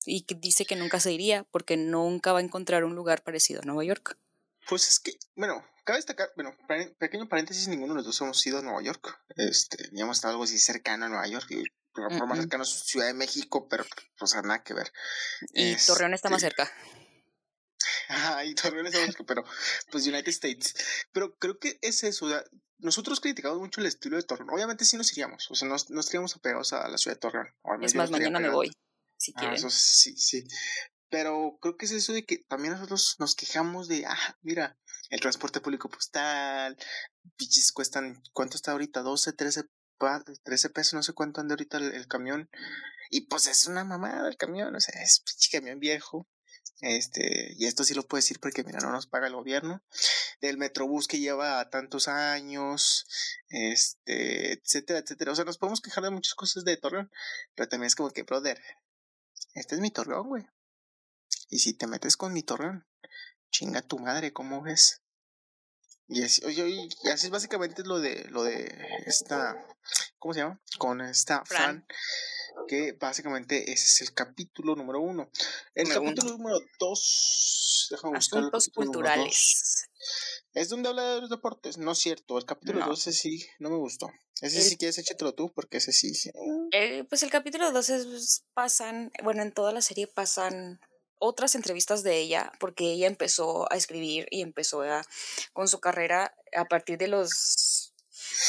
y 0.07 0.21
que 0.21 0.35
dice 0.35 0.65
que 0.65 0.77
nunca 0.77 0.99
se 0.99 1.11
iría 1.11 1.43
porque 1.51 1.75
nunca 1.75 2.31
va 2.31 2.39
a 2.39 2.41
encontrar 2.41 2.85
un 2.85 2.95
lugar 2.95 3.23
parecido 3.23 3.61
a 3.61 3.65
Nueva 3.65 3.83
York. 3.83 4.17
Pues 4.67 4.87
es 4.87 4.99
que, 4.99 5.17
bueno, 5.35 5.63
cabe 5.83 5.99
destacar, 5.99 6.29
bueno, 6.35 6.55
pequeño 6.97 7.27
paréntesis, 7.27 7.67
ninguno 7.67 7.93
de 7.93 7.97
los 7.97 8.05
dos 8.05 8.21
hemos 8.21 8.47
ido 8.47 8.59
a 8.59 8.61
Nueva 8.61 8.81
York. 8.81 9.19
Este, 9.35 9.89
ni 9.91 10.01
hemos 10.01 10.17
estado 10.17 10.31
algo 10.31 10.45
así 10.45 10.57
cercano 10.59 11.05
a 11.05 11.09
Nueva 11.09 11.27
York. 11.27 11.47
por, 11.93 12.27
más 12.27 12.39
cercano 12.39 12.63
es 12.63 12.69
Ciudad 12.69 13.07
de 13.07 13.13
México, 13.13 13.67
pero 13.69 13.85
pues 14.17 14.33
nada 14.35 14.63
que 14.63 14.73
ver. 14.73 14.91
Y 15.53 15.75
Torreón 15.75 16.13
está 16.13 16.29
más 16.29 16.41
este 16.41 16.55
cerca. 16.55 16.73
Ajá, 18.07 18.45
y 18.45 18.55
Torreón 18.55 18.87
está 18.87 18.99
más 18.99 19.07
cerca, 19.07 19.25
pero 19.25 19.43
pues 19.91 20.07
United 20.07 20.29
States. 20.29 20.73
Pero 21.11 21.35
creo 21.37 21.59
que 21.59 21.79
es 21.81 22.03
eso, 22.03 22.27
nosotros 22.77 23.19
criticamos 23.19 23.59
mucho 23.59 23.81
el 23.81 23.87
estilo 23.87 24.15
de 24.15 24.23
Torreón. 24.23 24.51
Obviamente 24.51 24.85
sí 24.85 24.95
nos 24.95 25.11
iríamos, 25.11 25.51
o 25.51 25.55
sea, 25.55 25.67
nos, 25.67 25.89
nos 25.89 26.05
estaríamos 26.05 26.33
apegados 26.33 26.71
a 26.71 26.87
la 26.87 26.97
ciudad 26.97 27.17
de 27.17 27.19
Torreón. 27.19 27.47
es 27.81 27.93
más, 27.95 28.09
mañana 28.09 28.39
me 28.39 28.49
voy 28.49 28.71
si 29.17 29.34
ah, 29.36 29.53
eso 29.53 29.69
sí, 29.69 30.15
sí. 30.17 30.43
Pero 31.10 31.58
creo 31.62 31.77
que 31.77 31.86
es 31.86 31.91
eso 31.91 32.13
de 32.13 32.25
que 32.25 32.39
también 32.47 32.73
nosotros 32.73 33.15
nos 33.19 33.36
quejamos 33.36 33.88
de, 33.88 34.06
ah, 34.06 34.38
mira, 34.41 34.77
el 35.10 35.21
transporte 35.21 35.62
público 35.62 35.89
postal, 35.89 36.77
pichis 37.38 37.71
cuestan, 37.71 38.21
¿cuánto 38.34 38.58
está 38.58 38.71
ahorita? 38.71 39.01
12, 39.01 39.34
13, 39.34 39.63
13 40.43 40.69
pesos, 40.69 40.93
no 40.93 41.03
sé 41.03 41.13
cuánto 41.13 41.41
anda 41.41 41.53
ahorita 41.53 41.77
el, 41.77 42.08
camión. 42.08 42.49
Y 43.10 43.21
pues 43.21 43.47
es 43.47 43.67
una 43.67 43.84
mamada 43.86 44.27
el 44.27 44.38
camión, 44.38 44.75
o 44.75 44.80
sea, 44.80 45.01
es 45.01 45.21
pinche 45.21 45.49
camión 45.58 45.80
viejo. 45.80 46.27
Este, 46.82 47.56
y 47.58 47.65
esto 47.65 47.84
sí 47.84 47.95
lo 47.95 48.06
puedo 48.06 48.19
decir 48.19 48.39
porque, 48.39 48.63
mira, 48.63 48.80
no 48.80 48.91
nos 48.91 49.08
paga 49.08 49.27
el 49.27 49.34
gobierno. 49.34 49.82
Del 50.41 50.58
Metrobús 50.58 51.08
que 51.08 51.19
lleva 51.19 51.69
tantos 51.69 52.08
años, 52.08 53.08
este, 53.49 54.53
etcétera, 54.53 54.99
etcétera. 54.99 55.32
O 55.32 55.36
sea, 55.36 55.45
nos 55.45 55.58
podemos 55.58 55.82
quejar 55.82 56.03
de 56.03 56.12
muchas 56.12 56.36
cosas 56.36 56.65
de 56.65 56.77
Torreón, 56.77 57.10
pero 57.56 57.69
también 57.69 57.88
es 57.88 57.95
como 57.95 58.12
que, 58.12 58.23
brother, 58.23 58.62
este 59.54 59.75
es 59.75 59.81
mi 59.81 59.91
torreón, 59.91 60.27
güey. 60.27 60.48
Y 61.50 61.60
si 61.60 61.73
te 61.73 61.87
metes 61.87 62.17
con 62.17 62.33
mi 62.33 62.43
torreón, 62.43 62.87
chinga 63.52 63.81
tu 63.81 64.00
madre, 64.00 64.33
¿cómo 64.33 64.62
ves? 64.62 65.02
Y 66.08 66.23
así, 66.23 66.43
oye, 66.45 66.69
y 66.69 67.10
así 67.10 67.27
es 67.27 67.31
básicamente 67.31 67.83
lo 67.83 68.00
de 68.00 68.25
lo 68.29 68.43
de 68.43 68.73
esta 69.06 69.58
¿cómo 70.19 70.33
se 70.33 70.39
llama? 70.41 70.62
Con 70.77 71.02
esta 71.02 71.43
Fran, 71.45 71.85
que 72.67 72.93
básicamente 72.93 73.71
ese 73.71 73.85
es 73.85 74.02
el 74.02 74.13
capítulo 74.13 74.75
número 74.75 75.00
uno. 75.02 75.29
El 75.73 75.87
capítulo 75.89 76.37
número 76.37 76.60
dos, 76.79 77.87
déjame 77.91 78.17
Asuntos 78.17 78.69
culturales. 78.73 79.77
Es 80.58 80.69
donde 80.69 80.89
habla 80.89 81.13
de 81.13 81.21
los 81.21 81.29
deportes, 81.29 81.77
no 81.77 81.91
es 81.91 81.99
cierto. 81.99 82.35
El 82.39 82.45
capítulo 82.45 82.83
12 82.83 83.13
sí, 83.13 83.45
no 83.60 83.69
me 83.69 83.77
gustó. 83.77 84.10
Ese 84.41 84.63
sí 84.63 84.75
quieres 84.75 84.97
échatelo 84.97 85.35
tú, 85.35 85.53
porque 85.53 85.77
ese 85.77 85.91
sí. 85.91 86.12
Eh, 86.71 87.03
pues 87.03 87.21
el 87.21 87.29
capítulo 87.29 87.71
12 87.71 88.03
pasan, 88.55 89.12
bueno, 89.23 89.43
en 89.43 89.51
toda 89.51 89.71
la 89.71 89.83
serie 89.83 90.08
pasan 90.08 90.81
otras 91.19 91.53
entrevistas 91.53 92.01
de 92.01 92.17
ella, 92.17 92.51
porque 92.60 92.91
ella 92.91 93.05
empezó 93.05 93.71
a 93.71 93.75
escribir 93.75 94.27
y 94.31 94.41
empezó 94.41 94.81
a, 94.81 95.05
con 95.53 95.67
su 95.67 95.79
carrera 95.79 96.35
a 96.55 96.65
partir 96.65 96.97
de 96.97 97.08
los... 97.08 97.93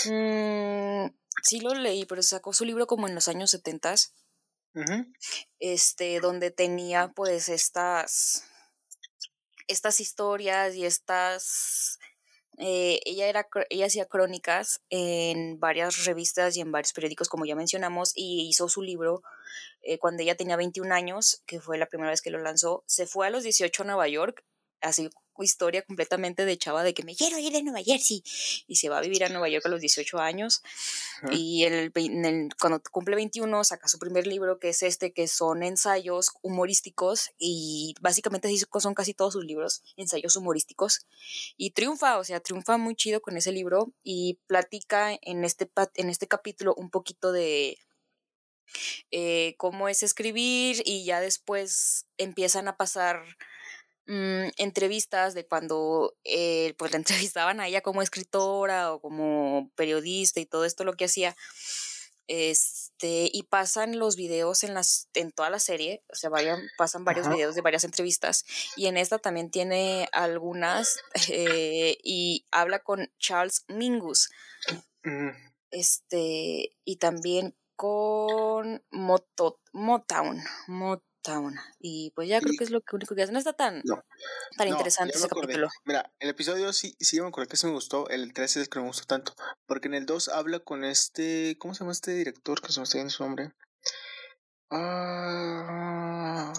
Mm, 0.07 1.09
sí 1.43 1.61
lo 1.61 1.75
leí, 1.75 2.07
pero 2.07 2.23
sacó 2.23 2.55
su 2.55 2.65
libro 2.65 2.87
como 2.87 3.07
en 3.07 3.15
los 3.15 3.29
años 3.29 3.51
70, 3.51 3.97
este, 5.59 6.21
donde 6.21 6.51
tenía 6.53 7.13
pues 7.15 7.51
estas 7.51 8.45
estas 9.69 10.01
historias 10.01 10.75
y 10.75 10.85
estas 10.85 11.99
eh, 12.59 13.01
ella, 13.05 13.29
era, 13.29 13.47
ella 13.71 13.87
hacía 13.87 14.07
crónicas 14.07 14.83
en 14.91 15.61
varias 15.61 16.05
revistas 16.05 16.57
y 16.57 16.61
en 16.61 16.73
varios 16.73 16.93
periódicos, 16.93 17.29
como 17.29 17.47
ya 17.47 17.55
mencionamos, 17.55 18.13
y 18.17 18.49
hizo 18.49 18.69
su 18.69 18.83
libro 18.83 19.23
eh, 19.83 19.99
cuando 19.99 20.23
ella 20.25 20.37
tenía 20.37 20.57
21 20.57 20.93
años, 20.93 21.43
que 21.47 21.61
fue 21.61 21.79
la 21.79 21.87
primera 21.87 22.11
vez 22.11 22.21
que 22.21 22.31
lo 22.31 22.41
lanzó. 22.41 22.83
Se 22.87 23.07
fue 23.07 23.29
a 23.29 23.31
los 23.31 23.45
18 23.45 23.83
a 23.83 23.87
Nueva 23.87 24.09
York, 24.09 24.45
así 24.81 25.11
historia 25.43 25.83
completamente 25.83 26.45
de 26.45 26.59
chava 26.59 26.83
de 26.83 26.95
que 26.95 27.05
me 27.05 27.15
quiero 27.15 27.39
ir 27.39 27.53
de 27.53 27.63
Nueva 27.63 27.83
Jersey 27.83 28.23
y 28.67 28.77
se 28.77 28.89
va 28.89 28.99
a 28.99 29.01
vivir 29.01 29.25
a 29.25 29.29
Nueva 29.29 29.49
York 29.49 29.65
a 29.67 29.69
los 29.69 29.81
18 29.81 30.19
años 30.19 30.63
y 31.31 31.65
el, 31.65 31.93
cuando 32.61 32.83
cumple 32.91 33.17
21 33.17 33.65
saca 33.65 33.89
su 33.89 33.99
primer 33.99 34.27
libro 34.27 34.59
que 34.59 34.71
es 34.71 34.83
este 34.83 35.13
que 35.13 35.29
son 35.29 35.63
ensayos 35.63 36.33
humorísticos 36.43 37.31
y 37.39 37.95
básicamente 38.01 38.53
son 38.81 38.95
casi 38.95 39.15
todos 39.15 39.35
sus 39.35 39.45
libros 39.45 39.83
ensayos 39.97 40.37
humorísticos 40.37 41.07
y 41.57 41.71
triunfa 41.71 42.19
o 42.19 42.25
sea 42.25 42.41
triunfa 42.41 42.77
muy 42.77 42.95
chido 42.95 43.21
con 43.21 43.37
ese 43.37 43.53
libro 43.53 43.93
y 44.03 44.39
platica 44.47 45.17
en 45.23 45.45
este 45.45 45.71
en 45.95 46.11
este 46.11 46.27
capítulo 46.27 46.75
un 46.77 46.91
poquito 46.91 47.33
de 47.33 47.79
eh, 49.11 49.55
cómo 49.57 49.89
es 49.89 50.03
escribir 50.03 50.83
y 50.85 51.05
ya 51.05 51.21
después 51.21 52.07
empiezan 52.19 52.69
a 52.69 52.77
pasar 52.77 53.25
Mm, 54.09 54.49
entrevistas 54.57 55.35
de 55.35 55.47
cuando 55.47 56.17
eh, 56.25 56.75
pues 56.79 56.93
la 56.93 56.97
entrevistaban 57.31 57.61
a 57.61 57.69
ella 57.69 57.83
como 57.83 58.01
escritora 58.01 58.93
o 58.95 59.01
como 59.01 59.71
periodista 59.77 60.41
y 60.41 60.47
todo 60.47 60.65
esto 60.65 60.85
lo 60.85 60.95
que 60.95 61.05
hacía. 61.05 61.37
Este, 62.27 63.31
y 63.33 63.45
pasan 63.45 63.99
los 63.99 64.17
videos 64.17 64.65
en 64.65 64.75
las, 64.75 65.09
en 65.15 65.31
toda 65.33 65.49
la 65.49 65.59
serie, 65.59 66.05
o 66.13 66.15
sea, 66.15 66.29
vayan, 66.29 66.61
pasan 66.77 67.05
varios 67.05 67.29
videos 67.29 67.55
de 67.55 67.63
varias 67.63 67.85
entrevistas. 67.85 68.45
Y 68.77 68.87
en 68.87 68.99
esta 68.99 69.19
también 69.19 69.51
tiene 69.51 70.09
algunas, 70.13 71.01
eh, 71.31 71.97
y 72.03 72.47
habla 72.51 72.81
con 72.81 73.11
Charles 73.19 73.65
Mingus. 73.69 74.31
Mm. 75.05 75.31
Este, 75.71 76.75
y 76.85 76.97
también 76.97 77.57
con 77.77 78.83
Moto, 78.91 79.61
Motown, 79.73 80.43
y 81.79 82.11
pues 82.15 82.29
ya 82.29 82.41
creo 82.41 82.55
que 82.59 82.65
es 82.65 82.71
lo 82.71 82.83
único 82.93 83.15
que 83.15 83.23
hacen. 83.23 83.33
No 83.33 83.39
está 83.39 83.53
tan, 83.53 83.83
tan 84.57 84.69
interesante 84.69 85.17
ese 85.17 85.29
capítulo. 85.29 85.69
Mira, 85.85 86.11
el 86.19 86.31
episodio 86.31 86.73
sí, 86.73 86.97
sí 87.01 87.21
me 87.21 87.29
acuerdo 87.29 87.49
que 87.49 87.57
se 87.57 87.67
me 87.67 87.73
gustó. 87.73 88.09
El 88.09 88.33
3 88.33 88.51
es 88.51 88.63
el 88.63 88.69
que 88.69 88.81
me 88.81 88.87
gustó 88.87 89.07
tanto. 89.07 89.35
Porque 89.67 89.89
en 89.89 89.95
el 89.95 90.07
2 90.07 90.29
habla 90.29 90.61
con 90.61 90.85
este. 90.85 91.57
¿Cómo 91.59 91.75
se 91.75 91.81
llama 91.81 91.93
este 91.93 92.13
director? 92.13 92.61
Que 92.61 92.73
se 92.73 92.81
me 92.81 92.85
está 92.85 92.99
en 92.99 93.11
su 93.11 93.23
nombre. 93.23 93.53
Ah. 94.71 96.53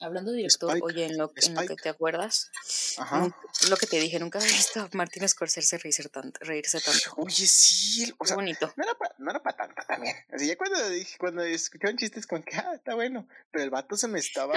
Hablando 0.00 0.30
de 0.30 0.38
director, 0.38 0.78
oye, 0.82 1.06
en 1.06 1.18
lo, 1.18 1.32
en 1.34 1.54
lo, 1.54 1.66
que 1.66 1.74
te 1.74 1.88
acuerdas, 1.88 2.50
Ajá. 2.98 3.34
lo 3.68 3.76
que 3.76 3.86
te 3.86 3.98
dije, 3.98 4.20
nunca 4.20 4.38
había 4.38 4.52
visto 4.52 4.80
a 4.80 4.88
Martín 4.92 5.28
Scorsese 5.28 5.78
reírse 5.78 6.08
tanto. 6.08 6.38
Reírse 6.42 6.80
tanto. 6.80 7.14
Oye, 7.16 7.46
sí, 7.46 8.12
o 8.18 8.24
sea, 8.24 8.36
bonito. 8.36 8.72
No 8.76 8.84
era 8.84 8.94
para 8.94 9.14
no 9.18 9.30
era 9.30 9.40
tanto 9.40 9.82
también. 9.86 10.16
Así 10.32 10.46
ya 10.46 10.56
cuando 10.56 10.88
dije, 10.88 11.16
cuando 11.18 11.42
escucharon 11.42 11.96
chistes 11.96 12.26
con 12.26 12.42
que, 12.42 12.56
ah, 12.56 12.72
está 12.74 12.94
bueno, 12.94 13.28
pero 13.50 13.64
el 13.64 13.70
vato 13.70 13.96
se 13.96 14.08
me 14.08 14.18
estaba, 14.18 14.54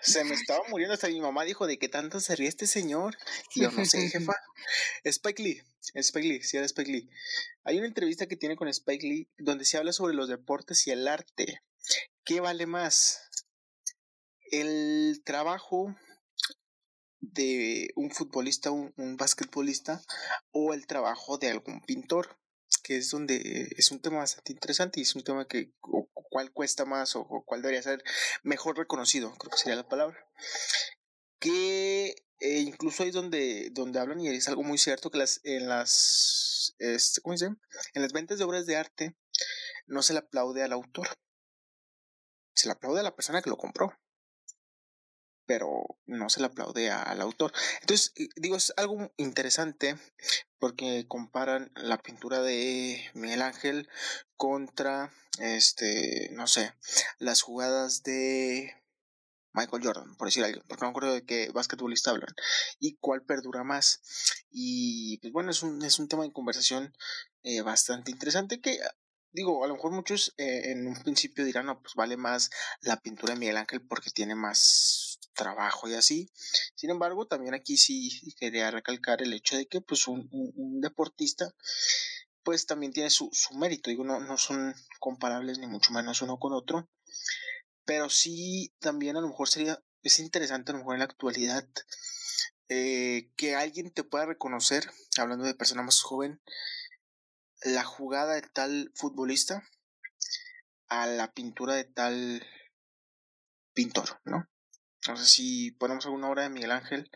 se 0.00 0.24
me 0.24 0.34
estaba 0.34 0.62
muriendo. 0.68 0.94
Hasta 0.94 1.08
mi 1.08 1.20
mamá 1.20 1.44
dijo, 1.44 1.66
¿de 1.66 1.78
qué 1.78 1.88
tanto 1.88 2.20
se 2.20 2.36
ríe 2.36 2.48
este 2.48 2.66
señor? 2.66 3.16
Y 3.54 3.62
yo, 3.62 3.70
no 3.70 3.84
sé, 3.84 4.08
jefa. 4.08 4.34
Spike 5.04 5.42
Lee, 5.42 5.62
Spike 5.94 6.28
Lee, 6.28 6.42
sí 6.42 6.56
era 6.56 6.66
Spike 6.66 6.90
Lee. 6.90 7.10
Hay 7.64 7.78
una 7.78 7.86
entrevista 7.86 8.26
que 8.26 8.36
tiene 8.36 8.56
con 8.56 8.68
Spike 8.68 9.06
Lee 9.06 9.28
donde 9.38 9.64
se 9.64 9.76
habla 9.76 9.92
sobre 9.92 10.14
los 10.14 10.28
deportes 10.28 10.86
y 10.86 10.92
el 10.92 11.08
arte. 11.08 11.62
¿Qué 12.24 12.40
vale 12.40 12.66
más? 12.66 13.28
El 14.52 15.22
trabajo 15.24 15.96
de 17.20 17.90
un 17.96 18.10
futbolista, 18.10 18.70
un, 18.70 19.16
basquetbolista 19.16 20.02
o 20.52 20.74
el 20.74 20.86
trabajo 20.86 21.38
de 21.38 21.50
algún 21.50 21.80
pintor, 21.80 22.38
que 22.82 22.98
es 22.98 23.10
donde 23.10 23.68
es 23.76 23.90
un 23.90 24.00
tema 24.00 24.18
bastante 24.18 24.52
interesante 24.52 25.00
y 25.00 25.04
es 25.04 25.14
un 25.16 25.24
tema 25.24 25.48
que 25.48 25.72
cuál 26.12 26.52
cuesta 26.52 26.84
más 26.84 27.16
o, 27.16 27.26
cuál 27.46 27.62
debería 27.62 27.82
ser 27.82 28.04
mejor 28.42 28.76
reconocido, 28.76 29.32
creo 29.38 29.50
que 29.50 29.58
sería 29.58 29.76
la 29.76 29.88
palabra. 29.88 30.18
Que 31.38 32.14
eh, 32.40 32.60
incluso 32.60 33.02
ahí 33.02 33.10
donde, 33.10 33.70
donde 33.72 34.00
hablan, 34.00 34.20
y 34.20 34.28
es 34.28 34.48
algo 34.48 34.62
muy 34.62 34.78
cierto, 34.78 35.10
que 35.10 35.18
las, 35.18 35.40
en 35.44 35.68
las 35.68 36.74
este, 36.78 37.20
¿cómo 37.22 37.32
dice? 37.32 37.46
En 37.94 38.02
las 38.02 38.12
ventas 38.12 38.38
de 38.38 38.44
obras 38.44 38.66
de 38.66 38.76
arte 38.76 39.16
no 39.86 40.02
se 40.02 40.12
le 40.12 40.18
aplaude 40.20 40.62
al 40.62 40.72
autor. 40.72 41.08
Se 42.54 42.68
le 42.68 42.72
aplaude 42.72 43.00
a 43.00 43.04
la 43.04 43.16
persona 43.16 43.40
que 43.40 43.50
lo 43.50 43.56
compró 43.56 43.96
pero 45.46 45.98
no 46.06 46.28
se 46.28 46.40
le 46.40 46.46
aplaude 46.46 46.90
al 46.90 47.20
autor. 47.20 47.52
Entonces, 47.80 48.12
digo, 48.36 48.56
es 48.56 48.72
algo 48.76 49.12
interesante 49.16 49.96
porque 50.58 51.06
comparan 51.08 51.72
la 51.74 51.98
pintura 51.98 52.40
de 52.40 53.10
Miguel 53.14 53.42
Ángel 53.42 53.88
contra, 54.36 55.12
este, 55.38 56.30
no 56.32 56.46
sé, 56.46 56.72
las 57.18 57.42
jugadas 57.42 58.02
de 58.02 58.74
Michael 59.54 59.84
Jordan, 59.84 60.16
por 60.16 60.28
decir 60.28 60.44
algo, 60.44 60.62
porque 60.66 60.80
no 60.80 60.88
me 60.88 60.90
acuerdo 60.90 61.14
de 61.14 61.24
qué 61.24 61.50
basquetbolista 61.52 62.10
hablan, 62.10 62.34
y 62.78 62.96
cuál 62.96 63.22
perdura 63.22 63.64
más. 63.64 64.00
Y 64.50 65.18
pues 65.18 65.32
bueno, 65.32 65.50
es 65.50 65.62
un, 65.62 65.82
es 65.84 65.98
un 65.98 66.08
tema 66.08 66.22
de 66.22 66.32
conversación 66.32 66.94
eh, 67.42 67.60
bastante 67.60 68.10
interesante 68.10 68.60
que 68.60 68.78
digo, 69.32 69.64
a 69.64 69.68
lo 69.68 69.74
mejor 69.74 69.92
muchos 69.92 70.34
eh, 70.36 70.72
en 70.72 70.86
un 70.86 70.94
principio 71.02 71.44
dirán, 71.44 71.66
no, 71.66 71.80
pues 71.80 71.94
vale 71.94 72.16
más 72.16 72.50
la 72.80 72.96
pintura 73.00 73.34
de 73.34 73.40
Miguel 73.40 73.56
Ángel 73.56 73.80
porque 73.86 74.10
tiene 74.10 74.34
más 74.34 75.18
trabajo 75.34 75.88
y 75.88 75.94
así. 75.94 76.30
Sin 76.74 76.90
embargo, 76.90 77.26
también 77.26 77.54
aquí 77.54 77.76
sí 77.76 78.34
quería 78.38 78.70
recalcar 78.70 79.22
el 79.22 79.32
hecho 79.32 79.56
de 79.56 79.66
que 79.66 79.80
pues 79.80 80.06
un, 80.06 80.28
deportista 80.80 81.52
pues 82.42 82.66
también 82.66 82.92
tiene 82.92 83.08
su, 83.08 83.30
su 83.32 83.54
mérito, 83.54 83.88
digo, 83.88 84.04
no, 84.04 84.18
no 84.18 84.36
son 84.36 84.74
comparables 84.98 85.58
ni 85.58 85.68
mucho 85.68 85.92
menos 85.92 86.22
uno 86.22 86.38
con 86.38 86.52
otro, 86.52 86.88
pero 87.84 88.10
sí 88.10 88.74
también 88.80 89.16
a 89.16 89.20
lo 89.20 89.28
mejor 89.28 89.48
sería, 89.48 89.80
es 90.02 90.18
interesante 90.18 90.72
a 90.72 90.74
lo 90.74 90.80
mejor 90.80 90.94
en 90.94 90.98
la 91.00 91.04
actualidad 91.04 91.68
eh, 92.68 93.30
que 93.36 93.54
alguien 93.54 93.90
te 93.92 94.02
pueda 94.02 94.26
reconocer, 94.26 94.90
hablando 95.18 95.44
de 95.44 95.54
persona 95.54 95.82
más 95.82 96.00
joven, 96.00 96.40
la 97.64 97.84
jugada 97.84 98.34
de 98.34 98.42
tal 98.42 98.92
futbolista 98.94 99.62
a 100.88 101.06
la 101.06 101.32
pintura 101.32 101.74
de 101.74 101.84
tal 101.84 102.46
pintor, 103.74 104.20
¿no? 104.24 104.48
Entonces, 105.00 105.28
si 105.28 105.72
ponemos 105.72 106.06
alguna 106.06 106.28
obra 106.28 106.42
de 106.42 106.50
Miguel 106.50 106.70
Ángel, 106.70 107.10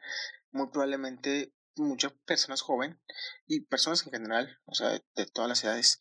muy 0.51 0.69
probablemente 0.71 1.53
muchas 1.77 2.13
personas 2.25 2.63
jóvenes 2.63 2.99
y 3.47 3.61
personas 3.67 4.05
en 4.07 4.13
general, 4.13 4.59
o 4.65 4.75
sea, 4.75 4.91
de 4.91 5.27
todas 5.27 5.49
las 5.49 5.63
edades, 5.63 5.99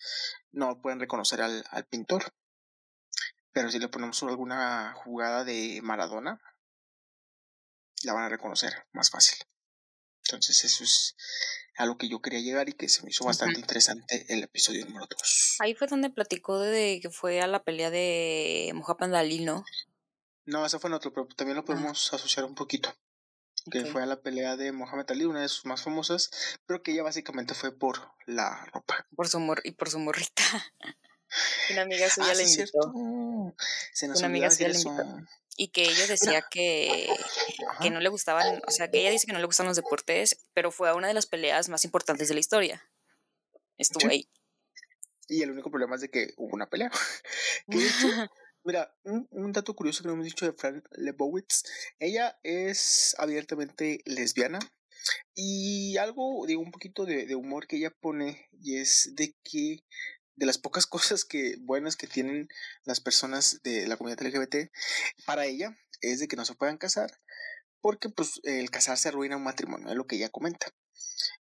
no 0.52 0.82
pueden 0.82 1.00
reconocer 1.00 1.42
al, 1.42 1.64
al 1.70 1.86
pintor. 1.86 2.34
Pero 3.52 3.70
si 3.70 3.80
le 3.80 3.90
ponemos 3.90 4.22
alguna 4.24 4.94
jugada 4.96 5.44
de 5.44 5.80
Maradona, 5.84 6.42
la 8.04 8.14
van 8.14 8.24
a 8.24 8.30
reconocer 8.30 8.86
más 8.94 9.10
fácil. 9.10 9.38
Entonces, 10.28 10.64
eso 10.64 10.84
es 10.84 11.16
a 11.78 11.86
lo 11.86 11.98
que 11.98 12.08
yo 12.08 12.22
quería 12.22 12.40
llegar 12.40 12.70
y 12.70 12.74
que 12.74 12.90
se 12.90 13.04
me 13.04 13.10
hizo 13.10 13.26
bastante 13.26 13.60
interesante 13.60 14.26
el 14.30 14.44
episodio 14.44 14.86
número 14.86 15.08
2. 15.10 15.58
Ahí 15.60 15.76
fue 15.76 15.88
donde 15.88 16.10
platicó 16.10 16.60
de 16.60 17.00
que 17.02 17.10
fue 17.10 17.42
a 17.42 17.48
la 17.48 17.64
pelea 17.64 17.90
de 17.90 18.72
Mohamed 18.74 19.14
Ali, 19.14 19.44
¿no? 19.44 19.64
No, 20.46 20.66
ese 20.66 20.80
fue 20.80 20.90
en 20.90 20.94
otro, 20.94 21.14
pero 21.14 21.28
también 21.28 21.56
lo 21.56 21.62
ah. 21.62 21.66
podemos 21.66 22.14
asociar 22.14 22.46
un 22.46 22.56
poquito. 22.56 22.96
Que 23.72 23.84
fue 23.86 24.04
a 24.04 24.06
la 24.06 24.22
pelea 24.22 24.58
de 24.58 24.72
Mohamed 24.72 25.10
Ali, 25.10 25.26
una 25.26 25.42
de 25.42 25.50
sus 25.50 25.66
más 25.66 25.82
famosas, 25.82 26.30
pero 26.68 26.84
que 26.84 26.92
ella 26.92 27.02
básicamente 27.02 27.56
fue 27.56 27.72
por 27.76 28.12
la 28.28 28.64
ropa. 28.66 29.08
Por 29.16 29.28
su 29.28 29.40
mor 29.40 29.60
y 29.64 29.72
por 29.72 29.90
su 29.90 29.98
morrita. 29.98 30.44
una 31.72 31.82
amiga 31.82 32.08
suya 32.08 32.32
ah, 32.32 32.36
le 32.36 32.44
invitó. 32.44 33.56
Se 33.92 34.08
nos 34.08 34.20
una 34.20 34.28
amiga 34.28 34.52
suya 34.52 34.70
le 34.70 34.80
invitó. 34.80 35.28
Y 35.58 35.70
que 35.70 35.84
ella 35.84 36.08
decía 36.08 36.44
que, 36.50 37.08
que 37.82 37.90
no 37.90 38.00
le 38.00 38.10
gustaban, 38.10 38.62
o 38.68 38.72
sea, 38.72 38.92
que 38.92 39.00
ella 39.00 39.10
dice 39.10 39.26
que 39.26 39.34
no 39.34 39.40
le 39.40 39.46
gustan 39.46 39.68
los 39.68 39.78
deportes, 39.78 40.46
pero 40.54 40.72
fue 40.72 40.90
a 40.90 40.96
una 40.96 41.08
de 41.08 41.14
las 41.14 41.28
peleas 41.28 41.70
más 41.70 41.86
importantes 41.86 42.28
de 42.28 42.34
la 42.34 42.40
historia. 42.42 42.90
Estuvo 43.78 44.10
ahí. 44.10 44.30
Y 45.28 45.42
el 45.42 45.52
único 45.52 45.72
problema 45.72 45.96
es 45.96 46.02
de 46.02 46.10
que 46.10 46.34
hubo 46.38 46.54
una 46.54 46.70
pelea. 46.70 46.92
De 47.68 47.78
hecho, 47.78 48.30
Mira, 48.66 48.92
un, 49.04 49.52
dato 49.52 49.76
curioso 49.76 50.02
que 50.02 50.08
no 50.08 50.16
hemos 50.16 50.26
dicho 50.26 50.44
de 50.48 50.54
Fran 50.54 50.84
Lebowitz. 50.98 51.64
Ella 52.00 52.40
es 52.42 53.16
abiertamente 53.20 54.00
lesbiana. 54.06 54.58
Y 55.36 55.98
algo, 55.98 56.44
digo, 56.48 56.64
un 56.64 56.72
poquito 56.72 57.06
de, 57.06 57.36
humor 57.36 57.68
que 57.68 57.78
ella 57.78 57.92
pone, 57.92 58.48
y 58.60 58.78
es 58.78 59.12
de 59.14 59.36
que 59.44 59.84
de 60.36 60.46
las 60.46 60.58
pocas 60.58 60.86
cosas 60.88 61.26
que 61.26 61.56
buenas 61.60 61.96
que 61.96 62.08
tienen 62.08 62.48
las 62.84 63.00
personas 63.00 63.62
de 63.64 63.88
la 63.88 63.98
comunidad 63.98 64.26
LGBT, 64.26 64.72
para 65.26 65.46
ella 65.46 65.78
es 66.02 66.20
de 66.20 66.28
que 66.28 66.36
no 66.36 66.46
se 66.46 66.56
puedan 66.56 66.78
casar, 66.78 67.20
porque 67.82 68.10
pues 68.10 68.42
el 68.44 68.70
casarse 68.70 69.10
arruina 69.10 69.38
un 69.38 69.44
matrimonio, 69.44 69.90
es 69.90 69.96
lo 69.96 70.08
que 70.08 70.18
ella 70.18 70.30
comenta. 70.30 70.68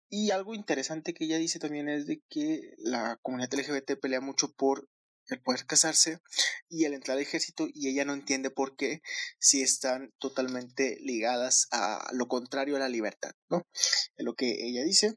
Y 0.10 0.32
algo 0.32 0.54
interesante 0.54 1.14
que 1.14 1.24
ella 1.24 1.38
dice 1.38 1.58
también 1.58 1.88
es 1.88 2.06
de 2.06 2.22
que 2.30 2.74
la 2.80 3.18
comunidad 3.22 3.54
LGBT 3.54 4.00
pelea 4.00 4.20
mucho 4.20 4.52
por 4.52 4.90
el 5.28 5.42
poder 5.42 5.66
casarse 5.66 6.20
y 6.68 6.86
el 6.86 6.94
entrar 6.94 7.16
al 7.16 7.24
ejército 7.24 7.68
y 7.74 7.88
ella 7.88 8.06
no 8.06 8.14
entiende 8.14 8.50
por 8.50 8.76
qué 8.76 9.02
si 9.40 9.62
están 9.62 10.14
totalmente 10.20 10.98
ligadas 11.02 11.68
a 11.72 12.10
lo 12.14 12.28
contrario 12.28 12.76
a 12.76 12.80
la 12.80 12.90
libertad, 12.90 13.32
¿no? 13.50 13.66
Es 13.74 14.26
lo 14.26 14.36
que 14.36 14.68
ella 14.68 14.84
dice. 14.84 15.16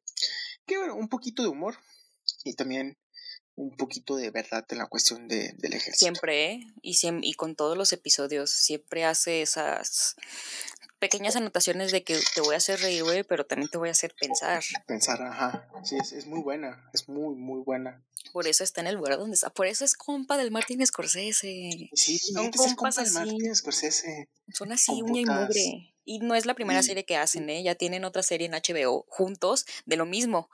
Que 0.66 0.78
bueno, 0.78 0.94
un 0.94 1.08
poquito 1.08 1.42
de 1.42 1.48
humor 1.48 1.76
y 2.44 2.54
también 2.54 2.96
un 3.56 3.76
poquito 3.76 4.16
de 4.16 4.30
verdad 4.30 4.66
en 4.70 4.78
la 4.78 4.86
cuestión 4.86 5.28
de, 5.28 5.52
del 5.58 5.74
ejército. 5.74 5.98
Siempre, 5.98 6.52
¿eh? 6.52 6.66
Y, 6.82 6.96
y 7.22 7.34
con 7.34 7.54
todos 7.54 7.76
los 7.76 7.92
episodios, 7.92 8.50
siempre 8.50 9.04
hace 9.04 9.42
esas 9.42 10.16
pequeñas 10.98 11.36
anotaciones 11.36 11.92
de 11.92 12.02
que 12.02 12.18
te 12.34 12.40
voy 12.40 12.54
a 12.54 12.58
hacer 12.58 12.80
reír, 12.80 13.04
güey, 13.04 13.24
pero 13.24 13.44
también 13.44 13.68
te 13.68 13.78
voy 13.78 13.88
a 13.88 13.92
hacer 13.92 14.14
pensar. 14.18 14.62
Pensar, 14.86 15.20
ajá. 15.22 15.68
Sí, 15.84 15.96
es, 16.00 16.12
es, 16.12 16.26
muy 16.26 16.40
buena, 16.40 16.88
es 16.94 17.08
muy, 17.08 17.34
muy 17.34 17.60
buena. 17.60 18.02
Por 18.32 18.46
eso 18.46 18.64
está 18.64 18.80
en 18.80 18.86
el 18.86 18.94
lugar 18.94 19.18
donde 19.18 19.34
está. 19.34 19.50
Por 19.50 19.66
eso 19.66 19.84
es 19.84 19.94
compa 19.94 20.36
del 20.36 20.50
Martin 20.50 20.84
Scorsese. 20.86 21.90
Sí, 21.92 22.18
son 22.18 22.50
compas 22.50 22.96
del 22.96 23.12
Martin 23.12 23.54
Scorsese. 23.54 24.28
Son 24.52 24.72
así, 24.72 25.02
uña 25.02 25.20
y 25.20 25.26
mugre. 25.26 25.94
Y 26.06 26.18
no 26.18 26.34
es 26.34 26.44
la 26.46 26.54
primera 26.54 26.82
serie 26.82 27.04
que 27.04 27.16
hacen, 27.16 27.48
¿eh? 27.48 27.62
Ya 27.62 27.74
tienen 27.74 28.04
otra 28.04 28.22
serie 28.22 28.46
en 28.46 28.52
HBO 28.52 29.06
juntos 29.08 29.66
de 29.86 29.96
lo 29.96 30.06
mismo 30.06 30.50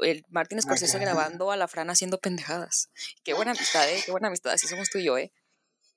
el 0.00 0.24
Martin 0.28 0.60
Scorsese 0.60 0.98
grabando 0.98 1.50
a 1.50 1.56
la 1.56 1.68
Fran 1.68 1.90
haciendo 1.90 2.18
pendejadas. 2.18 2.90
Qué 3.24 3.34
buena 3.34 3.52
amistad, 3.52 3.88
¿eh? 3.88 4.02
Qué 4.04 4.10
buena 4.10 4.28
amistad. 4.28 4.52
Así 4.52 4.66
somos 4.66 4.90
tú 4.90 4.98
y 4.98 5.04
yo, 5.04 5.18
¿eh? 5.18 5.32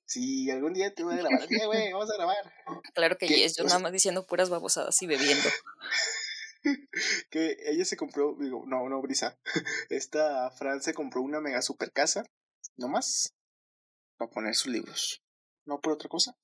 Sí, 0.06 0.52
algún 0.52 0.74
día 0.74 0.94
te 0.94 1.04
voy 1.04 1.14
a 1.14 1.18
grabar. 1.18 1.48
Sí, 1.48 1.58
güey, 1.66 1.94
vamos 1.94 2.12
a 2.12 2.16
grabar. 2.16 2.54
Claro 2.94 3.18
que 3.18 3.28
yes, 3.28 3.56
yo 3.56 3.64
nada 3.64 3.80
más 3.80 3.94
diciendo 3.94 4.26
puras 4.26 4.50
babosadas 4.50 5.02
y 5.02 5.08
bebiendo. 5.08 5.48
que 7.30 7.58
ella 7.66 7.86
se 7.86 7.96
compró, 7.96 8.36
digo, 8.38 8.64
no, 8.68 8.90
no, 8.90 9.02
Brisa. 9.02 9.40
Esta 9.90 10.52
Fran 10.52 10.82
se 10.82 10.94
compró 10.94 11.22
una 11.22 11.40
mega 11.40 11.62
super 11.62 11.94
casa, 11.94 12.26
nomás, 12.76 13.34
para 14.18 14.30
poner 14.30 14.54
sus 14.56 14.72
libros. 14.72 15.24
No 15.66 15.80
por 15.80 15.94
otra 15.94 16.10
cosa, 16.10 16.36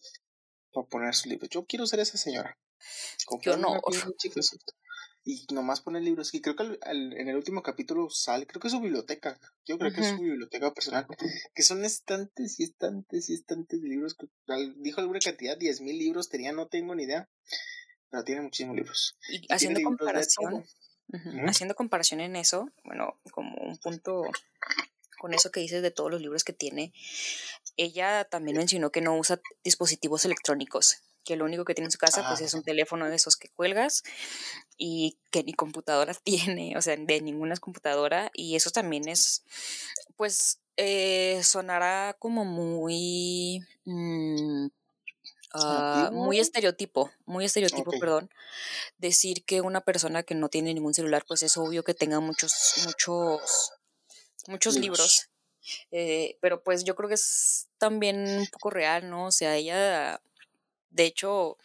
para 0.71 0.87
poner 0.87 1.13
sus 1.13 1.25
libros. 1.25 1.49
Yo 1.49 1.65
quiero 1.65 1.85
ser 1.87 1.99
esa 1.99 2.17
señora. 2.17 2.57
yo 3.41 3.57
no 3.57 3.81
y 5.27 5.45
nomás 5.53 5.81
pone 5.81 5.99
libros. 5.99 6.33
Y 6.33 6.39
creo 6.39 6.55
que 6.55 6.79
en 6.83 7.27
el 7.27 7.35
último 7.35 7.61
capítulo 7.61 8.09
sale, 8.09 8.47
creo 8.47 8.61
que 8.61 8.69
es 8.69 8.71
su 8.71 8.79
biblioteca. 8.79 9.37
Yo 9.65 9.77
creo 9.77 9.91
que 9.91 9.99
es 9.99 10.07
su 10.07 10.19
biblioteca 10.19 10.73
personal. 10.73 11.05
Que 11.53 11.63
son 11.63 11.83
estantes 11.83 12.61
y 12.61 12.63
estantes 12.63 13.29
y 13.29 13.33
estantes 13.33 13.81
de 13.81 13.89
libros. 13.89 14.15
dijo 14.77 15.01
alguna 15.01 15.19
cantidad, 15.19 15.57
diez 15.57 15.81
mil 15.81 15.97
libros 15.97 16.29
tenía, 16.29 16.53
no 16.53 16.67
tengo 16.67 16.95
ni 16.95 17.03
idea. 17.03 17.29
Pero 18.09 18.23
tiene 18.23 18.41
muchísimos 18.41 18.77
libros. 18.77 19.17
Y, 19.29 19.45
haciendo 19.51 19.81
comparación. 19.83 20.63
Haciendo 21.45 21.75
comparación 21.75 22.21
en 22.21 22.37
eso, 22.37 22.69
bueno, 22.85 23.19
como 23.31 23.57
un 23.57 23.77
punto 23.79 24.23
con 25.19 25.33
eso 25.33 25.51
que 25.51 25.59
dices 25.59 25.81
de 25.81 25.91
todos 25.91 26.09
los 26.09 26.21
libros 26.21 26.45
que 26.45 26.53
tiene, 26.53 26.93
ella 27.75 28.23
también 28.23 28.55
mencionó 28.55 28.91
que 28.91 29.01
no 29.01 29.17
usa 29.17 29.41
dispositivos 29.63 30.23
electrónicos 30.23 31.01
que 31.27 31.35
lo 31.35 31.43
único 31.43 31.65
que 31.65 31.73
tiene 31.73 31.87
en 31.87 31.91
su 31.91 31.97
casa 31.97 32.25
pues 32.25 32.39
es 32.39 32.53
un 32.53 32.63
teléfono 32.63 33.09
de 33.09 33.15
esos 33.17 33.35
que 33.35 33.49
cuelgas 33.49 34.03
y 34.77 35.17
que 35.29 35.43
ni 35.43 35.51
computadora 35.51 36.13
tiene, 36.23 36.77
o 36.77 36.81
sea, 36.81 36.95
de 36.95 37.21
ninguna 37.21 37.57
computadora 37.57 38.31
y 38.33 38.55
eso 38.55 38.69
también 38.69 39.09
es, 39.09 39.43
pues, 40.15 40.61
eh, 40.77 41.41
sonará 41.43 42.15
como 42.17 42.45
muy... 42.45 43.59
Mm, 43.83 44.67
ah, 45.53 46.11
muy 46.13 46.39
estereotipo, 46.39 47.11
muy 47.25 47.43
estereotipo, 47.43 47.91
perdón, 47.99 48.29
decir 48.97 49.43
que 49.43 49.59
una 49.59 49.81
persona 49.81 50.23
que 50.23 50.33
no 50.33 50.47
tiene 50.47 50.73
ningún 50.73 50.93
celular, 50.93 51.25
pues 51.27 51.43
es 51.43 51.57
obvio 51.57 51.83
que 51.83 51.93
tenga 51.93 52.21
muchos, 52.21 52.53
muchos, 52.85 53.73
muchos 54.47 54.77
libros. 54.77 55.29
Eh, 55.91 56.37
pero 56.39 56.63
pues 56.63 56.85
yo 56.85 56.95
creo 56.95 57.09
que 57.09 57.15
es 57.15 57.67
también 57.77 58.25
un 58.25 58.47
poco 58.47 58.69
real, 58.69 59.09
¿no? 59.09 59.25
O 59.25 59.31
sea, 59.31 59.57
ella 59.57 60.21
de 60.89 61.05
hecho, 61.05 61.57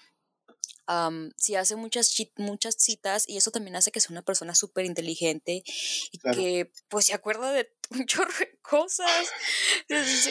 sí 1.36 1.54
hace 1.54 1.76
muchas, 1.76 2.14
muchas 2.36 2.76
citas 2.78 3.24
y 3.28 3.36
eso 3.36 3.50
también 3.50 3.76
hace 3.76 3.90
que 3.90 4.00
sea 4.00 4.10
una 4.10 4.22
persona 4.22 4.54
súper 4.54 4.84
inteligente 4.84 5.62
y 6.10 6.18
que 6.18 6.70
pues 6.88 7.06
se 7.06 7.14
acuerda 7.14 7.52
de 7.52 7.72
un 7.90 8.06
chorro 8.06 8.32
de 8.38 8.58
cosas. 8.62 9.28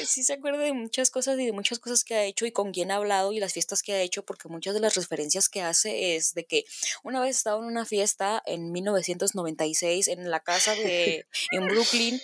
Sí, 0.06 0.24
se 0.24 0.34
acuerda 0.34 0.60
de 0.60 0.74
muchas 0.74 1.10
cosas 1.10 1.40
y 1.40 1.46
de 1.46 1.52
muchas 1.52 1.80
cosas 1.80 2.04
que 2.04 2.16
ha 2.16 2.24
hecho 2.24 2.46
y 2.46 2.52
con 2.52 2.72
quién 2.72 2.92
ha 2.92 2.96
hablado 2.96 3.34
y 3.34 3.40
las 3.40 3.54
fiestas 3.54 3.84
que 3.84 3.94
ha 3.94 4.02
hecho 4.02 4.26
porque 4.26 4.50
muchas 4.50 4.74
de 4.74 4.80
las 4.80 4.96
referencias 4.96 5.50
que 5.50 5.62
hace 5.62 6.16
es 6.16 6.34
de 6.34 6.46
que 6.46 6.66
una 7.04 7.22
vez 7.22 7.38
estaba 7.38 7.60
en 7.60 7.66
una 7.66 7.86
fiesta 7.86 8.42
en 8.46 8.72
1996 8.72 10.08
en 10.08 10.30
la 10.30 10.40
casa 10.40 10.74
de 10.76 11.26
en 11.52 11.68
Brooklyn 11.68 12.20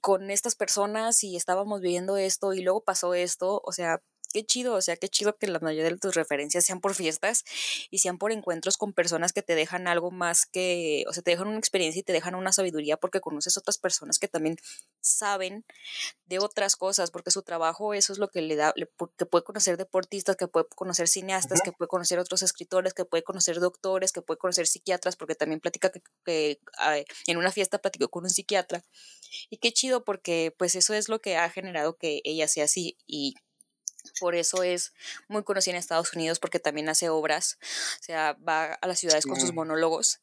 con 0.00 0.30
estas 0.30 0.54
personas 0.54 1.22
y 1.24 1.36
estábamos 1.36 1.80
viviendo 1.80 2.16
esto 2.16 2.52
y 2.52 2.62
luego 2.62 2.84
pasó 2.84 3.14
esto, 3.14 3.60
o 3.64 3.72
sea, 3.72 4.02
qué 4.36 4.44
chido, 4.44 4.74
o 4.74 4.82
sea, 4.82 4.96
qué 4.96 5.08
chido 5.08 5.38
que 5.38 5.46
la 5.46 5.60
mayoría 5.60 5.90
de 5.90 5.96
tus 5.96 6.14
referencias 6.14 6.62
sean 6.62 6.82
por 6.82 6.94
fiestas 6.94 7.42
y 7.90 8.00
sean 8.00 8.18
por 8.18 8.32
encuentros 8.32 8.76
con 8.76 8.92
personas 8.92 9.32
que 9.32 9.40
te 9.40 9.54
dejan 9.54 9.88
algo 9.88 10.10
más 10.10 10.44
que, 10.44 11.04
o 11.08 11.14
sea, 11.14 11.22
te 11.22 11.30
dejan 11.30 11.48
una 11.48 11.56
experiencia 11.56 12.00
y 12.00 12.02
te 12.02 12.12
dejan 12.12 12.34
una 12.34 12.52
sabiduría 12.52 12.98
porque 12.98 13.22
conoces 13.22 13.56
otras 13.56 13.78
personas 13.78 14.18
que 14.18 14.28
también 14.28 14.56
saben 15.00 15.64
de 16.26 16.38
otras 16.38 16.76
cosas, 16.76 17.10
porque 17.10 17.30
su 17.30 17.40
trabajo 17.40 17.94
eso 17.94 18.12
es 18.12 18.18
lo 18.18 18.28
que 18.28 18.42
le 18.42 18.56
da, 18.56 18.74
que 19.16 19.24
puede 19.24 19.42
conocer 19.42 19.78
deportistas, 19.78 20.36
que 20.36 20.48
puede 20.48 20.66
conocer 20.68 21.08
cineastas, 21.08 21.62
que 21.62 21.72
puede 21.72 21.88
conocer 21.88 22.18
otros 22.18 22.42
escritores, 22.42 22.92
que 22.92 23.06
puede 23.06 23.22
conocer 23.22 23.58
doctores, 23.58 24.12
que 24.12 24.20
puede 24.20 24.36
conocer 24.36 24.66
psiquiatras, 24.66 25.16
porque 25.16 25.34
también 25.34 25.60
platica 25.60 25.90
que, 26.26 26.60
en 27.26 27.38
una 27.38 27.52
fiesta 27.52 27.78
platicó 27.78 28.10
con 28.10 28.24
un 28.24 28.30
psiquiatra. 28.30 28.84
Y 29.48 29.56
qué 29.56 29.72
chido 29.72 30.04
porque 30.04 30.54
pues 30.58 30.74
eso 30.74 30.92
es 30.92 31.08
lo 31.08 31.22
que 31.22 31.38
ha 31.38 31.48
generado 31.48 31.96
que 31.96 32.20
ella 32.24 32.48
sea 32.48 32.64
así 32.64 32.98
y 33.06 33.34
por 34.20 34.34
eso 34.34 34.62
es 34.62 34.92
muy 35.28 35.42
conocida 35.44 35.74
en 35.74 35.78
Estados 35.78 36.12
Unidos 36.14 36.38
porque 36.38 36.58
también 36.58 36.88
hace 36.88 37.08
obras, 37.08 37.58
o 38.00 38.02
sea, 38.02 38.34
va 38.34 38.74
a 38.74 38.86
las 38.86 38.98
ciudades 38.98 39.26
con 39.26 39.40
sus 39.40 39.52
monólogos 39.52 40.20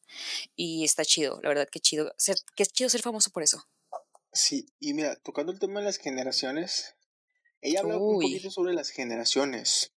y 0.56 0.84
está 0.84 1.04
chido, 1.04 1.40
la 1.42 1.48
verdad 1.48 1.68
que 1.70 1.80
chido, 1.80 2.14
que 2.56 2.62
es 2.62 2.72
chido 2.72 2.90
ser 2.90 3.02
famoso 3.02 3.30
por 3.30 3.42
eso. 3.42 3.66
Sí, 4.32 4.66
y 4.80 4.94
mira, 4.94 5.16
tocando 5.16 5.52
el 5.52 5.58
tema 5.58 5.80
de 5.80 5.86
las 5.86 5.98
generaciones, 5.98 6.96
ella 7.60 7.80
habla 7.80 7.98
un 7.98 8.20
poquito 8.20 8.50
sobre 8.50 8.74
las 8.74 8.90
generaciones 8.90 9.92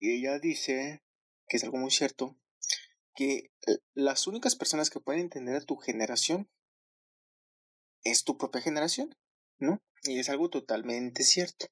y 0.00 0.18
ella 0.18 0.38
dice, 0.38 1.02
que 1.48 1.56
es 1.56 1.64
algo 1.64 1.78
muy 1.78 1.90
cierto, 1.90 2.36
que 3.14 3.50
eh, 3.66 3.78
las 3.94 4.26
únicas 4.26 4.56
personas 4.56 4.90
que 4.90 5.00
pueden 5.00 5.22
entender 5.22 5.56
a 5.56 5.60
tu 5.60 5.76
generación 5.76 6.48
es 8.04 8.24
tu 8.24 8.36
propia 8.36 8.60
generación, 8.60 9.14
¿no? 9.58 9.82
Y 10.04 10.18
es 10.18 10.28
algo 10.28 10.50
totalmente 10.50 11.24
cierto. 11.24 11.66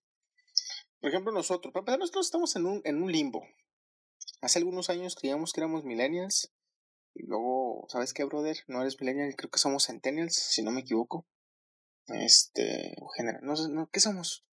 Por 1.01 1.11
ejemplo, 1.11 1.33
nosotros, 1.33 1.73
para 1.73 1.99
nosotros 1.99 2.27
estamos 2.27 2.57
en 2.57 2.67
un, 2.67 2.81
en 2.85 3.03
un 3.03 3.13
limbo. 3.13 3.47
Hace 4.41 4.59
algunos 4.59 4.91
años 4.91 5.15
creíamos 5.15 5.53
que 5.53 5.61
éramos 5.61 5.85
millennials. 5.85 6.53
Y 7.15 7.25
luego, 7.27 7.87
¿sabes 7.89 8.13
qué, 8.13 8.25
brother? 8.25 8.59
No 8.67 8.83
eres 8.83 9.01
millennial, 9.01 9.35
creo 9.37 9.51
que 9.51 9.59
somos 9.59 9.87
centennials, 9.87 10.35
si 10.35 10.63
no 10.63 10.71
me 10.71 10.81
equivoco. 10.81 11.27
Este, 12.09 12.95
general, 13.17 13.41
no 13.43 13.55
no, 13.69 13.89
¿qué 13.91 14.01
somos? 14.01 14.45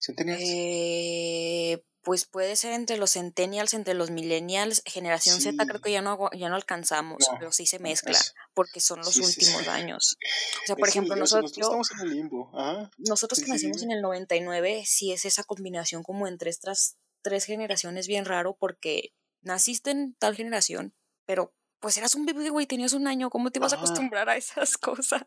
¿Centennials? 0.00 0.42
Eh, 0.44 1.84
pues 2.02 2.24
puede 2.24 2.56
ser 2.56 2.72
entre 2.72 2.96
los 2.96 3.12
centennials, 3.12 3.74
entre 3.74 3.94
los 3.94 4.10
millennials, 4.10 4.82
generación 4.84 5.40
Z 5.40 5.64
creo 5.66 5.80
que 5.80 5.92
ya 5.92 6.02
no, 6.02 6.30
ya 6.32 6.48
no 6.48 6.56
alcanzamos, 6.56 7.24
pero 7.38 7.52
sí 7.52 7.66
se 7.66 7.78
mezcla, 7.78 8.18
porque 8.54 8.80
son 8.80 8.98
los 9.00 9.16
últimos 9.16 9.68
años. 9.68 10.16
O 10.62 10.66
sea, 10.66 10.76
por 10.76 10.88
ejemplo, 10.88 11.14
nosotros... 11.14 11.56
Nosotros 11.56 11.90
estamos 11.90 11.90
en 11.92 12.00
el 12.00 12.16
limbo. 12.16 12.50
Nosotros 12.98 13.40
que 13.40 13.50
nacimos 13.50 13.82
en 13.82 13.92
el 13.92 14.02
99, 14.02 14.82
sí 14.84 15.12
es 15.12 15.24
esa 15.24 15.44
combinación 15.44 16.02
como 16.02 16.26
entre 16.26 16.50
estas 16.50 16.96
tres 17.22 17.44
generaciones 17.44 18.08
bien 18.08 18.24
raro, 18.24 18.56
porque 18.58 19.14
naciste 19.40 19.90
en 19.90 20.14
tal 20.14 20.34
generación, 20.34 20.94
pero 21.24 21.54
pues 21.82 21.96
eras 21.96 22.14
un 22.14 22.24
bebé, 22.24 22.48
güey, 22.48 22.66
tenías 22.66 22.92
un 22.92 23.08
año, 23.08 23.28
¿cómo 23.28 23.50
te 23.50 23.58
ibas 23.58 23.72
a 23.72 23.76
acostumbrar 23.76 24.28
a 24.28 24.36
esas 24.36 24.78
cosas? 24.78 25.24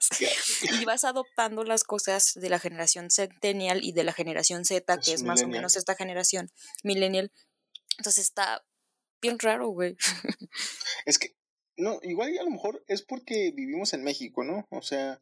Y 0.62 0.86
vas 0.86 1.04
adoptando 1.04 1.66
las 1.66 1.84
cosas 1.84 2.32
de 2.34 2.50
la 2.50 2.60
generación 2.60 3.12
centennial 3.12 3.84
y 3.84 3.92
de 3.92 4.06
la 4.06 4.14
generación 4.14 4.64
Z, 4.64 4.98
que 5.00 5.14
es 5.14 5.24
más 5.24 5.44
o 5.44 5.50
menos 5.50 5.76
esta 5.76 5.96
generación 5.96 6.50
millennial. 6.82 7.30
Entonces 7.98 8.24
está 8.24 8.66
bien 9.22 9.38
raro, 9.38 9.68
güey. 9.68 9.98
Es 11.06 11.20
que, 11.20 11.36
no, 11.78 12.00
igual 12.04 12.38
a 12.40 12.44
lo 12.44 12.50
mejor 12.50 12.84
es 12.88 13.02
porque 13.02 13.52
vivimos 13.54 13.94
en 13.94 14.06
México, 14.06 14.46
¿no? 14.46 14.66
O 14.70 14.82
sea, 14.82 15.22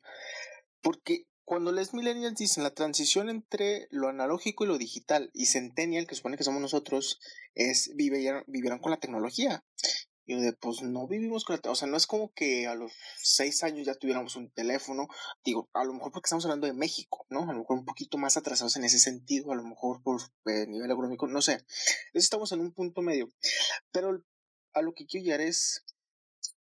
porque 0.82 1.26
cuando 1.46 1.72
les 1.72 1.96
millennials 1.96 2.38
dicen 2.38 2.64
la 2.64 2.76
transición 2.76 3.30
entre 3.30 3.88
lo 3.90 4.08
analógico 4.08 4.64
y 4.64 4.68
lo 4.68 4.78
digital 4.78 5.32
y 5.34 5.48
centennial, 5.48 6.06
que 6.06 6.14
supone 6.14 6.38
que 6.38 6.44
somos 6.44 6.62
nosotros, 6.62 7.20
es 7.56 7.92
vivieron, 7.96 8.44
vivieron 8.46 8.78
con 8.78 8.92
la 8.92 9.00
tecnología. 9.00 9.64
Y 10.26 10.36
de, 10.36 10.54
pues 10.54 10.82
no 10.82 11.08
vivimos 11.08 11.44
con 11.44 11.60
la, 11.62 11.72
o 11.72 11.76
sea, 11.76 11.88
no 11.88 11.98
es 11.98 12.08
como 12.08 12.32
que 12.34 12.68
a 12.68 12.76
los 12.76 12.94
seis 13.22 13.64
años 13.64 13.86
ya 13.86 13.96
tuviéramos 13.96 14.36
un 14.36 14.50
teléfono, 14.52 15.08
digo, 15.44 15.70
a 15.74 15.84
lo 15.84 15.94
mejor 15.94 16.12
porque 16.14 16.28
estamos 16.28 16.46
hablando 16.46 16.68
de 16.68 16.74
México, 16.74 17.26
¿no? 17.30 17.44
A 17.44 17.54
lo 17.54 17.60
mejor 17.60 17.80
un 17.80 17.86
poquito 17.86 18.18
más 18.18 18.38
atrasados 18.38 18.78
en 18.78 18.86
ese 18.86 19.00
sentido, 19.00 19.52
a 19.52 19.56
lo 19.56 19.64
mejor 19.64 20.02
por 20.02 20.22
eh, 20.46 20.66
nivel 20.68 20.90
económico, 20.92 21.28
no 21.28 21.42
sé. 21.42 21.66
Estamos 22.14 22.52
en 22.54 22.62
un 22.62 22.72
punto 22.72 23.02
medio. 23.02 23.32
Pero 23.92 24.24
a 24.74 24.82
lo 24.82 24.94
que 24.94 25.06
quiero 25.06 25.26
llegar 25.26 25.42
es, 25.42 25.84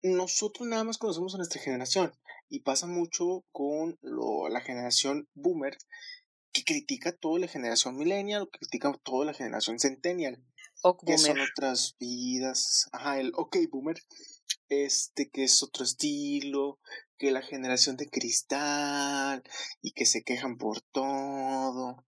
nosotros 0.03 0.69
nada 0.69 0.85
más 0.85 0.99
conocemos 0.99 1.35
a 1.35 1.39
nuestra 1.39 1.61
generación 1.61 2.13
y 2.49 2.61
pasa 2.61 2.87
mucho 2.87 3.45
con 3.51 3.99
lo, 4.03 4.49
la 4.49 4.61
generación 4.61 5.29
boomer 5.35 5.77
que 6.53 6.65
critica 6.65 7.13
toda 7.13 7.41
la 7.41 7.49
generación 7.49 7.97
millennial, 7.97 8.49
que 8.51 8.59
critica 8.61 8.93
toda 9.03 9.27
la 9.27 9.35
generación 9.35 9.79
centennial. 9.79 10.43
Ok, 10.83 11.05
que 11.07 11.19
son 11.19 11.39
otras 11.41 11.97
vidas. 11.99 12.89
Ajá, 12.93 13.21
el 13.21 13.33
ok 13.35 13.57
boomer. 13.71 13.99
Este 14.69 15.31
que 15.31 15.45
es 15.45 15.63
otro 15.63 15.85
estilo, 15.85 16.79
que 17.17 17.31
la 17.31 17.43
generación 17.43 17.97
de 17.97 18.09
cristal 18.09 19.43
y 19.83 19.93
que 19.93 20.07
se 20.07 20.23
quejan 20.23 20.57
por 20.57 20.81
todo 20.81 22.07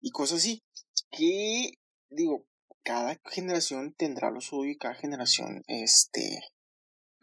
y 0.00 0.10
cosas 0.10 0.38
así. 0.38 0.62
Que 1.10 1.78
digo, 2.10 2.46
cada 2.82 3.20
generación 3.24 3.94
tendrá 3.94 4.30
lo 4.30 4.40
suyo 4.40 4.70
y 4.70 4.78
cada 4.78 4.94
generación 4.94 5.64
este 5.66 6.42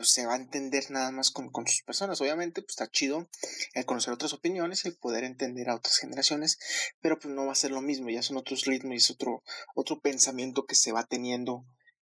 pues, 0.04 0.12
se 0.12 0.26
va 0.26 0.34
a 0.34 0.38
entender 0.38 0.92
nada 0.92 1.12
más 1.12 1.32
con, 1.32 1.50
con 1.50 1.66
sus 1.66 1.82
personas. 1.84 2.20
Obviamente, 2.20 2.62
pues 2.62 2.72
está 2.72 2.92
chido 2.92 3.30
el 3.74 3.86
conocer 3.86 4.14
otras 4.14 4.34
opiniones, 4.34 4.84
el 4.84 4.98
poder 4.98 5.24
entender 5.24 5.70
a 5.70 5.76
otras 5.76 5.98
generaciones, 5.98 6.60
pero 7.00 7.18
pues 7.18 7.34
no 7.34 7.46
va 7.46 7.54
a 7.54 7.56
ser 7.56 7.72
lo 7.72 7.82
mismo, 7.82 8.10
ya 8.10 8.22
son 8.22 8.36
otros 8.36 8.66
ritmos 8.66 8.94
y 8.94 8.98
es 8.98 9.10
otro, 9.10 9.44
otro 9.76 10.02
pensamiento 10.02 10.66
que 10.66 10.76
se 10.76 10.92
va 10.92 11.06
teniendo 11.06 11.66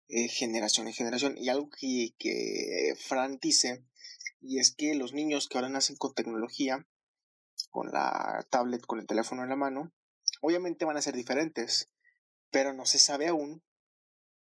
eh, 0.07 0.29
generación 0.29 0.87
en 0.87 0.93
generación. 0.93 1.37
Y 1.37 1.49
algo 1.49 1.69
que, 1.69 2.15
que 2.17 2.95
Fran 2.97 3.39
dice, 3.41 3.83
y 4.39 4.59
es 4.59 4.73
que 4.73 4.95
los 4.95 5.11
niños 5.11 5.49
que 5.49 5.57
ahora 5.57 5.67
nacen 5.67 5.97
con 5.97 6.13
tecnología, 6.13 6.87
con 7.71 7.91
la 7.91 8.47
tablet, 8.49 8.85
con 8.85 9.01
el 9.01 9.05
teléfono 9.05 9.43
en 9.43 9.49
la 9.49 9.57
mano, 9.57 9.91
obviamente 10.41 10.85
van 10.85 10.95
a 10.95 11.01
ser 11.01 11.15
diferentes, 11.15 11.91
pero 12.51 12.71
no 12.71 12.85
se 12.85 12.99
sabe 12.99 13.27
aún 13.27 13.61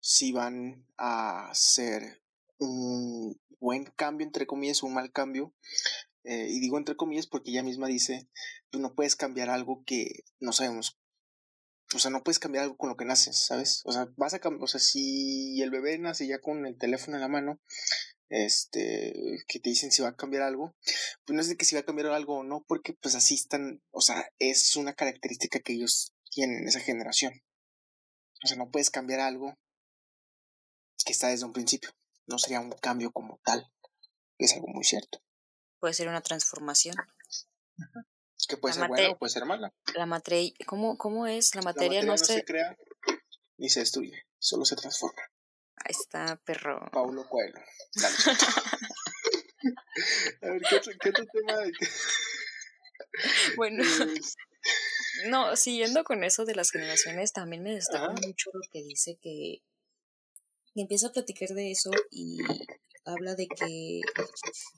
si 0.00 0.32
van 0.32 0.86
a 0.96 1.50
ser 1.52 2.23
un 2.58 3.40
buen 3.60 3.84
cambio, 3.84 4.26
entre 4.26 4.46
comillas, 4.46 4.82
o 4.82 4.86
un 4.86 4.94
mal 4.94 5.12
cambio. 5.12 5.54
Eh, 6.24 6.48
y 6.50 6.60
digo 6.60 6.78
entre 6.78 6.96
comillas 6.96 7.26
porque 7.26 7.50
ella 7.50 7.62
misma 7.62 7.86
dice, 7.86 8.28
tú 8.70 8.80
no 8.80 8.94
puedes 8.94 9.16
cambiar 9.16 9.50
algo 9.50 9.82
que 9.84 10.24
no 10.40 10.52
sabemos. 10.52 10.98
O 11.94 11.98
sea, 11.98 12.10
no 12.10 12.22
puedes 12.22 12.38
cambiar 12.38 12.64
algo 12.64 12.76
con 12.76 12.88
lo 12.88 12.96
que 12.96 13.04
naces, 13.04 13.38
¿sabes? 13.38 13.82
O 13.84 13.92
sea, 13.92 14.08
vas 14.16 14.34
a 14.34 14.38
cambiar, 14.38 14.64
o 14.64 14.66
sea, 14.66 14.80
si 14.80 15.60
el 15.62 15.70
bebé 15.70 15.98
nace 15.98 16.26
ya 16.26 16.40
con 16.40 16.66
el 16.66 16.78
teléfono 16.78 17.16
en 17.16 17.20
la 17.20 17.28
mano, 17.28 17.60
este, 18.30 19.12
que 19.46 19.60
te 19.60 19.70
dicen 19.70 19.92
si 19.92 20.02
va 20.02 20.08
a 20.08 20.16
cambiar 20.16 20.42
algo, 20.42 20.74
pues 21.24 21.34
no 21.34 21.40
es 21.40 21.48
de 21.48 21.56
que 21.56 21.64
si 21.64 21.74
va 21.74 21.82
a 21.82 21.84
cambiar 21.84 22.08
algo 22.08 22.38
o 22.38 22.42
no, 22.42 22.64
porque 22.66 22.94
pues 22.94 23.14
así 23.14 23.34
están, 23.34 23.82
o 23.90 24.00
sea, 24.00 24.28
es 24.38 24.76
una 24.76 24.94
característica 24.94 25.60
que 25.60 25.74
ellos 25.74 26.14
tienen 26.30 26.62
en 26.62 26.68
esa 26.68 26.80
generación. 26.80 27.42
O 28.42 28.46
sea, 28.46 28.56
no 28.56 28.70
puedes 28.70 28.90
cambiar 28.90 29.20
algo 29.20 29.54
que 31.04 31.12
está 31.12 31.28
desde 31.28 31.46
un 31.46 31.52
principio. 31.52 31.90
No 32.26 32.38
sería 32.38 32.60
un 32.60 32.70
cambio 32.72 33.10
como 33.12 33.40
tal. 33.44 33.70
Es 34.38 34.52
algo 34.54 34.68
muy 34.68 34.84
cierto. 34.84 35.22
Puede 35.78 35.94
ser 35.94 36.08
una 36.08 36.22
transformación. 36.22 36.96
Que 38.48 38.56
puede 38.56 38.74
La 38.74 38.80
ser 38.82 38.88
buena 38.88 39.10
o 39.10 39.18
puede 39.18 39.30
ser 39.30 39.44
mala. 39.46 39.72
La 39.94 40.06
materia, 40.06 40.52
¿cómo, 40.66 40.96
¿cómo 40.98 41.26
es? 41.26 41.54
La 41.54 41.60
La 41.60 41.64
materia, 41.66 42.02
no 42.02 42.16
se... 42.18 42.26
se... 42.26 42.44
crea 42.44 42.76
ni 43.56 43.68
se 43.70 43.80
destruye, 43.80 44.26
solo 44.38 44.64
se 44.64 44.76
transforma. 44.76 45.22
Ahí 45.76 45.90
está, 45.98 46.36
perro. 46.44 46.88
Paulo 46.92 47.26
Coelho. 47.28 47.58
A 50.42 50.46
ver, 50.48 50.62
¿qué 50.68 50.76
otro, 50.76 50.92
qué 51.00 51.08
otro 51.10 51.24
tema? 51.32 51.54
Bueno, 53.56 53.82
Es- 53.82 54.34
no, 55.26 55.54
siguiendo 55.56 56.02
con 56.04 56.24
eso 56.24 56.44
de 56.44 56.54
las 56.56 56.70
generaciones, 56.72 57.32
también 57.32 57.62
me 57.62 57.72
destaca 57.74 58.06
Ajá. 58.06 58.14
mucho 58.14 58.50
lo 58.52 58.60
que 58.72 58.82
dice 58.82 59.18
que, 59.22 59.62
que 60.74 60.82
empieza 60.82 61.08
a 61.08 61.12
platicar 61.12 61.48
de 61.50 61.70
eso 61.70 61.90
y 62.10 62.38
habla 63.04 63.34
de 63.34 63.46
que, 63.46 64.00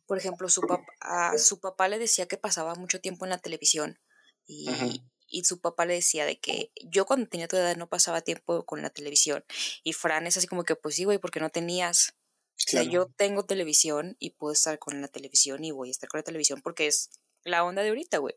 por 0.06 0.18
ejemplo, 0.18 0.48
su, 0.48 0.60
pap- 0.62 0.84
a 1.00 1.38
su 1.38 1.60
papá 1.60 1.88
le 1.88 1.98
decía 1.98 2.26
que 2.26 2.36
pasaba 2.36 2.74
mucho 2.74 3.00
tiempo 3.00 3.24
en 3.24 3.30
la 3.30 3.38
televisión 3.38 3.98
y, 4.46 4.68
Ajá. 4.68 4.88
y 5.28 5.44
su 5.44 5.60
papá 5.60 5.86
le 5.86 5.94
decía 5.94 6.24
de 6.26 6.38
que 6.38 6.70
yo 6.84 7.06
cuando 7.06 7.28
tenía 7.28 7.48
tu 7.48 7.56
edad 7.56 7.76
no 7.76 7.88
pasaba 7.88 8.20
tiempo 8.20 8.64
con 8.66 8.82
la 8.82 8.90
televisión 8.90 9.44
y 9.84 9.92
Fran 9.92 10.26
es 10.26 10.36
así 10.36 10.46
como 10.46 10.64
que 10.64 10.76
pues 10.76 10.96
sí, 10.96 11.04
güey, 11.04 11.18
porque 11.18 11.40
no 11.40 11.50
tenías. 11.50 12.14
O 12.58 12.68
sea, 12.68 12.82
yo 12.82 13.06
tengo 13.16 13.44
televisión 13.44 14.16
y 14.18 14.30
puedo 14.30 14.54
estar 14.54 14.78
con 14.78 15.00
la 15.02 15.08
televisión 15.08 15.62
y 15.62 15.72
voy 15.72 15.88
a 15.88 15.90
estar 15.90 16.08
con 16.08 16.18
la 16.18 16.24
televisión 16.24 16.62
porque 16.62 16.86
es 16.86 17.10
la 17.44 17.62
onda 17.64 17.82
de 17.82 17.90
ahorita, 17.90 18.16
güey. 18.18 18.34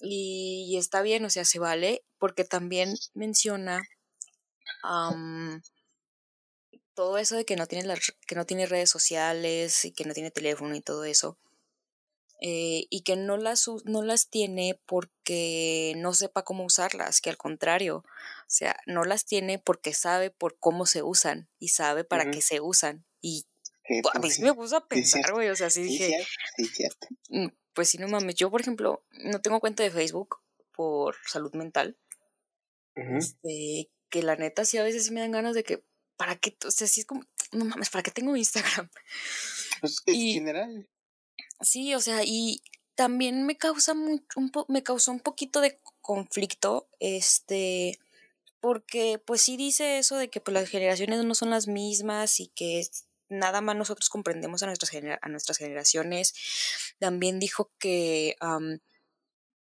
Y, 0.00 0.66
y 0.70 0.76
está 0.78 1.02
bien, 1.02 1.24
o 1.24 1.30
sea, 1.30 1.44
se 1.44 1.58
vale, 1.58 2.04
porque 2.18 2.44
también 2.44 2.94
menciona 3.12 3.82
todo 7.00 7.16
eso 7.18 7.34
de 7.36 7.46
que 7.46 7.56
no 7.56 7.66
tiene 7.66 7.86
las, 7.86 8.00
que 8.26 8.34
no 8.34 8.44
tiene 8.46 8.66
redes 8.66 8.90
sociales 8.90 9.86
y 9.86 9.92
que 9.92 10.04
no 10.04 10.12
tiene 10.14 10.30
teléfono 10.30 10.74
y 10.76 10.82
todo 10.82 11.04
eso. 11.04 11.38
eh, 12.42 12.86
y 12.88 13.02
que 13.02 13.16
no 13.16 13.36
las, 13.36 13.66
no 13.84 14.02
las 14.02 14.28
tiene 14.30 14.80
porque 14.86 15.92
no 15.98 16.14
sepa 16.14 16.42
cómo 16.42 16.64
usarlas, 16.64 17.20
que 17.20 17.28
al 17.30 17.36
contrario, 17.36 17.98
o 17.98 18.04
sea, 18.46 18.76
no 18.86 19.04
las 19.04 19.26
tiene 19.26 19.58
porque 19.58 19.92
sabe 19.92 20.30
por 20.30 20.58
cómo 20.58 20.86
se 20.86 21.02
usan 21.02 21.48
y 21.58 21.68
sabe 21.68 22.04
para 22.04 22.30
qué 22.30 22.40
se 22.40 22.60
usan. 22.60 23.04
Y 23.20 23.44
Eh, 23.90 24.00
a 24.14 24.18
mí 24.20 24.30
sí, 24.30 24.42
me 24.42 24.54
puso 24.54 24.76
a 24.76 24.88
pensar, 24.88 25.32
güey, 25.32 25.50
o 25.50 25.56
sea, 25.56 25.68
sí 25.68 25.84
Sí, 25.84 25.88
dije, 26.04 26.24
cierto. 26.74 27.06
Mm, 27.28 27.48
Pues 27.74 27.88
sí, 27.90 27.98
no 27.98 28.08
mames. 28.08 28.34
Yo, 28.36 28.50
por 28.50 28.60
ejemplo, 28.62 29.04
no 29.10 29.40
tengo 29.42 29.60
cuenta 29.60 29.82
de 29.82 29.90
Facebook 29.90 30.38
por 30.72 31.16
salud 31.26 31.54
mental. 31.54 31.98
Este, 33.18 33.90
que 34.10 34.22
la 34.22 34.36
neta 34.36 34.64
sí 34.64 34.78
a 34.78 34.82
veces 34.84 35.04
sí 35.06 35.12
me 35.12 35.20
dan 35.20 35.32
ganas 35.32 35.54
de 35.54 35.64
que, 35.64 35.84
¿para 36.20 36.36
qué? 36.36 36.54
O 36.66 36.70
sea, 36.70 36.86
sí 36.86 37.00
es 37.00 37.06
como, 37.06 37.22
no 37.52 37.64
mames, 37.64 37.88
¿para 37.88 38.02
qué 38.02 38.10
tengo 38.10 38.36
Instagram? 38.36 38.90
Pues 39.80 40.02
en 40.04 40.14
Y- 40.14 40.34
general. 40.34 40.86
Sí, 41.62 41.94
o 41.94 42.00
sea, 42.00 42.22
y 42.24 42.62
también 42.94 43.46
me 43.46 43.56
causa 43.56 43.94
mucho, 43.94 44.26
un 44.36 44.50
po- 44.50 44.66
me 44.68 44.82
causó 44.82 45.12
un 45.12 45.20
poquito 45.20 45.62
de 45.62 45.80
conflicto, 46.02 46.90
este, 46.98 47.98
porque 48.60 49.18
pues 49.24 49.40
sí 49.40 49.56
dice 49.56 49.96
eso 49.96 50.16
de 50.18 50.28
que 50.28 50.42
pues, 50.42 50.52
las 50.52 50.68
generaciones 50.68 51.24
no 51.24 51.34
son 51.34 51.48
las 51.48 51.66
mismas 51.68 52.38
y 52.40 52.48
que 52.48 52.86
nada 53.30 53.62
más 53.62 53.76
nosotros 53.76 54.10
comprendemos 54.10 54.62
a 54.62 54.66
nuestras, 54.66 54.90
genera- 54.90 55.18
a 55.22 55.28
nuestras 55.30 55.56
generaciones. 55.56 56.34
También 56.98 57.38
dijo 57.38 57.70
que, 57.78 58.36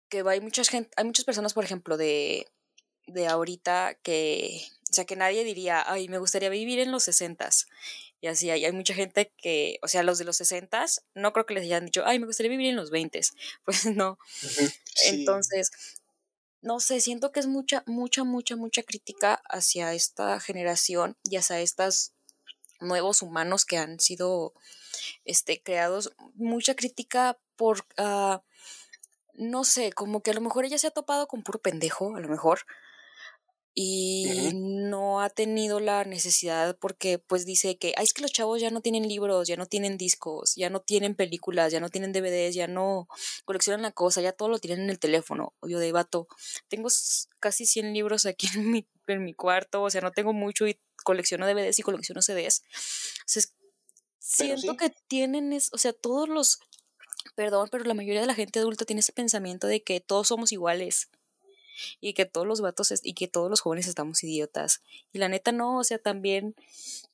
que 0.09 0.25
hay 0.27 0.41
muchas 0.41 0.69
gente, 0.69 0.91
hay 0.97 1.05
muchas 1.05 1.25
personas, 1.25 1.55
por 1.55 1.63
ejemplo, 1.65 1.97
de, 1.97 2.49
de 3.07 3.29
ahorita 3.29 3.95
que, 4.03 4.67
o 4.93 4.95
sea, 4.95 5.07
que 5.07 5.17
nadie 5.17 5.43
diría, 5.43 5.83
ay, 5.91 6.09
me 6.11 6.19
gustaría 6.19 6.51
vivir 6.51 6.79
en 6.79 6.93
los 6.93 7.05
sesentas. 7.05 7.67
Y 8.21 8.27
así 8.27 8.51
hay, 8.51 8.67
hay 8.67 8.73
mucha 8.73 8.93
gente 8.93 9.33
que, 9.39 9.79
o 9.81 9.89
sea, 9.89 10.03
los 10.03 10.19
de 10.19 10.27
los 10.27 10.37
sesentas, 10.37 11.03
no 11.15 11.33
creo 11.33 11.47
que 11.47 11.55
les 11.55 11.65
hayan 11.65 11.87
dicho, 11.87 12.03
ay, 12.05 12.19
me 12.19 12.27
gustaría 12.27 12.51
vivir 12.51 12.69
en 12.69 12.77
los 12.77 12.91
veintes. 12.91 13.33
Pues 13.65 13.87
no. 13.87 14.19
Sí. 14.35 14.71
Entonces, 15.07 15.71
no 16.61 16.79
sé, 16.79 17.01
siento 17.01 17.33
que 17.33 17.41
es 17.41 17.47
mucha, 17.47 17.85
mucha, 17.87 18.23
mucha, 18.23 18.55
mucha 18.55 18.83
crítica 18.83 19.43
hacia 19.49 19.95
esta 19.95 20.39
generación 20.41 21.17
y 21.25 21.37
hacia 21.37 21.61
estos 21.61 22.13
nuevos 22.79 23.23
humanos 23.23 23.65
que 23.65 23.79
han 23.79 23.99
sido 23.99 24.53
este, 25.25 25.63
creados. 25.63 26.13
Mucha 26.35 26.75
crítica 26.75 27.39
por, 27.57 27.87
ah, 27.97 28.43
no 29.33 29.65
sé, 29.65 29.91
como 29.95 30.23
que 30.23 30.33
a 30.33 30.35
lo 30.35 30.43
mejor 30.43 30.67
ella 30.67 30.77
se 30.77 30.89
ha 30.89 30.91
topado 30.91 31.29
con 31.29 31.43
puro 31.43 31.61
pendejo, 31.61 32.15
a 32.15 32.21
lo 32.21 32.29
mejor. 32.29 32.67
Y 33.75 34.51
no 34.55 35.23
ha 35.23 35.31
tenido 35.31 35.81
la 35.81 36.05
necesidad 36.05 36.77
porque 36.79 37.19
pues 37.19 37.47
dice 37.47 37.79
que, 37.79 37.95
ay, 37.97 38.05
es 38.05 38.13
que 38.13 38.21
los 38.21 38.31
chavos 38.31 38.61
ya 38.61 38.71
no 38.71 38.83
tienen 38.83 39.09
libros, 39.09 39.49
ya 39.49 39.57
no 39.57 39.65
tienen 39.65 39.97
discos, 39.97 40.55
ya 40.57 40.69
no 40.69 40.81
tienen 40.81 41.15
películas, 41.15 41.73
ya 41.73 41.81
no 41.81 41.89
tienen 41.89 42.13
DVDs, 42.13 42.55
ya 42.55 42.67
no 42.67 43.09
coleccionan 43.47 43.81
la 43.81 43.93
cosa, 43.93 44.21
ya 44.21 44.33
todo 44.33 44.51
lo 44.51 44.59
tienen 44.59 44.85
en 44.85 44.91
el 44.91 44.99
teléfono. 44.99 45.55
Yo 45.63 45.79
de 45.79 45.91
vato, 45.91 46.29
tengo 46.69 46.91
casi 47.41 47.65
100 47.65 47.95
libros 47.95 48.27
aquí 48.27 48.47
en 48.55 48.71
mi, 48.71 48.87
en 49.07 49.25
mi 49.25 49.33
cuarto, 49.33 49.83
o 49.83 49.91
sea, 49.91 50.03
no 50.03 50.13
tengo 50.13 50.35
mucho 50.35 50.67
y 50.67 50.79
colecciono 51.03 51.47
DVDs 51.47 51.79
y 51.79 51.83
colecciono 51.83 52.21
CDs. 52.21 52.63
O 53.21 53.25
sea, 53.27 53.43
siento 54.19 54.73
sí. 54.73 54.77
que 54.77 54.93
tienen, 55.09 55.55
es, 55.55 55.73
o 55.73 55.79
sea, 55.79 55.95
todos 55.95 56.29
los, 56.29 56.59
perdón, 57.35 57.69
pero 57.73 57.85
la 57.85 57.95
mayoría 57.95 58.21
de 58.21 58.27
la 58.27 58.35
gente 58.35 58.59
adulta 58.59 58.85
tiene 58.85 59.01
ese 59.01 59.13
pensamiento 59.13 59.67
de 59.67 59.83
que 59.83 60.01
todos 60.01 60.29
somos 60.29 60.53
iguales 60.53 61.09
y 62.01 62.15
que 62.15 62.25
todos 62.25 62.47
los 62.47 62.61
vatos 62.61 62.93
y 63.03 63.15
que 63.15 63.29
todos 63.29 63.51
los 63.51 63.61
jóvenes 63.61 63.87
estamos 63.87 64.23
idiotas. 64.23 64.83
Y 65.13 65.19
la 65.19 65.29
neta 65.29 65.53
no, 65.53 65.79
o 65.79 65.85
sea, 65.85 65.99
también 65.99 66.55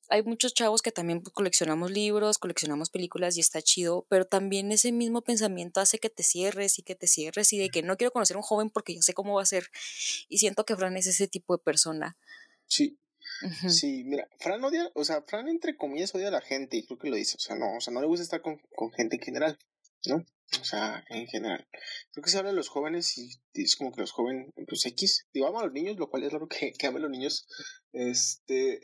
hay 0.09 0.23
muchos 0.23 0.55
chavos 0.55 0.83
que 0.83 0.93
también 0.93 1.21
pues, 1.23 1.33
coleccionamos 1.33 1.91
libros, 1.91 2.39
coleccionamos 2.39 2.91
películas 2.91 3.37
y 3.37 3.41
está 3.41 3.61
chido, 3.63 4.07
pero 4.09 4.25
también 4.25 4.73
ese 4.73 4.93
mismo 4.93 5.23
pensamiento 5.23 5.81
hace 5.81 5.99
que 5.99 6.11
te 6.11 6.23
cierres 6.23 6.79
y 6.79 6.83
que 6.83 6.95
te 6.95 7.07
cierres 7.07 7.53
y 7.53 7.59
de 7.59 7.69
que 7.69 7.83
no 7.83 7.97
quiero 7.97 8.11
conocer 8.11 8.37
a 8.37 8.39
un 8.39 8.43
joven 8.43 8.71
porque 8.71 8.95
yo 8.95 9.03
sé 9.03 9.13
cómo 9.13 9.35
va 9.35 9.43
a 9.43 9.47
ser. 9.47 9.69
Y 10.29 10.39
siento 10.39 10.65
que 10.65 10.77
Fran 10.77 10.97
es 10.97 11.07
ese 11.07 11.29
tipo 11.29 11.57
de 11.57 11.63
persona. 11.63 12.17
Sí, 12.67 12.99
sí, 13.69 14.03
mira, 14.05 14.29
Fran 14.39 14.65
odia, 14.65 14.91
o 14.95 15.05
sea, 15.05 15.23
Fran 15.23 15.49
entre 15.49 15.77
comillas 15.77 16.15
odia 16.15 16.29
a 16.29 16.33
la 16.33 16.41
gente 16.41 16.77
y 16.77 16.85
creo 16.85 16.99
que 16.99 17.11
lo 17.11 17.17
dice, 17.17 17.37
o 17.37 17.41
sea, 17.41 17.57
no, 17.57 17.77
o 17.77 17.81
sea, 17.81 17.93
no 17.93 18.01
le 18.01 18.07
gusta 18.07 18.23
estar 18.23 18.41
con, 18.41 18.59
con 18.75 18.91
gente 18.93 19.17
en 19.17 19.23
general, 19.23 19.59
¿no? 20.07 20.25
O 20.61 20.65
sea, 20.65 21.05
en 21.09 21.27
general. 21.27 21.69
Creo 22.13 22.25
que 22.25 22.31
se 22.31 22.39
habla 22.39 22.51
de 22.51 22.57
los 22.57 22.69
jóvenes 22.69 23.19
y 23.19 23.39
es 23.55 23.77
como 23.77 23.93
que 23.93 24.01
los 24.01 24.13
jóvenes, 24.13 24.53
pues 24.67 24.87
X, 24.87 25.27
digo, 25.33 25.47
amo 25.47 25.61
a 25.61 25.65
los 25.65 25.73
niños, 25.73 25.99
lo 25.99 26.09
cual 26.09 26.25
es 26.25 26.33
raro 26.33 26.49
que, 26.49 26.73
que 26.73 26.91
los 26.91 27.11
niños, 27.11 27.47
este, 27.93 28.81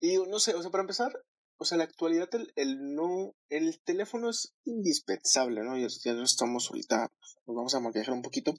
y 0.00 0.16
no 0.16 0.38
sé, 0.40 0.54
o 0.54 0.62
sea, 0.62 0.70
para 0.70 0.82
empezar, 0.82 1.12
o 1.58 1.64
sea, 1.64 1.76
en 1.76 1.78
la 1.80 1.84
actualidad 1.84 2.28
el, 2.56 2.94
no, 2.94 3.34
el 3.48 3.80
teléfono 3.82 4.30
es 4.30 4.54
indispensable, 4.64 5.62
¿no? 5.62 5.78
Ya, 5.78 5.86
ya 6.04 6.12
no 6.12 6.24
estamos 6.24 6.68
ahorita, 6.68 7.12
nos 7.46 7.56
vamos 7.56 7.74
a 7.74 7.90
viajar 7.90 8.14
un 8.14 8.22
poquito, 8.22 8.54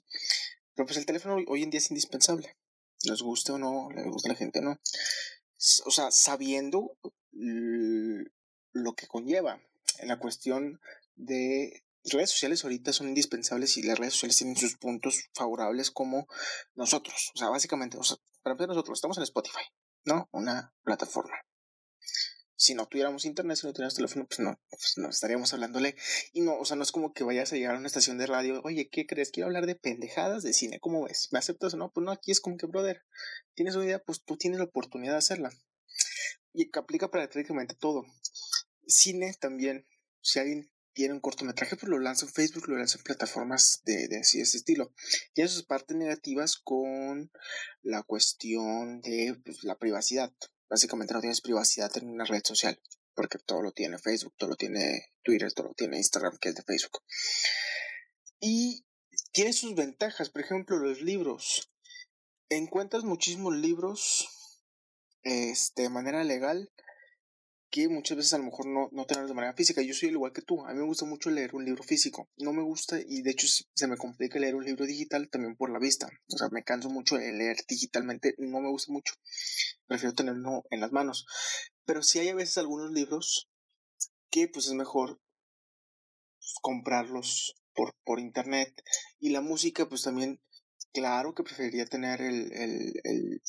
Pero 0.74 0.86
pues 0.86 0.96
el 0.96 1.06
teléfono 1.06 1.36
hoy 1.46 1.62
en 1.62 1.70
día 1.70 1.78
es 1.78 1.90
indispensable. 1.90 2.56
Les 3.04 3.22
guste 3.22 3.52
o 3.52 3.58
no, 3.58 3.88
les 3.94 4.06
gusta 4.06 4.30
a 4.30 4.32
la 4.32 4.38
gente 4.38 4.58
o 4.58 4.62
no. 4.62 4.80
O 5.86 5.90
sea, 5.90 6.10
sabiendo 6.10 6.96
lo 8.72 8.94
que 8.94 9.06
conlleva 9.06 9.62
en 9.98 10.08
la 10.08 10.18
cuestión 10.18 10.80
de 11.14 11.84
redes 12.12 12.30
sociales 12.30 12.64
ahorita 12.64 12.92
son 12.92 13.08
indispensables 13.08 13.76
y 13.76 13.82
las 13.82 13.98
redes 13.98 14.14
sociales 14.14 14.36
tienen 14.36 14.56
sus 14.56 14.76
puntos 14.76 15.28
favorables 15.34 15.90
como 15.90 16.26
nosotros. 16.74 17.30
O 17.34 17.38
sea, 17.38 17.48
básicamente, 17.48 17.98
o 17.98 18.02
sea, 18.02 18.16
para 18.42 18.52
empezar 18.52 18.68
nosotros 18.68 18.98
estamos 18.98 19.16
en 19.18 19.24
Spotify, 19.24 19.64
¿no? 20.04 20.28
Una 20.32 20.74
plataforma. 20.82 21.34
Si 22.60 22.74
no 22.74 22.86
tuviéramos 22.86 23.24
internet, 23.24 23.56
si 23.56 23.66
no 23.66 23.72
tuviéramos 23.72 23.94
teléfono, 23.94 24.26
pues 24.26 24.40
no, 24.40 24.60
pues 24.68 24.94
no 24.96 25.10
estaríamos 25.10 25.52
hablándole. 25.52 25.94
Y 26.32 26.40
no, 26.40 26.58
o 26.58 26.64
sea, 26.64 26.76
no 26.76 26.82
es 26.82 26.90
como 26.90 27.12
que 27.12 27.22
vayas 27.22 27.52
a 27.52 27.56
llegar 27.56 27.76
a 27.76 27.78
una 27.78 27.86
estación 27.86 28.18
de 28.18 28.26
radio, 28.26 28.60
oye, 28.64 28.88
¿qué 28.90 29.06
crees? 29.06 29.30
Quiero 29.30 29.46
hablar 29.46 29.66
de 29.66 29.76
pendejadas 29.76 30.42
de 30.42 30.52
cine, 30.52 30.80
¿cómo 30.80 31.04
ves? 31.04 31.28
¿Me 31.30 31.38
aceptas 31.38 31.74
o 31.74 31.76
no? 31.76 31.92
Pues 31.92 32.04
no, 32.04 32.10
aquí 32.10 32.32
es 32.32 32.40
como 32.40 32.56
que, 32.56 32.66
brother, 32.66 33.04
tienes 33.54 33.76
una 33.76 33.84
idea, 33.84 33.98
pues 34.00 34.24
tú 34.24 34.36
tienes 34.36 34.58
la 34.58 34.64
oportunidad 34.64 35.12
de 35.12 35.18
hacerla. 35.18 35.50
Y 36.52 36.70
que 36.70 36.78
aplica 36.80 37.10
prácticamente 37.10 37.76
todo. 37.76 38.04
Cine 38.88 39.34
también, 39.38 39.86
si 40.20 40.40
alguien 40.40 40.68
tiene 40.98 41.14
un 41.14 41.20
cortometraje, 41.20 41.76
pues 41.76 41.88
lo 41.88 42.00
lanza 42.00 42.26
en 42.26 42.32
Facebook, 42.32 42.66
lo 42.66 42.76
lanza 42.76 42.98
en 42.98 43.04
plataformas 43.04 43.82
de, 43.84 44.08
de 44.08 44.18
así, 44.18 44.40
ese 44.40 44.56
estilo. 44.56 44.92
Tiene 45.32 45.48
sus 45.48 45.64
partes 45.64 45.96
negativas 45.96 46.56
con 46.56 47.30
la 47.82 48.02
cuestión 48.02 49.00
de 49.00 49.40
pues, 49.44 49.62
la 49.62 49.78
privacidad. 49.78 50.32
Básicamente 50.68 51.14
no 51.14 51.20
tienes 51.20 51.40
privacidad 51.40 51.96
en 51.98 52.10
una 52.10 52.24
red 52.24 52.42
social, 52.44 52.82
porque 53.14 53.38
todo 53.38 53.62
lo 53.62 53.70
tiene 53.70 53.96
Facebook, 53.98 54.34
todo 54.36 54.50
lo 54.50 54.56
tiene 54.56 55.12
Twitter, 55.22 55.52
todo 55.52 55.68
lo 55.68 55.74
tiene 55.74 55.98
Instagram, 55.98 56.36
que 56.40 56.48
es 56.48 56.56
de 56.56 56.64
Facebook. 56.64 57.04
Y 58.40 58.84
tiene 59.30 59.52
sus 59.52 59.76
ventajas, 59.76 60.30
por 60.30 60.42
ejemplo, 60.42 60.78
los 60.78 61.00
libros. 61.00 61.70
Encuentras 62.48 63.04
muchísimos 63.04 63.54
libros 63.54 64.28
este, 65.22 65.82
de 65.82 65.90
manera 65.90 66.24
legal 66.24 66.72
que 67.70 67.88
muchas 67.88 68.16
veces 68.16 68.32
a 68.34 68.38
lo 68.38 68.44
mejor 68.44 68.66
no, 68.66 68.88
no 68.92 69.04
tenemos 69.04 69.28
de 69.28 69.34
manera 69.34 69.54
física. 69.54 69.82
Yo 69.82 69.94
soy 69.94 70.10
igual 70.10 70.32
que 70.32 70.42
tú. 70.42 70.64
A 70.64 70.72
mí 70.72 70.78
me 70.78 70.86
gusta 70.86 71.04
mucho 71.04 71.30
leer 71.30 71.54
un 71.54 71.64
libro 71.64 71.82
físico. 71.82 72.28
No 72.38 72.52
me 72.52 72.62
gusta 72.62 72.98
y 73.06 73.22
de 73.22 73.30
hecho 73.30 73.46
se 73.46 73.86
me 73.86 73.96
complica 73.96 74.38
leer 74.38 74.54
un 74.54 74.64
libro 74.64 74.86
digital 74.86 75.28
también 75.28 75.56
por 75.56 75.70
la 75.70 75.78
vista. 75.78 76.08
O 76.32 76.38
sea, 76.38 76.48
me 76.50 76.64
canso 76.64 76.88
mucho 76.88 77.16
de 77.16 77.32
leer 77.32 77.58
digitalmente. 77.68 78.34
No 78.38 78.60
me 78.60 78.70
gusta 78.70 78.92
mucho. 78.92 79.14
Prefiero 79.86 80.14
tenerlo 80.14 80.64
en 80.70 80.80
las 80.80 80.92
manos. 80.92 81.26
Pero 81.84 82.02
sí 82.02 82.18
hay 82.18 82.28
a 82.28 82.34
veces 82.34 82.58
algunos 82.58 82.90
libros 82.92 83.48
que 84.30 84.48
pues 84.48 84.66
es 84.66 84.74
mejor 84.74 85.20
comprarlos 86.62 87.54
por, 87.74 87.94
por 88.04 88.18
internet. 88.18 88.82
Y 89.18 89.30
la 89.30 89.42
música 89.42 89.88
pues 89.88 90.02
también, 90.02 90.40
claro 90.92 91.34
que 91.34 91.42
preferiría 91.42 91.86
tener 91.86 92.22
el, 92.22 92.50
el 92.52 93.42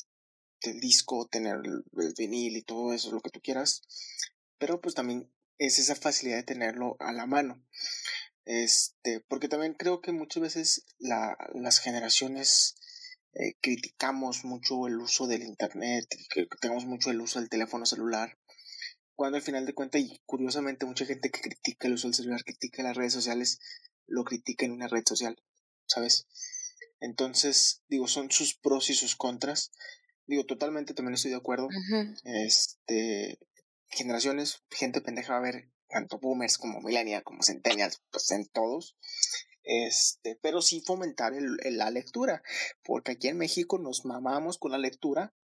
el 0.62 0.80
disco, 0.80 1.28
tener 1.28 1.56
el, 1.64 2.14
vinil 2.16 2.56
y 2.56 2.62
todo 2.62 2.92
eso, 2.92 3.12
lo 3.12 3.20
que 3.20 3.30
tú 3.30 3.40
quieras. 3.40 3.82
Pero 4.58 4.80
pues 4.80 4.94
también 4.94 5.32
es 5.58 5.78
esa 5.78 5.94
facilidad 5.94 6.36
de 6.36 6.42
tenerlo 6.44 6.96
a 7.00 7.12
la 7.12 7.26
mano. 7.26 7.64
Este, 8.44 9.20
porque 9.20 9.48
también 9.48 9.74
creo 9.74 10.00
que 10.00 10.12
muchas 10.12 10.42
veces 10.42 10.84
la, 10.98 11.36
las 11.54 11.78
generaciones 11.78 12.74
eh, 13.34 13.54
criticamos 13.60 14.44
mucho 14.44 14.88
el 14.88 14.98
uso 14.98 15.28
del 15.28 15.42
internet, 15.42 16.04
tenemos 16.60 16.84
mucho 16.84 17.10
el 17.10 17.20
uso 17.20 17.38
del 17.38 17.48
teléfono 17.48 17.86
celular, 17.86 18.36
cuando 19.14 19.36
al 19.36 19.42
final 19.42 19.66
de 19.66 19.74
cuentas, 19.74 20.00
y 20.00 20.20
curiosamente 20.26 20.84
mucha 20.84 21.06
gente 21.06 21.30
que 21.30 21.40
critica 21.40 21.86
el 21.86 21.94
uso 21.94 22.08
del 22.08 22.14
celular, 22.14 22.42
critica 22.42 22.82
las 22.82 22.96
redes 22.96 23.12
sociales, 23.12 23.60
lo 24.06 24.24
critica 24.24 24.66
en 24.66 24.72
una 24.72 24.88
red 24.88 25.04
social, 25.06 25.40
¿sabes? 25.86 26.26
Entonces, 26.98 27.82
digo, 27.88 28.08
son 28.08 28.30
sus 28.30 28.54
pros 28.56 28.90
y 28.90 28.94
sus 28.94 29.14
contras, 29.14 29.70
Digo, 30.30 30.46
totalmente 30.46 30.94
también 30.94 31.14
estoy 31.14 31.32
de 31.32 31.38
acuerdo. 31.38 31.68
Este, 32.22 33.36
generaciones, 33.88 34.62
gente 34.70 35.00
pendeja 35.00 35.32
va 35.32 35.40
a 35.40 35.42
ver 35.42 35.72
tanto 35.88 36.20
boomers 36.20 36.56
como 36.56 36.80
millennials, 36.80 37.24
como 37.24 37.42
centennials, 37.42 38.00
pues 38.12 38.30
en 38.30 38.46
todos. 38.46 38.96
Este, 39.64 40.38
pero 40.40 40.62
sí 40.62 40.84
fomentar 40.86 41.34
el, 41.34 41.58
la 41.76 41.90
lectura, 41.90 42.44
porque 42.84 43.10
aquí 43.10 43.26
en 43.26 43.38
México 43.38 43.80
nos 43.80 44.04
mamamos 44.04 44.58
con 44.58 44.70
la 44.70 44.78
lectura 44.78 45.34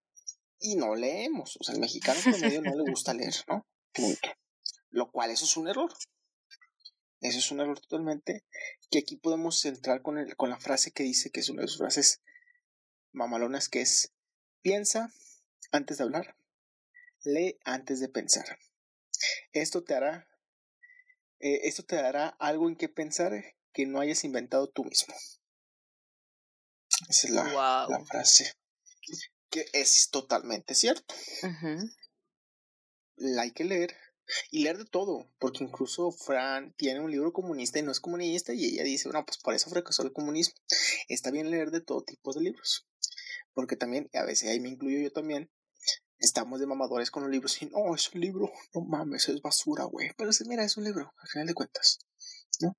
y 0.60 0.76
no 0.76 0.94
leemos. 0.94 1.56
O 1.60 1.64
sea, 1.64 1.74
al 1.74 1.80
mexicano 1.80 2.20
promedio 2.22 2.62
no 2.62 2.76
le 2.76 2.88
gusta 2.88 3.12
leer, 3.12 3.34
¿no? 3.48 3.66
Punto. 3.92 4.28
Lo 4.90 5.10
cual 5.10 5.32
eso 5.32 5.46
es 5.46 5.56
un 5.56 5.66
error. 5.66 5.92
Eso 7.20 7.40
es 7.40 7.50
un 7.50 7.58
error 7.58 7.80
totalmente. 7.80 8.44
Que 8.88 9.00
aquí 9.00 9.16
podemos 9.16 9.64
entrar 9.64 10.00
con, 10.00 10.16
el, 10.16 10.36
con 10.36 10.48
la 10.48 10.60
frase 10.60 10.92
que 10.92 11.02
dice 11.02 11.30
que 11.30 11.40
es 11.40 11.48
una 11.48 11.62
de 11.62 11.68
sus 11.68 11.78
frases 11.78 12.22
mamalonas, 13.10 13.68
que 13.68 13.80
es 13.80 14.12
Piensa 14.66 15.12
antes 15.70 15.98
de 15.98 16.02
hablar. 16.02 16.36
Lee 17.22 17.56
antes 17.64 18.00
de 18.00 18.08
pensar. 18.08 18.58
Esto 19.52 19.84
te 19.84 19.94
hará, 19.94 20.28
eh, 21.38 21.60
esto 21.68 21.84
te 21.84 21.94
dará 21.94 22.30
algo 22.40 22.68
en 22.68 22.74
que 22.74 22.88
pensar 22.88 23.32
que 23.72 23.86
no 23.86 24.00
hayas 24.00 24.24
inventado 24.24 24.68
tú 24.68 24.82
mismo. 24.82 25.14
Esa 27.08 27.28
es 27.28 27.32
la, 27.32 28.04
frase. 28.08 28.54
Que 29.50 29.66
es 29.72 30.10
totalmente 30.10 30.74
cierto. 30.74 31.14
La 33.14 33.42
hay 33.42 33.52
que 33.52 33.62
leer. 33.62 33.96
Y 34.50 34.64
leer 34.64 34.78
de 34.78 34.86
todo, 34.86 35.32
porque 35.38 35.62
incluso 35.62 36.10
Fran 36.10 36.72
tiene 36.72 36.98
un 36.98 37.12
libro 37.12 37.32
comunista 37.32 37.78
y 37.78 37.82
no 37.82 37.92
es 37.92 38.00
comunista 38.00 38.52
y 38.52 38.64
ella 38.64 38.82
dice, 38.82 39.08
bueno, 39.08 39.24
pues 39.24 39.38
por 39.38 39.54
eso 39.54 39.70
fracasó 39.70 40.02
el 40.02 40.12
comunismo. 40.12 40.56
Está 41.06 41.30
bien 41.30 41.52
leer 41.52 41.70
de 41.70 41.82
todo 41.82 42.02
tipo 42.02 42.32
de 42.32 42.40
libros 42.40 42.84
porque 43.56 43.74
también, 43.74 44.10
a 44.12 44.22
veces 44.22 44.50
ahí 44.50 44.60
me 44.60 44.68
incluyo 44.68 45.00
yo 45.00 45.10
también, 45.10 45.50
estamos 46.18 46.60
de 46.60 46.66
mamadores 46.66 47.10
con 47.10 47.22
los 47.22 47.32
libros 47.32 47.60
y 47.62 47.66
no, 47.66 47.94
es 47.94 48.12
un 48.12 48.20
libro, 48.20 48.52
no 48.74 48.82
mames, 48.82 49.30
es 49.30 49.40
basura, 49.40 49.84
güey. 49.84 50.10
Pero 50.18 50.30
sí, 50.34 50.44
mira, 50.46 50.62
es 50.62 50.76
un 50.76 50.84
libro, 50.84 51.14
al 51.16 51.28
final 51.28 51.46
de 51.46 51.54
cuentas, 51.54 52.00
¿no? 52.60 52.76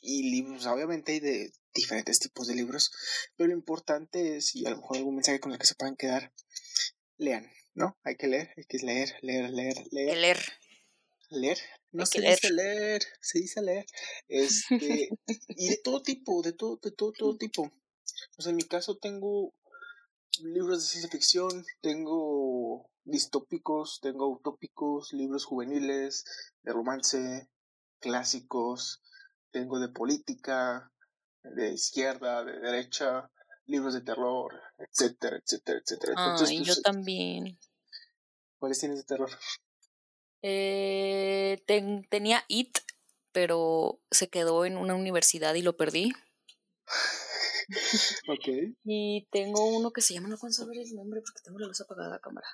Y 0.00 0.30
libros, 0.30 0.66
obviamente 0.66 1.12
hay 1.12 1.20
de 1.20 1.52
diferentes 1.74 2.20
tipos 2.20 2.46
de 2.46 2.54
libros, 2.54 2.92
pero 3.36 3.48
lo 3.48 3.54
importante 3.54 4.36
es, 4.36 4.54
y 4.54 4.64
a 4.66 4.70
lo 4.70 4.76
mejor 4.76 4.98
algún 4.98 5.16
mensaje 5.16 5.40
con 5.40 5.50
el 5.50 5.58
que 5.58 5.66
se 5.66 5.74
puedan 5.74 5.96
quedar, 5.96 6.32
lean, 7.16 7.50
¿no? 7.74 7.98
Hay 8.04 8.14
que 8.14 8.28
leer, 8.28 8.54
hay 8.56 8.64
que 8.66 8.78
leer, 8.78 9.16
leer, 9.22 9.50
leer, 9.50 9.84
leer. 9.90 10.16
leer. 10.16 10.38
Leer. 11.30 11.58
No 11.90 12.06
se 12.06 12.20
dice 12.20 12.52
leer, 12.52 13.02
se 13.20 13.40
dice 13.40 13.62
leer. 13.62 13.84
Este, 14.28 15.08
y 15.48 15.68
de 15.70 15.76
todo 15.78 16.02
tipo, 16.02 16.40
de 16.42 16.52
todo, 16.52 16.78
de 16.80 16.92
todo, 16.92 17.12
todo 17.12 17.36
tipo. 17.38 17.72
O 18.36 18.42
sea, 18.42 18.50
en 18.50 18.56
mi 18.56 18.64
caso 18.64 18.96
tengo 18.96 19.52
libros 20.42 20.82
de 20.82 20.88
ciencia 20.88 21.10
ficción, 21.10 21.64
tengo 21.80 22.90
distópicos, 23.04 24.00
tengo 24.00 24.28
utópicos, 24.28 25.12
libros 25.12 25.44
juveniles, 25.44 26.24
de 26.62 26.72
romance, 26.72 27.48
clásicos, 28.00 29.02
tengo 29.50 29.78
de 29.78 29.88
política, 29.88 30.92
de 31.42 31.72
izquierda, 31.72 32.44
de 32.44 32.58
derecha, 32.60 33.30
libros 33.66 33.94
de 33.94 34.02
terror, 34.02 34.60
etcétera, 34.78 35.36
etcétera, 35.36 35.80
etcétera. 35.84 36.14
Ah, 36.16 36.44
y 36.50 36.64
yo 36.64 36.74
también. 36.82 37.58
¿Cuáles 38.58 38.78
tienes 38.78 38.98
de 38.98 39.04
terror? 39.04 39.30
Eh, 40.42 41.62
tenía 42.10 42.44
IT, 42.48 42.78
pero 43.32 44.00
se 44.10 44.28
quedó 44.28 44.64
en 44.64 44.76
una 44.76 44.94
universidad 44.94 45.54
y 45.54 45.62
lo 45.62 45.76
perdí. 45.76 46.12
ok. 48.28 48.74
Y 48.84 49.28
tengo 49.30 49.64
uno 49.76 49.92
que 49.92 50.00
se 50.00 50.14
llama, 50.14 50.28
no 50.28 50.38
puedo 50.38 50.52
saber 50.52 50.78
el 50.78 50.94
nombre 50.94 51.20
porque 51.20 51.42
tengo 51.42 51.58
la 51.58 51.66
luz 51.66 51.80
apagada 51.80 52.10
la 52.10 52.18
cámara. 52.18 52.46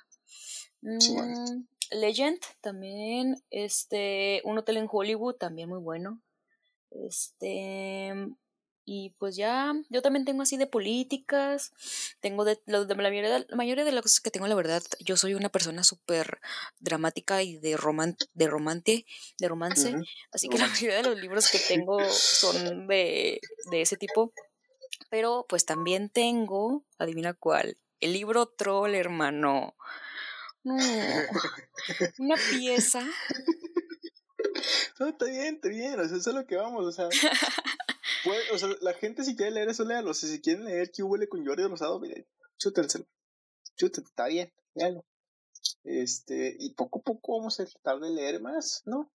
Mm, 0.81 1.65
Legend 1.91 2.39
también, 2.61 3.41
este, 3.49 4.41
un 4.43 4.57
hotel 4.57 4.77
en 4.77 4.87
Hollywood 4.89 5.35
también 5.35 5.69
muy 5.69 5.79
bueno. 5.79 6.21
Este, 6.91 8.13
y 8.89 9.09
pues 9.19 9.35
ya, 9.35 9.73
yo 9.89 10.01
también 10.01 10.23
tengo 10.23 10.43
así 10.43 10.55
de 10.55 10.65
políticas, 10.65 11.73
tengo 12.21 12.45
de, 12.45 12.57
de 12.65 12.95
la, 12.95 12.95
mayoría, 12.95 13.39
la 13.39 13.55
mayoría 13.57 13.83
de 13.83 13.91
las 13.91 14.01
cosas 14.01 14.21
que 14.21 14.31
tengo, 14.31 14.47
la 14.47 14.55
verdad, 14.55 14.81
yo 15.01 15.17
soy 15.17 15.33
una 15.33 15.49
persona 15.49 15.83
súper 15.83 16.39
dramática 16.79 17.43
y 17.43 17.57
de, 17.57 17.75
román 17.75 18.15
de 18.33 18.47
romance, 18.47 19.05
de 19.39 19.47
romance, 19.49 19.93
así 20.31 20.47
que 20.47 20.57
la 20.57 20.67
mayoría 20.67 20.95
de 20.95 21.03
los 21.03 21.19
libros 21.19 21.51
que 21.51 21.59
tengo 21.59 21.99
son 22.09 22.87
de, 22.87 23.41
de 23.71 23.81
ese 23.81 23.97
tipo. 23.97 24.31
Pero 25.09 25.45
pues 25.47 25.65
también 25.65 26.09
tengo, 26.09 26.85
adivina 26.97 27.33
cuál, 27.33 27.77
el 27.99 28.13
libro 28.13 28.47
Troll, 28.47 28.95
hermano. 28.95 29.75
No, 30.63 30.75
una 32.19 32.35
pieza. 32.51 33.05
No, 34.99 35.07
está 35.07 35.25
bien, 35.25 35.55
está 35.55 35.69
bien, 35.69 35.99
o 35.99 36.07
sea, 36.07 36.17
eso 36.17 36.29
es 36.29 36.35
lo 36.35 36.45
que 36.45 36.55
vamos, 36.55 36.85
o 36.85 36.91
sea. 36.91 37.07
o 38.53 38.57
sea, 38.57 38.69
la 38.81 38.93
gente 38.93 39.23
si 39.23 39.35
quiere 39.35 39.51
leer 39.51 39.69
eso, 39.69 39.83
léalo. 39.83 40.13
Si 40.13 40.41
quieren 40.41 40.65
leer 40.65 40.91
que 40.91 41.03
huele 41.03 41.27
con 41.27 41.45
Jordi 41.45 41.63
Rosado, 41.63 41.99
miren, 41.99 42.25
chútenselo. 42.57 43.05
Chútenselo, 43.75 44.07
está 44.07 44.27
bien, 44.27 44.51
léalo. 44.75 45.05
Este, 45.83 46.55
y 46.59 46.73
poco 46.73 46.99
a 46.99 47.03
poco 47.03 47.37
vamos 47.37 47.59
a 47.59 47.65
tratar 47.65 47.99
de 47.99 48.09
leer 48.09 48.41
más, 48.41 48.83
¿no? 48.85 49.11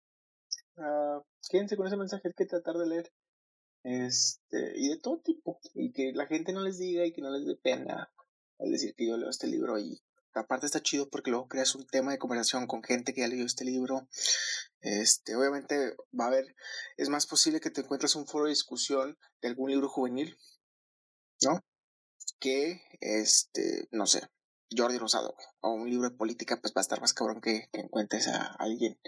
Uh, 0.76 1.22
quédense 1.50 1.76
con 1.76 1.86
ese 1.86 1.96
mensaje, 1.96 2.28
hay 2.28 2.34
que 2.34 2.46
tratar 2.46 2.76
de 2.76 2.86
leer 2.86 3.12
este, 3.82 4.72
y 4.76 4.88
de 4.88 4.98
todo 4.98 5.20
tipo, 5.20 5.60
y 5.74 5.92
que 5.92 6.12
la 6.12 6.26
gente 6.26 6.52
no 6.52 6.62
les 6.62 6.78
diga 6.78 7.06
y 7.06 7.12
que 7.12 7.22
no 7.22 7.30
les 7.30 7.46
dé 7.46 7.56
pena 7.56 8.12
al 8.58 8.70
decir 8.72 8.94
que 8.94 9.06
yo 9.06 9.16
leo 9.16 9.30
este 9.30 9.46
libro 9.46 9.78
y 9.78 10.00
aparte 10.34 10.66
está 10.66 10.82
chido 10.82 11.08
porque 11.08 11.30
luego 11.30 11.48
creas 11.48 11.74
un 11.74 11.86
tema 11.86 12.12
de 12.12 12.18
conversación 12.18 12.66
con 12.66 12.82
gente 12.82 13.14
que 13.14 13.20
ya 13.22 13.28
leyó 13.28 13.44
este 13.44 13.64
libro. 13.64 14.08
Este, 14.80 15.34
obviamente 15.34 15.96
va 16.18 16.24
a 16.24 16.28
haber, 16.28 16.54
es 16.96 17.08
más 17.08 17.26
posible 17.26 17.60
que 17.60 17.70
te 17.70 17.80
encuentres 17.80 18.14
un 18.14 18.26
foro 18.26 18.44
de 18.44 18.50
discusión 18.50 19.18
de 19.40 19.48
algún 19.48 19.70
libro 19.70 19.88
juvenil, 19.88 20.36
¿no? 21.42 21.64
Que, 22.38 22.80
este, 23.00 23.88
no 23.90 24.06
sé, 24.06 24.22
Jordi 24.76 24.98
Rosado, 24.98 25.34
o 25.60 25.72
un 25.72 25.90
libro 25.90 26.10
de 26.10 26.16
política, 26.16 26.60
pues 26.60 26.72
va 26.76 26.80
a 26.80 26.82
estar 26.82 27.00
más 27.00 27.12
cabrón 27.12 27.40
que, 27.40 27.68
que 27.72 27.80
encuentres 27.80 28.28
a 28.28 28.54
alguien 28.58 28.98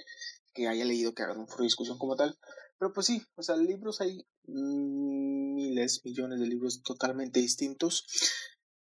que 0.53 0.67
haya 0.67 0.85
leído 0.85 1.15
que 1.15 1.23
haga 1.23 1.35
un 1.35 1.47
foro 1.47 1.63
de 1.63 1.67
discusión 1.67 1.99
como 1.99 2.17
tal. 2.17 2.39
Pero 2.81 2.95
pues 2.95 3.07
sí, 3.07 3.23
o 3.37 3.43
sea, 3.43 3.57
libros 3.57 4.01
hay 4.01 4.27
miles, 4.47 6.01
millones 6.03 6.41
de 6.41 6.47
libros 6.47 6.83
totalmente 6.83 7.39
distintos. 7.39 8.07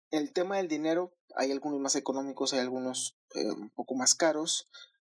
El 0.09 0.33
tema 0.33 0.57
del 0.57 0.67
dinero, 0.67 1.15
hay 1.35 1.51
algunos 1.51 1.79
más 1.79 1.95
económicos, 1.95 2.53
hay 2.53 2.61
algunos 2.61 3.15
eh, 3.35 3.45
un 3.45 3.69
poco 3.69 3.93
más 3.93 4.15
caros, 4.15 4.67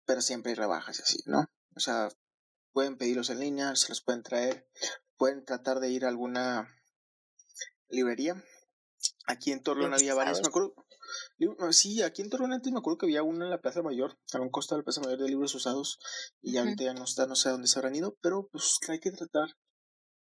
pero 0.04 0.22
siempre 0.22 0.50
hay 0.50 0.54
rebajas 0.54 1.00
así, 1.00 1.18
¿no? 1.26 1.50
O 1.74 1.80
sea, 1.80 2.10
pueden 2.72 2.96
pedirlos 2.96 3.30
en 3.30 3.40
línea, 3.40 3.74
se 3.74 3.88
los 3.88 4.02
pueden 4.02 4.22
traer, 4.22 4.68
pueden 5.16 5.44
tratar 5.44 5.80
de 5.80 5.90
ir 5.90 6.04
a 6.04 6.08
alguna 6.08 6.72
librería. 7.88 8.40
Aquí 9.26 9.50
en 9.50 9.64
Torreón 9.64 9.94
había 9.94 10.14
varias, 10.14 10.42
me 10.42 10.46
acuerdo. 10.46 10.76
Sí, 11.70 12.02
aquí 12.02 12.20
en 12.20 12.28
Torreón 12.28 12.52
antes 12.52 12.72
me 12.72 12.78
acuerdo 12.78 12.98
que 12.98 13.06
había 13.06 13.22
una 13.22 13.46
en 13.46 13.50
la 13.50 13.60
Plaza 13.60 13.82
Mayor, 13.82 14.18
a 14.32 14.40
un 14.40 14.50
costo 14.50 14.74
de 14.74 14.80
la 14.80 14.84
Plaza 14.84 15.00
Mayor 15.00 15.18
de 15.18 15.28
libros 15.28 15.54
usados, 15.54 15.98
y 16.42 16.52
ya 16.52 16.60
ahorita 16.60 16.84
ya 16.84 16.94
no 16.94 17.04
está, 17.04 17.26
no 17.26 17.34
sé 17.34 17.48
a 17.48 17.52
dónde 17.52 17.68
se 17.68 17.78
habrán 17.78 17.94
ido, 17.94 18.16
pero 18.20 18.48
pues 18.52 18.78
hay 18.88 19.00
que 19.00 19.10
tratar. 19.10 19.56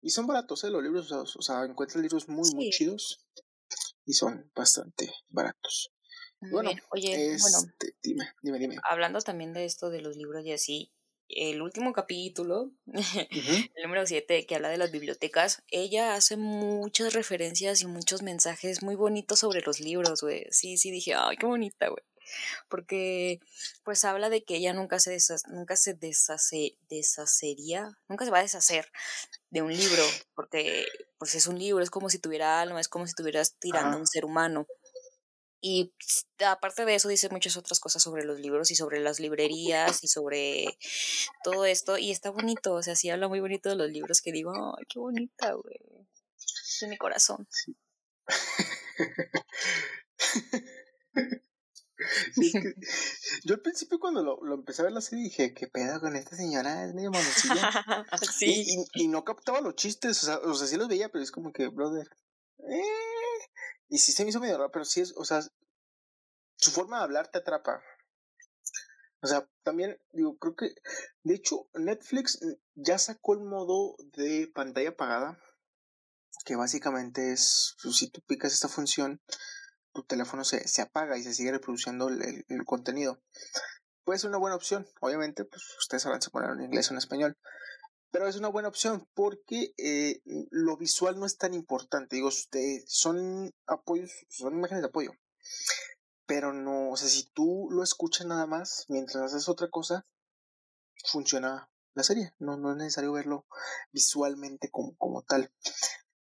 Y 0.00 0.10
son 0.10 0.26
baratos, 0.26 0.64
¿eh? 0.64 0.70
Los 0.70 0.82
libros 0.82 1.06
usados, 1.06 1.36
o 1.36 1.42
sea, 1.42 1.64
encuentran 1.64 2.02
libros 2.02 2.28
muy, 2.28 2.48
muy 2.54 2.70
chidos, 2.70 3.26
y 4.06 4.14
son 4.14 4.50
bastante 4.54 5.12
baratos. 5.28 5.92
bueno, 6.40 6.70
oye, 6.90 7.36
bueno, 7.40 7.58
este, 7.58 7.96
dime, 8.02 8.32
dime, 8.42 8.58
dime. 8.58 8.76
Hablando 8.88 9.20
también 9.20 9.52
de 9.52 9.66
esto 9.66 9.90
de 9.90 10.00
los 10.00 10.16
libros 10.16 10.44
y 10.46 10.52
así, 10.52 10.93
el 11.28 11.62
último 11.62 11.92
capítulo, 11.92 12.70
el 13.76 13.82
número 13.82 14.06
7, 14.06 14.46
que 14.46 14.54
habla 14.54 14.68
de 14.68 14.78
las 14.78 14.90
bibliotecas, 14.90 15.62
ella 15.68 16.14
hace 16.14 16.36
muchas 16.36 17.12
referencias 17.14 17.82
y 17.82 17.86
muchos 17.86 18.22
mensajes 18.22 18.82
muy 18.82 18.94
bonitos 18.94 19.40
sobre 19.40 19.62
los 19.62 19.80
libros, 19.80 20.22
güey. 20.22 20.46
Sí, 20.50 20.76
sí, 20.76 20.90
dije, 20.90 21.14
ay, 21.14 21.36
qué 21.36 21.46
bonita, 21.46 21.88
güey. 21.88 22.02
Porque, 22.68 23.40
pues, 23.84 24.04
habla 24.04 24.30
de 24.30 24.44
que 24.44 24.56
ella 24.56 24.72
nunca 24.72 24.98
se, 24.98 25.16
nunca 25.48 25.76
se 25.76 25.94
deshace, 25.94 26.76
deshacería, 26.88 27.98
nunca 28.08 28.24
se 28.24 28.30
va 28.30 28.38
a 28.38 28.42
deshacer 28.42 28.90
de 29.50 29.62
un 29.62 29.72
libro, 29.76 30.02
porque, 30.34 30.86
pues, 31.18 31.34
es 31.34 31.46
un 31.46 31.58
libro, 31.58 31.82
es 31.82 31.90
como 31.90 32.10
si 32.10 32.18
tuviera 32.18 32.60
alma, 32.60 32.80
es 32.80 32.88
como 32.88 33.06
si 33.06 33.10
estuvieras 33.10 33.56
tirando 33.58 33.96
a 33.96 34.00
un 34.00 34.06
ser 34.06 34.24
humano. 34.24 34.66
Y 35.66 35.94
aparte 36.46 36.84
de 36.84 36.94
eso 36.94 37.08
dice 37.08 37.30
muchas 37.30 37.56
otras 37.56 37.80
cosas 37.80 38.02
sobre 38.02 38.22
los 38.22 38.38
libros 38.38 38.70
y 38.70 38.74
sobre 38.74 39.00
las 39.00 39.18
librerías 39.18 40.04
y 40.04 40.08
sobre 40.08 40.76
todo 41.42 41.64
esto. 41.64 41.96
Y 41.96 42.10
está 42.10 42.28
bonito, 42.28 42.74
o 42.74 42.82
sea, 42.82 42.94
sí 42.94 43.08
habla 43.08 43.28
muy 43.28 43.40
bonito 43.40 43.70
de 43.70 43.76
los 43.76 43.88
libros 43.88 44.20
que 44.20 44.30
digo, 44.30 44.52
ay, 44.52 44.84
qué 44.86 44.98
bonita, 44.98 45.54
güey. 45.54 45.80
De 46.82 46.88
mi 46.88 46.98
corazón. 46.98 47.48
yo 53.44 53.54
al 53.54 53.62
principio 53.62 53.98
cuando 53.98 54.22
lo, 54.22 54.44
lo, 54.44 54.56
empecé 54.56 54.82
a 54.82 54.84
ver 54.84 54.92
la 54.92 55.00
serie 55.00 55.24
dije, 55.24 55.54
¿qué 55.54 55.66
pedo 55.66 55.98
con 55.98 56.14
esta 56.14 56.36
señora? 56.36 56.84
Es 56.84 56.92
medio 56.92 57.10
mamosilla. 57.10 58.04
sí. 58.38 58.66
Y, 58.66 59.04
y, 59.04 59.08
no 59.08 59.24
captaba 59.24 59.62
los 59.62 59.76
chistes, 59.76 60.22
o 60.24 60.26
sea, 60.26 60.36
o 60.40 60.54
sea, 60.54 60.66
sí 60.66 60.76
los 60.76 60.88
veía, 60.88 61.08
pero 61.08 61.24
es 61.24 61.30
como 61.30 61.54
que, 61.54 61.68
brother, 61.68 62.06
eh, 62.68 63.23
y 63.88 63.98
sí 63.98 64.12
se 64.12 64.24
me 64.24 64.30
hizo 64.30 64.40
medio 64.40 64.58
raro, 64.58 64.70
pero 64.70 64.84
sí 64.84 65.00
es, 65.00 65.14
o 65.16 65.24
sea, 65.24 65.40
su 66.56 66.70
forma 66.70 66.98
de 66.98 67.04
hablar 67.04 67.28
te 67.28 67.38
atrapa. 67.38 67.82
O 69.20 69.26
sea, 69.26 69.48
también, 69.62 69.98
digo, 70.12 70.36
creo 70.36 70.54
que, 70.54 70.74
de 71.22 71.34
hecho, 71.34 71.68
Netflix 71.74 72.38
ya 72.74 72.98
sacó 72.98 73.34
el 73.34 73.40
modo 73.40 73.96
de 74.16 74.50
pantalla 74.54 74.90
apagada, 74.90 75.38
que 76.44 76.56
básicamente 76.56 77.32
es, 77.32 77.76
pues, 77.82 77.96
si 77.96 78.10
tú 78.10 78.20
picas 78.26 78.52
esta 78.52 78.68
función, 78.68 79.22
tu 79.94 80.02
teléfono 80.04 80.44
se, 80.44 80.66
se 80.68 80.82
apaga 80.82 81.16
y 81.16 81.22
se 81.22 81.32
sigue 81.32 81.52
reproduciendo 81.52 82.08
el, 82.08 82.44
el, 82.48 82.64
contenido. 82.66 83.22
Puede 84.04 84.18
ser 84.18 84.28
una 84.28 84.38
buena 84.38 84.56
opción, 84.56 84.86
obviamente, 85.00 85.44
pues 85.44 85.62
ustedes 85.78 86.02
sabrán 86.02 86.20
si 86.20 86.30
poner 86.30 86.50
en 86.50 86.62
inglés 86.62 86.90
o 86.90 86.94
en 86.94 86.98
español, 86.98 87.38
pero 88.14 88.28
es 88.28 88.36
una 88.36 88.46
buena 88.46 88.68
opción 88.68 89.08
porque 89.12 89.74
eh, 89.76 90.22
lo 90.52 90.76
visual 90.76 91.18
no 91.18 91.26
es 91.26 91.36
tan 91.36 91.52
importante. 91.52 92.14
Digo, 92.14 92.30
son 92.86 93.52
apoyos, 93.66 94.12
son 94.28 94.54
imágenes 94.54 94.82
de 94.82 94.86
apoyo. 94.86 95.10
Pero 96.24 96.52
no, 96.52 96.90
o 96.90 96.96
sea, 96.96 97.08
si 97.08 97.24
tú 97.32 97.66
lo 97.72 97.82
escuchas 97.82 98.28
nada 98.28 98.46
más 98.46 98.84
mientras 98.86 99.24
haces 99.24 99.48
otra 99.48 99.68
cosa, 99.68 100.06
funciona 101.04 101.68
la 101.94 102.04
serie. 102.04 102.32
No, 102.38 102.56
no 102.56 102.70
es 102.70 102.76
necesario 102.76 103.10
verlo 103.10 103.46
visualmente 103.90 104.70
como, 104.70 104.94
como 104.96 105.22
tal. 105.22 105.52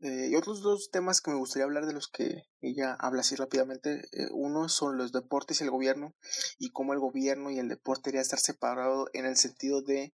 Eh, 0.01 0.27
y 0.31 0.35
otros 0.35 0.61
dos 0.61 0.91
temas 0.91 1.21
que 1.21 1.31
me 1.31 1.37
gustaría 1.37 1.63
hablar 1.63 1.85
de 1.85 1.93
los 1.93 2.09
que 2.09 2.43
ella 2.59 2.97
habla 2.99 3.21
así 3.21 3.37
rápidamente. 3.37 4.01
Eh, 4.11 4.27
uno 4.31 4.67
son 4.67 4.97
los 4.97 5.13
deportes 5.13 5.61
y 5.61 5.63
el 5.63 5.71
gobierno 5.71 6.13
y 6.57 6.71
cómo 6.71 6.91
el 6.91 6.99
gobierno 6.99 7.51
y 7.51 7.57
el 7.57 7.69
deporte 7.69 8.09
debería 8.09 8.21
estar 8.23 8.39
separado 8.39 9.07
en 9.13 9.25
el 9.25 9.37
sentido 9.37 9.81
de 9.81 10.13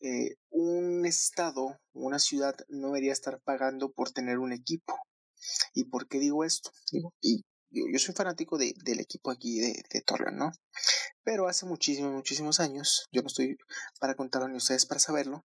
eh, 0.00 0.36
un 0.50 1.06
estado, 1.06 1.78
una 1.92 2.18
ciudad 2.18 2.54
no 2.68 2.88
debería 2.88 3.12
estar 3.12 3.40
pagando 3.42 3.92
por 3.92 4.10
tener 4.10 4.38
un 4.38 4.52
equipo. 4.52 4.98
¿Y 5.72 5.84
por 5.84 6.08
qué 6.08 6.18
digo 6.18 6.44
esto? 6.44 6.70
y 7.20 7.44
yo, 7.70 7.98
soy 7.98 8.14
fanático 8.14 8.58
de, 8.58 8.74
del 8.84 9.00
equipo 9.00 9.30
aquí 9.30 9.60
de, 9.60 9.82
de 9.92 10.00
Torreón, 10.00 10.36
¿no? 10.36 10.52
Pero 11.22 11.48
hace 11.48 11.66
muchísimos, 11.66 12.12
muchísimos 12.12 12.60
años, 12.60 13.06
yo 13.12 13.22
no 13.22 13.28
estoy 13.28 13.56
para 14.00 14.14
contarlo 14.14 14.48
ni 14.48 14.56
ustedes 14.56 14.86
para 14.86 15.00
saberlo, 15.00 15.44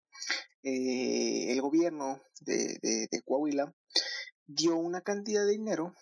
eh, 0.63 1.51
el 1.51 1.61
gobierno 1.61 2.21
de, 2.41 2.79
de, 2.81 3.21
Coahuila 3.23 3.73
dio 4.47 4.75
una 4.75 5.01
cantidad 5.01 5.45
de 5.45 5.51
dinero 5.51 5.93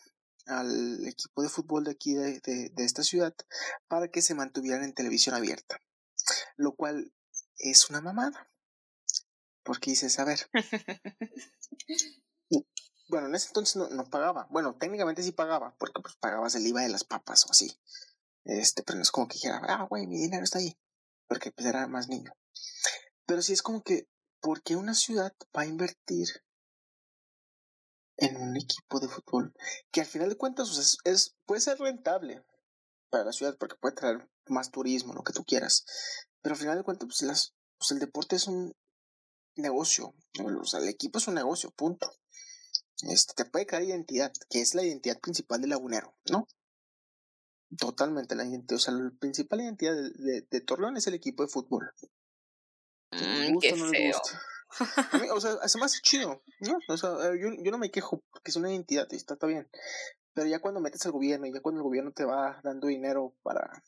al 0.45 1.05
equipo 1.07 1.41
de 1.41 1.49
fútbol 1.49 1.83
de 1.83 1.91
aquí 1.91 2.13
de, 2.13 2.39
de, 2.41 2.83
esta 2.85 3.03
ciudad 3.03 3.35
para 3.87 4.07
que 4.07 4.21
se 4.21 4.35
mantuvieran 4.35 4.83
en 4.83 4.93
televisión 4.93 5.35
abierta. 5.35 5.81
Lo 6.55 6.73
cual 6.75 7.11
es 7.57 7.89
una 7.89 8.01
mamada. 8.01 8.49
Porque 9.63 9.91
dices, 9.91 10.19
a 10.19 10.25
ver. 10.25 10.39
bueno, 13.09 13.27
en 13.27 13.35
ese 13.35 13.47
entonces 13.47 13.75
no, 13.75 13.89
no, 13.89 14.09
pagaba. 14.09 14.47
Bueno, 14.51 14.75
técnicamente 14.77 15.23
sí 15.23 15.31
pagaba, 15.31 15.75
porque 15.77 16.01
pues 16.01 16.15
pagabas 16.15 16.55
el 16.55 16.67
IVA 16.67 16.81
de 16.81 16.89
las 16.89 17.03
papas 17.03 17.45
o 17.45 17.51
así. 17.51 17.79
Este, 18.43 18.83
pero 18.83 18.97
no 18.97 19.01
es 19.01 19.11
como 19.11 19.27
que 19.27 19.35
dijera, 19.35 19.61
ah, 19.67 19.87
güey, 19.89 20.05
mi 20.05 20.17
dinero 20.17 20.43
está 20.43 20.59
ahí. 20.59 20.77
Porque 21.27 21.51
pues 21.51 21.67
era 21.67 21.87
más 21.87 22.07
niño. 22.07 22.31
Pero 23.25 23.41
sí 23.41 23.53
es 23.53 23.63
como 23.63 23.81
que, 23.81 24.07
¿por 24.39 24.61
qué 24.61 24.75
una 24.75 24.93
ciudad 24.93 25.33
va 25.55 25.63
a 25.63 25.65
invertir 25.65 26.27
en 28.17 28.37
un 28.37 28.55
equipo 28.55 28.99
de 28.99 29.07
fútbol? 29.07 29.53
Que 29.91 30.01
al 30.01 30.07
final 30.07 30.29
de 30.29 30.37
cuentas 30.37 30.77
es, 30.77 30.97
es, 31.03 31.35
puede 31.45 31.61
ser 31.61 31.79
rentable 31.79 32.45
para 33.09 33.25
la 33.25 33.31
ciudad 33.31 33.57
porque 33.57 33.77
puede 33.77 33.95
traer 33.95 34.29
más 34.47 34.69
turismo, 34.69 35.13
lo 35.13 35.23
que 35.23 35.33
tú 35.33 35.43
quieras. 35.43 35.85
Pero 36.45 36.53
al 36.53 36.59
final 36.59 36.77
de 36.77 36.83
cuentas, 36.83 37.07
pues, 37.07 37.21
las, 37.23 37.55
pues 37.75 37.89
el 37.89 37.97
deporte 37.97 38.35
es 38.35 38.45
un 38.45 38.71
negocio. 39.55 40.13
O 40.43 40.63
sea, 40.63 40.79
el 40.79 40.89
equipo 40.89 41.17
es 41.17 41.27
un 41.27 41.33
negocio, 41.33 41.71
punto. 41.71 42.07
Este, 43.01 43.33
te 43.33 43.49
puede 43.49 43.65
crear 43.65 43.81
identidad, 43.81 44.31
que 44.47 44.61
es 44.61 44.75
la 44.75 44.83
identidad 44.83 45.19
principal 45.19 45.59
del 45.59 45.71
lagunero, 45.71 46.15
¿no? 46.29 46.47
Totalmente 47.79 48.35
la 48.35 48.45
identidad. 48.45 48.75
O 48.75 48.79
sea, 48.79 48.93
la 48.93 49.09
principal 49.19 49.61
identidad 49.61 49.95
de, 49.95 50.45
de, 50.47 50.61
Torreón 50.61 50.97
es 50.97 51.07
el 51.07 51.15
equipo 51.15 51.41
de 51.41 51.49
fútbol. 51.49 51.91
Mm, 53.09 53.57
qué 53.59 53.75
no 53.75 53.89
feo. 53.89 54.21
o 55.33 55.41
sea, 55.41 55.53
hace 55.63 55.79
más 55.79 55.99
chido, 56.03 56.43
¿no? 56.59 56.77
O 56.89 56.97
sea, 56.97 57.09
eh, 57.09 57.39
yo, 57.41 57.49
yo 57.57 57.71
no 57.71 57.79
me 57.79 57.89
quejo 57.89 58.23
porque 58.29 58.51
es 58.51 58.55
una 58.55 58.69
identidad 58.69 59.07
y 59.09 59.15
está, 59.15 59.33
está 59.33 59.47
bien. 59.47 59.67
Pero 60.35 60.45
ya 60.45 60.59
cuando 60.59 60.79
metes 60.79 61.03
al 61.07 61.11
gobierno 61.11 61.47
y 61.47 61.53
ya 61.53 61.61
cuando 61.61 61.79
el 61.79 61.85
gobierno 61.85 62.11
te 62.11 62.23
va 62.23 62.61
dando 62.63 62.85
dinero 62.85 63.33
para 63.41 63.81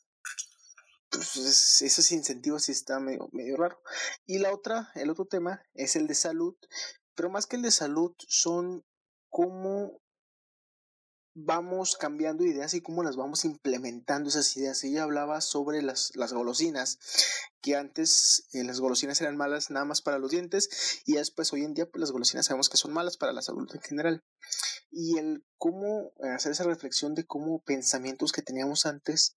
pues 1.10 1.82
esos 1.82 2.12
incentivos 2.12 2.64
sí 2.64 2.72
está 2.72 3.00
medio, 3.00 3.28
medio 3.32 3.56
raro. 3.56 3.80
Y 4.26 4.38
la 4.38 4.52
otra, 4.52 4.90
el 4.94 5.10
otro 5.10 5.26
tema 5.26 5.62
es 5.74 5.96
el 5.96 6.06
de 6.06 6.14
salud, 6.14 6.54
pero 7.14 7.30
más 7.30 7.46
que 7.46 7.56
el 7.56 7.62
de 7.62 7.70
salud 7.70 8.14
son 8.28 8.84
cómo 9.28 10.00
vamos 11.44 11.96
cambiando 11.96 12.44
ideas 12.44 12.74
y 12.74 12.80
cómo 12.80 13.02
las 13.02 13.16
vamos 13.16 13.44
implementando 13.44 14.28
esas 14.28 14.56
ideas. 14.56 14.82
Ella 14.84 15.04
hablaba 15.04 15.40
sobre 15.40 15.82
las, 15.82 16.14
las 16.16 16.32
golosinas, 16.32 16.98
que 17.60 17.76
antes 17.76 18.48
eh, 18.52 18.64
las 18.64 18.80
golosinas 18.80 19.20
eran 19.20 19.36
malas 19.36 19.70
nada 19.70 19.84
más 19.84 20.02
para 20.02 20.18
los 20.18 20.30
dientes 20.30 21.02
y 21.06 21.14
después 21.14 21.52
hoy 21.52 21.64
en 21.64 21.74
día 21.74 21.86
pues, 21.86 22.00
las 22.00 22.12
golosinas 22.12 22.46
sabemos 22.46 22.68
que 22.68 22.76
son 22.76 22.92
malas 22.92 23.16
para 23.16 23.32
la 23.32 23.42
salud 23.42 23.68
en 23.72 23.80
general. 23.80 24.24
Y 24.90 25.18
el 25.18 25.44
cómo 25.58 26.12
hacer 26.34 26.52
esa 26.52 26.64
reflexión 26.64 27.14
de 27.14 27.26
cómo 27.26 27.62
pensamientos 27.62 28.32
que 28.32 28.42
teníamos 28.42 28.86
antes 28.86 29.36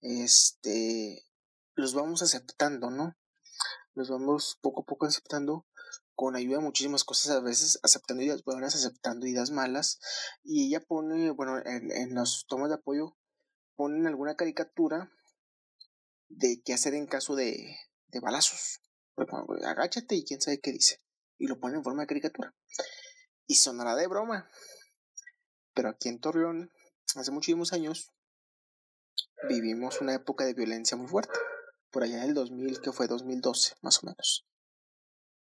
este, 0.00 1.26
los 1.74 1.94
vamos 1.94 2.22
aceptando, 2.22 2.90
¿no? 2.90 3.16
Los 3.94 4.08
vamos 4.08 4.58
poco 4.62 4.82
a 4.82 4.84
poco 4.84 5.06
aceptando 5.06 5.66
con 6.14 6.36
ayuda 6.36 6.58
de 6.58 6.64
muchísimas 6.64 7.04
cosas, 7.04 7.34
a 7.34 7.40
veces 7.40 7.78
aceptando 7.82 8.22
ideas 8.22 8.44
buenas, 8.44 8.74
aceptando 8.74 9.26
ideas 9.26 9.50
malas, 9.50 9.98
y 10.42 10.66
ella 10.66 10.80
pone, 10.80 11.30
bueno, 11.30 11.58
en, 11.58 11.90
en 11.90 12.14
los 12.14 12.46
tomas 12.46 12.68
de 12.68 12.76
apoyo, 12.76 13.16
ponen 13.76 14.06
alguna 14.06 14.36
caricatura 14.36 15.10
de 16.28 16.62
qué 16.64 16.72
hacer 16.72 16.94
en 16.94 17.06
caso 17.06 17.34
de, 17.34 17.76
de 18.08 18.20
balazos. 18.20 18.80
agáchate 19.64 20.14
y 20.14 20.24
quién 20.24 20.40
sabe 20.40 20.60
qué 20.60 20.72
dice. 20.72 21.00
Y 21.38 21.46
lo 21.46 21.58
ponen 21.58 21.78
en 21.78 21.84
forma 21.84 22.02
de 22.02 22.06
caricatura. 22.06 22.54
Y 23.46 23.56
sonará 23.56 23.96
de 23.96 24.06
broma. 24.06 24.48
Pero 25.74 25.88
aquí 25.88 26.08
en 26.08 26.20
Torreón, 26.20 26.70
hace 27.16 27.30
muchísimos 27.30 27.72
años, 27.72 28.12
vivimos 29.48 30.00
una 30.00 30.14
época 30.14 30.44
de 30.44 30.54
violencia 30.54 30.96
muy 30.96 31.08
fuerte. 31.08 31.38
Por 31.90 32.04
allá 32.04 32.18
en 32.18 32.30
el 32.30 32.34
2000, 32.34 32.80
que 32.80 32.92
fue 32.92 33.06
2012, 33.06 33.74
más 33.82 34.02
o 34.02 34.06
menos. 34.06 34.46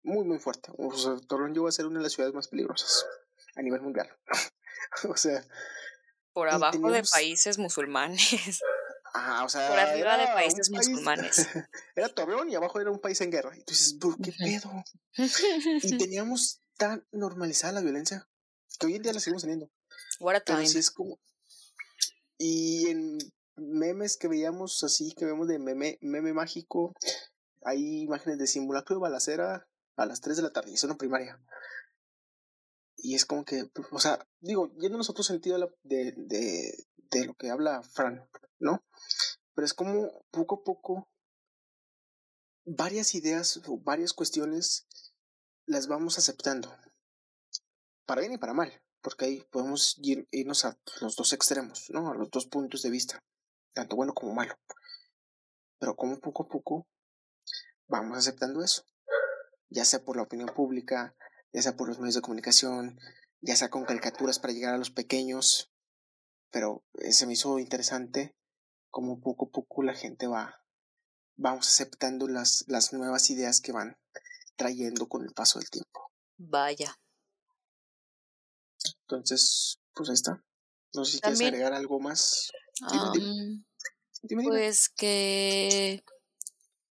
Muy, 0.04 0.26
muy 0.26 0.40
fuerte. 0.40 0.72
O 0.78 0.96
sea, 0.96 1.16
Torreón 1.28 1.54
llegó 1.54 1.68
a 1.68 1.72
ser 1.72 1.86
una 1.86 2.00
de 2.00 2.04
las 2.04 2.14
ciudades 2.14 2.36
más 2.36 2.48
peligrosas 2.50 3.06
a 3.56 3.62
nivel 3.62 3.82
mundial. 3.82 4.10
o 5.10 5.18
sea. 5.18 5.46
Por 6.34 6.50
abajo 6.50 6.92
de 6.92 7.04
países 7.04 7.58
musulmanes. 7.58 8.62
Ah, 9.14 9.44
o 9.46 9.50
sea. 9.50 9.70
Por 9.70 9.80
arriba 9.80 10.18
de 10.18 10.26
países 10.26 10.70
musulmanes. 10.70 11.48
era 11.96 12.10
Torreón 12.10 12.50
y 12.50 12.56
abajo 12.56 12.82
era 12.82 12.92
un 12.92 13.00
país 13.00 13.22
en 13.22 13.32
guerra. 13.32 13.56
Y 13.56 13.64
tú 13.64 13.72
dices, 13.72 13.98
¿qué 14.24 14.34
pedo? 14.34 14.84
y 15.82 15.98
teníamos 15.98 16.62
tan 16.78 17.06
normalizada 17.12 17.74
la 17.74 17.82
violencia 17.82 18.28
que 18.80 18.88
hoy 18.88 18.96
en 18.96 19.04
día 19.04 19.14
la 19.14 19.20
seguimos 19.20 19.44
teniendo. 19.44 19.70
What 20.20 20.36
a 20.36 20.40
time. 20.42 20.64
es 20.64 20.92
como. 20.92 21.20
Y 22.38 22.88
en 22.90 23.20
memes 23.56 24.18
que 24.18 24.28
veíamos 24.28 24.84
así, 24.84 25.14
que 25.14 25.26
vemos 25.26 25.48
de 25.48 25.60
meme, 25.60 26.00
meme 26.02 26.34
mágico, 26.34 26.94
hay 27.62 28.02
imágenes 28.02 28.40
de 28.40 28.48
simulacro 28.48 28.96
de 28.96 29.02
balacera 29.02 29.68
a 29.96 30.06
las 30.06 30.22
3 30.22 30.38
de 30.38 30.44
la 30.44 30.52
tarde, 30.52 30.72
y 30.72 30.76
eso 30.76 30.90
en 30.90 30.98
primaria. 30.98 31.40
Y 32.98 33.16
es 33.16 33.26
como 33.26 33.44
que, 33.44 33.70
o 33.92 34.00
sea, 34.00 34.26
digo, 34.40 34.72
yéndonos 34.78 35.10
otro 35.10 35.24
sentido 35.24 35.58
de, 35.84 36.14
de, 36.16 36.88
de 37.12 37.26
lo 37.26 37.34
que 37.36 37.50
habla 37.50 37.84
Fran, 37.84 38.28
¿no? 38.60 38.84
Pero 39.54 39.66
es 39.66 39.74
como 39.74 40.26
poco 40.32 40.56
a 40.56 40.64
poco 40.64 41.10
varias 42.66 43.14
ideas 43.16 43.62
o 43.68 43.78
varias 43.78 44.14
cuestiones 44.14 44.88
las 45.66 45.88
vamos 45.88 46.18
aceptando. 46.18 46.76
Para 48.06 48.22
bien 48.22 48.34
y 48.34 48.38
para 48.38 48.54
mal, 48.54 48.82
porque 49.02 49.26
ahí 49.26 49.48
podemos 49.52 50.00
irnos 50.32 50.66
a 50.66 50.78
los 51.02 51.16
dos 51.16 51.34
extremos, 51.34 51.90
¿no? 51.90 52.12
A 52.12 52.16
los 52.16 52.30
dos 52.30 52.48
puntos 52.48 52.82
de 52.82 52.90
vista, 52.90 53.24
tanto 53.74 53.96
bueno 53.96 54.14
como 54.14 54.34
malo. 54.34 54.56
Pero 55.80 55.96
como 55.96 56.20
poco 56.20 56.44
a 56.44 56.48
poco 56.48 56.88
vamos 57.88 58.18
aceptando 58.18 58.64
eso, 58.64 58.86
ya 59.74 59.86
sea 59.86 60.04
por 60.04 60.18
la 60.18 60.24
opinión 60.24 60.50
pública, 60.50 61.16
ya 61.52 61.62
sea 61.62 61.76
por 61.76 61.88
los 61.88 62.00
medios 62.00 62.16
de 62.16 62.22
comunicación, 62.22 63.00
ya 63.42 63.56
sea 63.56 63.70
con 63.70 63.86
caricaturas 63.86 64.40
para 64.40 64.54
llegar 64.54 64.74
a 64.74 64.78
los 64.78 64.92
pequeños, 64.92 65.72
pero 66.52 66.84
se 67.10 67.26
me 67.26 67.34
hizo 67.34 67.60
interesante 67.60 68.36
como 68.90 69.20
poco 69.20 69.48
a 69.48 69.50
poco 69.50 69.82
la 69.82 69.96
gente 69.96 70.28
va, 70.28 70.64
vamos 71.36 71.68
aceptando 71.68 72.28
las, 72.28 72.64
las 72.68 72.94
nuevas 72.94 73.30
ideas 73.32 73.60
que 73.60 73.72
van 73.72 73.98
trayendo 74.56 75.08
con 75.08 75.24
el 75.24 75.34
paso 75.34 75.60
del 75.60 75.70
tiempo. 75.70 76.12
Vaya. 76.38 76.96
Entonces, 79.02 79.80
pues 79.94 80.10
ahí 80.10 80.14
está. 80.14 80.44
No 80.94 81.06
sé 81.06 81.14
si 81.14 81.20
quieres 81.22 81.42
agregar 81.42 81.74
algo 81.74 82.00
más. 82.00 82.52
Pues 84.30 84.90
que, 84.90 86.04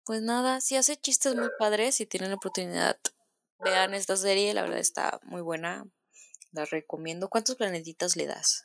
pues 0.08 0.22
nada, 0.22 0.62
si 0.62 0.74
hace 0.74 0.96
chistes 0.96 1.34
muy 1.34 1.50
padres, 1.58 1.96
si 1.96 2.06
tienen 2.06 2.30
la 2.30 2.36
oportunidad, 2.36 2.98
vean 3.62 3.92
esta 3.92 4.16
serie, 4.16 4.54
la 4.54 4.62
verdad 4.62 4.78
está 4.78 5.20
muy 5.24 5.42
buena, 5.42 5.84
la 6.50 6.64
recomiendo. 6.64 7.28
¿Cuántos 7.28 7.56
planetitas 7.56 8.16
le 8.16 8.24
das? 8.24 8.64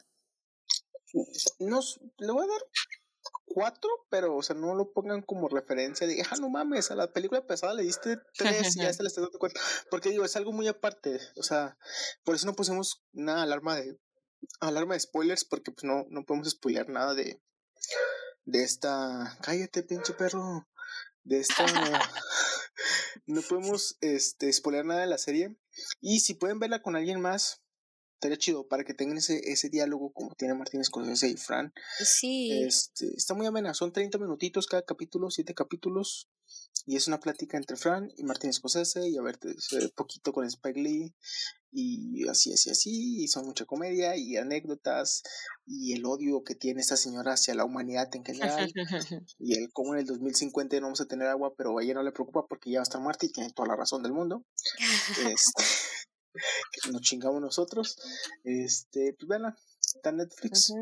Nos, 1.59 1.99
le 2.17 2.31
voy 2.31 2.45
a 2.45 2.47
dar 2.47 2.61
cuatro, 3.43 3.89
pero, 4.09 4.37
o 4.37 4.41
sea, 4.41 4.55
no 4.55 4.73
lo 4.73 4.93
pongan 4.93 5.21
como 5.21 5.49
referencia 5.49 6.07
de, 6.07 6.23
ah, 6.31 6.37
no 6.39 6.49
mames, 6.49 6.91
a 6.91 6.95
la 6.95 7.11
película 7.11 7.45
pasada 7.45 7.73
le 7.73 7.83
diste 7.83 8.19
tres 8.37 8.77
y 8.77 8.79
ya 8.79 8.93
se 8.93 9.03
le 9.03 9.09
está 9.09 9.19
dando 9.19 9.37
cuenta. 9.37 9.59
Porque 9.91 10.11
digo, 10.11 10.23
es 10.23 10.37
algo 10.37 10.53
muy 10.53 10.69
aparte, 10.69 11.19
o 11.35 11.43
sea, 11.43 11.77
por 12.23 12.35
eso 12.35 12.45
no 12.45 12.53
pusimos 12.53 13.03
una 13.11 13.43
alarma 13.43 13.75
de, 13.75 13.99
alarma 14.61 14.93
de 14.93 15.01
spoilers, 15.01 15.43
porque 15.43 15.73
pues 15.73 15.83
no, 15.83 16.05
no 16.07 16.23
podemos 16.23 16.49
spoiler 16.49 16.87
nada 16.87 17.13
de, 17.13 17.41
de 18.45 18.63
esta, 18.63 19.37
cállate, 19.41 19.83
pinche 19.83 20.13
perro, 20.13 20.65
de 21.23 21.39
esta, 21.39 21.65
no 23.25 23.41
podemos, 23.41 23.97
este, 24.01 24.51
spoiler 24.51 24.85
nada 24.85 25.01
de 25.01 25.07
la 25.07 25.17
serie. 25.17 25.55
Y 26.01 26.19
si 26.19 26.33
pueden 26.33 26.59
verla 26.59 26.81
con 26.81 26.95
alguien 26.95 27.21
más, 27.21 27.61
estaría 28.15 28.37
chido 28.37 28.67
para 28.67 28.83
que 28.83 28.93
tengan 28.93 29.17
ese, 29.17 29.51
ese 29.51 29.69
diálogo 29.69 30.13
como 30.13 30.33
tiene 30.35 30.53
Martínez 30.53 30.87
Scorsese 30.87 31.29
y 31.29 31.35
Fran. 31.35 31.73
Sí. 31.99 32.63
Este, 32.63 33.13
está 33.15 33.33
muy 33.33 33.45
amena, 33.45 33.73
son 33.73 33.91
30 33.91 34.17
minutitos 34.17 34.67
cada 34.67 34.83
capítulo, 34.83 35.29
7 35.29 35.53
capítulos. 35.53 36.29
Y 36.85 36.97
es 36.97 37.07
una 37.07 37.19
plática 37.19 37.57
entre 37.57 37.77
Fran 37.77 38.11
y 38.17 38.23
Martínez 38.23 38.57
Scorsese 38.57 39.07
y 39.07 39.17
a 39.17 39.21
ver, 39.21 39.39
poquito 39.95 40.33
con 40.33 40.45
Spike 40.45 40.79
Lee 40.79 41.15
y 41.71 42.27
así, 42.27 42.53
así, 42.53 42.69
así, 42.69 43.23
y 43.23 43.27
son 43.27 43.45
mucha 43.45 43.65
comedia 43.65 44.15
y 44.15 44.37
anécdotas 44.37 45.23
y 45.65 45.93
el 45.93 46.05
odio 46.05 46.43
que 46.43 46.55
tiene 46.55 46.81
esta 46.81 46.97
señora 46.97 47.33
hacia 47.33 47.55
la 47.55 47.65
humanidad 47.65 48.09
en 48.13 48.23
general 48.23 48.71
y 49.39 49.57
el 49.57 49.71
cómo 49.73 49.93
en 49.93 50.01
el 50.01 50.05
2050 50.05 50.75
no 50.77 50.87
vamos 50.87 51.01
a 51.01 51.05
tener 51.05 51.27
agua, 51.27 51.53
pero 51.57 51.77
a 51.77 51.83
ella 51.83 51.95
no 51.95 52.03
le 52.03 52.11
preocupa 52.11 52.45
porque 52.47 52.69
ya 52.69 52.79
va 52.79 52.81
a 52.81 52.83
estar 52.83 53.01
muerta 53.01 53.25
y 53.25 53.31
tiene 53.31 53.51
toda 53.53 53.69
la 53.69 53.75
razón 53.75 54.03
del 54.03 54.13
mundo. 54.13 54.45
este, 55.17 55.63
nos 56.91 57.01
chingamos 57.01 57.41
nosotros. 57.41 57.97
Este, 58.43 59.15
pues 59.17 59.27
bueno, 59.27 59.55
está 59.79 60.11
Netflix. 60.11 60.73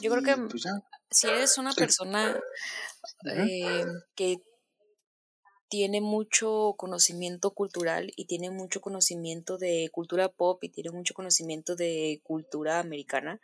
Yo 0.00 0.10
creo 0.12 0.22
que 0.22 0.36
pues, 0.42 0.64
si 1.10 1.26
eres 1.26 1.58
una 1.58 1.72
persona 1.72 2.38
eh, 3.24 3.84
que 4.14 4.36
tiene 5.68 6.00
mucho 6.00 6.74
conocimiento 6.76 7.52
cultural 7.52 8.12
y 8.16 8.24
tiene 8.26 8.50
mucho 8.50 8.80
conocimiento 8.80 9.58
de 9.58 9.90
cultura 9.92 10.28
pop 10.28 10.62
y 10.64 10.70
tiene 10.70 10.90
mucho 10.90 11.14
conocimiento 11.14 11.76
de 11.76 12.20
cultura 12.24 12.80
americana, 12.80 13.40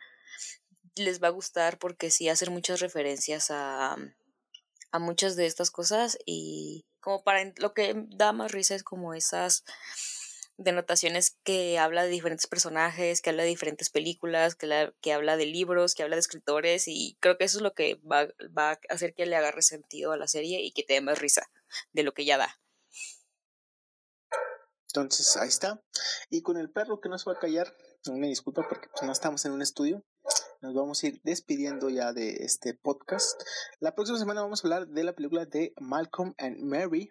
les 0.95 1.21
va 1.21 1.27
a 1.27 1.31
gustar 1.31 1.77
porque 1.77 2.09
sí 2.09 2.29
hacen 2.29 2.51
muchas 2.51 2.79
referencias 2.79 3.51
a, 3.51 3.95
a 4.91 4.99
muchas 4.99 5.35
de 5.35 5.45
estas 5.45 5.71
cosas 5.71 6.17
y 6.25 6.85
como 6.99 7.23
para 7.23 7.53
lo 7.57 7.73
que 7.73 7.93
da 8.09 8.33
más 8.33 8.51
risa 8.51 8.75
es 8.75 8.83
como 8.83 9.13
esas 9.13 9.63
denotaciones 10.57 11.37
que 11.43 11.77
habla 11.77 12.03
de 12.05 12.09
diferentes 12.09 12.47
personajes, 12.47 13.21
que 13.21 13.29
habla 13.29 13.43
de 13.43 13.49
diferentes 13.49 13.89
películas, 13.89 14.55
que, 14.55 14.93
que 15.01 15.13
habla 15.13 15.35
de 15.37 15.45
libros, 15.45 15.95
que 15.95 16.03
habla 16.03 16.15
de 16.15 16.21
escritores 16.21 16.87
y 16.87 17.17
creo 17.19 17.37
que 17.37 17.43
eso 17.43 17.57
es 17.57 17.61
lo 17.61 17.73
que 17.73 17.95
va, 18.09 18.27
va 18.57 18.71
a 18.71 18.79
hacer 18.89 19.13
que 19.13 19.25
le 19.25 19.35
agarre 19.35 19.61
sentido 19.61 20.13
a 20.13 20.17
la 20.17 20.27
serie 20.27 20.61
y 20.61 20.71
que 20.71 20.83
te 20.83 20.93
dé 20.93 21.01
más 21.01 21.19
risa 21.19 21.49
de 21.91 22.03
lo 22.03 22.13
que 22.13 22.25
ya 22.25 22.37
da. 22.37 22.59
Entonces, 24.87 25.35
ahí 25.35 25.49
está. 25.49 25.83
Y 26.29 26.41
con 26.41 26.57
el 26.57 26.71
perro 26.71 27.01
que 27.01 27.09
no 27.09 27.17
se 27.17 27.29
va 27.29 27.35
a 27.35 27.39
callar, 27.39 27.75
una 28.07 28.27
disculpa 28.27 28.65
porque 28.67 28.87
pues, 28.89 29.03
no 29.03 29.11
estamos 29.11 29.43
en 29.45 29.51
un 29.51 29.61
estudio. 29.61 30.05
Nos 30.61 30.73
vamos 30.73 31.03
a 31.03 31.07
ir 31.07 31.19
despidiendo 31.23 31.89
ya 31.89 32.13
de 32.13 32.37
este 32.45 32.73
podcast. 32.73 33.41
La 33.79 33.93
próxima 33.93 34.17
semana 34.17 34.41
vamos 34.41 34.63
a 34.63 34.67
hablar 34.67 34.87
de 34.87 35.03
la 35.03 35.13
película 35.13 35.45
de 35.45 35.73
Malcolm 35.79 36.33
and 36.37 36.59
Mary, 36.59 37.09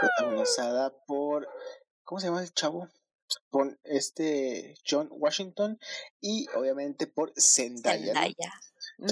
protagonizada 0.00 0.92
por 1.06 1.48
¿cómo 2.02 2.20
se 2.20 2.26
llama 2.26 2.42
el 2.42 2.52
chavo? 2.52 2.88
Por 3.50 3.78
este 3.84 4.74
John 4.86 5.08
Washington 5.12 5.78
y 6.20 6.46
obviamente 6.54 7.06
por 7.06 7.32
Zendaya. 7.38 8.12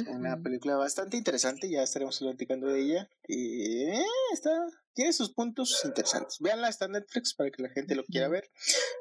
Una 0.08 0.40
película 0.40 0.76
bastante 0.76 1.16
interesante, 1.16 1.68
ya 1.68 1.82
estaremos 1.82 2.18
platicando 2.18 2.68
de 2.68 2.80
ella. 2.80 3.10
Y 3.26 3.84
eh, 3.84 4.04
está, 4.32 4.50
tiene 4.94 5.12
sus 5.12 5.32
puntos 5.32 5.82
interesantes. 5.84 6.38
Veanla, 6.40 6.68
está 6.68 6.84
en 6.84 6.92
Netflix 6.92 7.34
para 7.34 7.50
que 7.50 7.62
la 7.62 7.70
gente 7.70 7.94
lo 7.94 8.04
quiera 8.04 8.28
ver. 8.28 8.50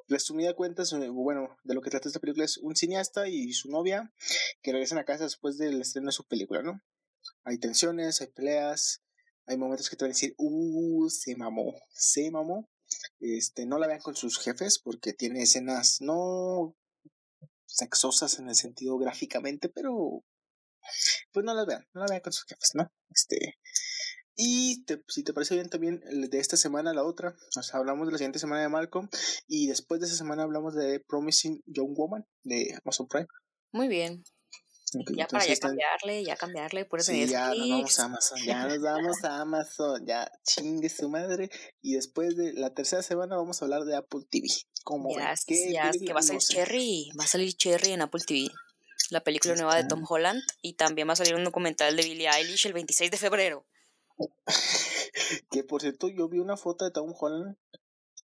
Resumida 0.07 0.55
cuenta, 0.55 0.83
bueno, 1.11 1.55
de 1.63 1.73
lo 1.73 1.81
que 1.81 1.89
trata 1.89 2.09
esta 2.09 2.19
película 2.19 2.45
es 2.45 2.57
un 2.57 2.75
cineasta 2.75 3.27
y 3.27 3.53
su 3.53 3.69
novia 3.69 4.11
que 4.61 4.71
regresan 4.71 4.97
a 4.97 5.05
casa 5.05 5.25
después 5.25 5.57
del 5.57 5.81
estreno 5.81 6.07
de 6.07 6.13
su 6.13 6.27
película, 6.27 6.63
¿no? 6.63 6.81
Hay 7.43 7.59
tensiones, 7.59 8.21
hay 8.21 8.27
peleas, 8.27 9.03
hay 9.45 9.57
momentos 9.57 9.89
que 9.89 9.95
te 9.95 10.05
van 10.05 10.11
a 10.11 10.13
decir, 10.13 10.33
uh, 10.37 11.09
se 11.09 11.35
mamó, 11.35 11.75
se 11.93 12.31
mamó. 12.31 12.69
Este, 13.19 13.65
no 13.65 13.77
la 13.77 13.87
vean 13.87 14.01
con 14.01 14.15
sus 14.15 14.39
jefes 14.39 14.79
porque 14.79 15.13
tiene 15.13 15.43
escenas 15.43 16.01
no 16.01 16.75
sexosas 17.65 18.39
en 18.39 18.49
el 18.49 18.55
sentido 18.55 18.97
gráficamente, 18.97 19.69
pero 19.69 20.23
pues 21.31 21.45
no 21.45 21.53
las 21.53 21.65
vean, 21.65 21.85
no 21.93 22.01
la 22.01 22.07
vean 22.07 22.21
con 22.21 22.33
sus 22.33 22.45
jefes, 22.45 22.71
¿no? 22.73 22.91
Este, 23.09 23.57
y 24.41 24.85
si 25.09 25.23
te 25.23 25.33
parece 25.33 25.55
bien 25.55 25.69
también 25.69 25.99
de 25.99 26.39
esta 26.39 26.55
semana 26.55 26.93
la 26.93 27.03
otra, 27.03 27.35
sea, 27.49 27.77
hablamos 27.77 28.07
de 28.07 28.13
la 28.13 28.17
siguiente 28.17 28.39
semana 28.39 28.61
de 28.61 28.69
Malcolm 28.69 29.09
y 29.49 29.67
después 29.67 29.99
de 29.99 30.07
esa 30.07 30.15
semana 30.15 30.43
hablamos 30.43 30.75
de 30.75 31.01
Promising 31.01 31.61
Young 31.65 31.93
Woman 31.93 32.25
de 32.43 32.73
Amazon 32.81 33.09
Prime. 33.09 33.27
Muy 33.73 33.89
bien. 33.89 34.23
ya 35.13 35.27
para 35.27 35.45
ya 35.45 35.57
cambiarle, 35.57 36.23
ya 36.23 36.37
cambiarle, 36.37 36.85
por 36.85 37.01
eso 37.01 37.11
sí, 37.11 37.27
ya 37.27 37.53
nos 37.53 37.67
vamos 37.67 37.99
a 37.99 38.05
Amazon, 38.05 38.39
ya 38.45 38.65
nos 38.65 38.79
vamos 38.81 39.23
a 39.25 39.41
Amazon, 39.41 40.05
ya 40.07 40.31
chingue 40.45 40.87
su 40.87 41.09
madre. 41.09 41.49
Y 41.81 41.95
después 41.95 42.37
de 42.37 42.53
la 42.53 42.73
tercera 42.73 43.03
semana 43.03 43.35
vamos 43.35 43.61
a 43.61 43.65
hablar 43.65 43.83
de 43.83 43.97
Apple 43.97 44.21
TV. 44.29 44.47
¿Cómo 44.85 45.09
ya, 45.17 45.35
ya 45.69 45.91
que 45.91 46.13
va 46.13 46.21
a 46.21 46.23
salir 46.23 46.41
Cherry, 46.41 47.09
va 47.19 47.25
a 47.25 47.27
salir 47.27 47.53
Cherry 47.57 47.91
en 47.91 48.03
Apple 48.03 48.23
TV. 48.25 48.49
La 49.09 49.21
película 49.21 49.55
nueva 49.55 49.75
de 49.75 49.85
Tom 49.85 50.05
Holland 50.07 50.43
y 50.61 50.73
también 50.73 51.07
va 51.07 51.13
a 51.13 51.15
salir 51.15 51.35
un 51.35 51.43
documental 51.43 51.95
de 51.95 52.03
Billie 52.03 52.29
Eilish 52.29 52.67
el 52.67 52.73
26 52.73 53.11
de 53.11 53.17
febrero. 53.17 53.65
que 55.51 55.63
por 55.63 55.81
cierto, 55.81 56.09
yo 56.09 56.27
vi 56.29 56.39
una 56.39 56.57
foto 56.57 56.85
de 56.85 56.91
Tom 56.91 57.13
Holland 57.17 57.57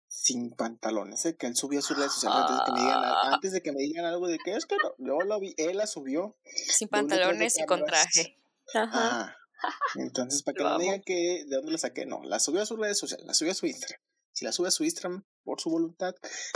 sin 0.07 0.51
pantalones, 0.51 1.26
¿eh? 1.26 1.36
que 1.36 1.47
él 1.47 1.55
subió 1.55 1.80
a 1.80 1.82
sus 1.82 1.97
redes 1.97 2.13
sociales 2.13 2.39
antes 2.47 2.57
de 2.57 2.63
que 2.65 2.71
me 2.71 2.82
digan, 2.82 3.03
ah. 3.03 3.34
antes 3.34 3.51
de 3.51 3.61
que 3.61 3.71
me 3.71 3.82
digan 3.82 4.05
algo 4.05 4.28
de 4.28 4.38
que 4.38 4.55
es 4.55 4.65
que 4.65 4.78
no, 4.78 4.93
yo 4.97 5.26
lo 5.26 5.39
vi, 5.39 5.53
él 5.57 5.78
la 5.78 5.88
subió. 5.88 6.38
Sin 6.45 6.88
pantalones 6.88 7.59
y 7.59 7.65
con 7.65 7.84
traje. 7.86 8.39
Ajá. 8.74 9.36
Entonces, 9.95 10.43
para 10.43 10.55
que 10.55 10.63
no 10.63 10.78
me 10.78 10.84
digan 10.84 11.01
que 11.01 11.45
de 11.47 11.55
dónde 11.55 11.71
la 11.71 11.78
saqué, 11.78 12.05
no, 12.05 12.24
la 12.24 12.39
subió 12.39 12.61
a 12.61 12.65
sus 12.65 12.80
redes 12.80 12.97
sociales, 12.97 13.26
la 13.26 13.34
subió 13.34 13.51
a 13.51 13.55
su 13.55 13.65
Instagram. 13.65 13.99
Si 14.34 14.45
la 14.45 14.51
sube 14.51 14.67
a 14.67 14.71
su 14.71 14.84
Instagram 14.84 15.24
por 15.43 15.61
su 15.61 15.69
voluntad, 15.69 16.15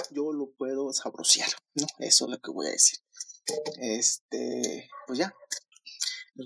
yo 0.10 0.34
lo 0.34 0.52
puedo 0.52 0.92
sabrosear, 0.94 1.50
¿no? 1.76 1.86
Eso 2.00 2.26
es 2.26 2.32
lo 2.32 2.40
que 2.40 2.52
voy 2.52 2.68
a 2.68 2.72
decir. 2.72 3.00
Este, 3.80 4.90
pues 5.06 5.20
ya, 5.20 5.34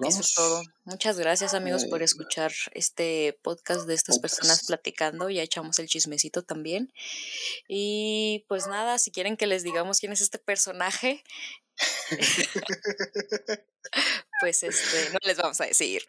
eso 0.03 0.21
es 0.21 0.33
todo. 0.33 0.63
Muchas 0.85 1.19
gracias 1.19 1.53
amigos 1.53 1.85
por 1.85 2.01
escuchar 2.01 2.51
este 2.73 3.37
podcast 3.41 3.85
de 3.87 3.93
estas 3.93 4.19
personas 4.19 4.65
platicando. 4.65 5.29
Ya 5.29 5.43
echamos 5.43 5.79
el 5.79 5.87
chismecito 5.87 6.43
también. 6.43 6.93
Y 7.67 8.45
pues 8.47 8.67
nada, 8.67 8.97
si 8.99 9.11
quieren 9.11 9.35
que 9.35 9.47
les 9.47 9.63
digamos 9.63 9.99
quién 9.99 10.13
es 10.13 10.21
este 10.21 10.39
personaje, 10.39 11.23
pues 14.39 14.63
este, 14.63 15.09
no 15.11 15.19
les 15.23 15.37
vamos 15.37 15.59
a 15.59 15.65
decir. 15.65 16.03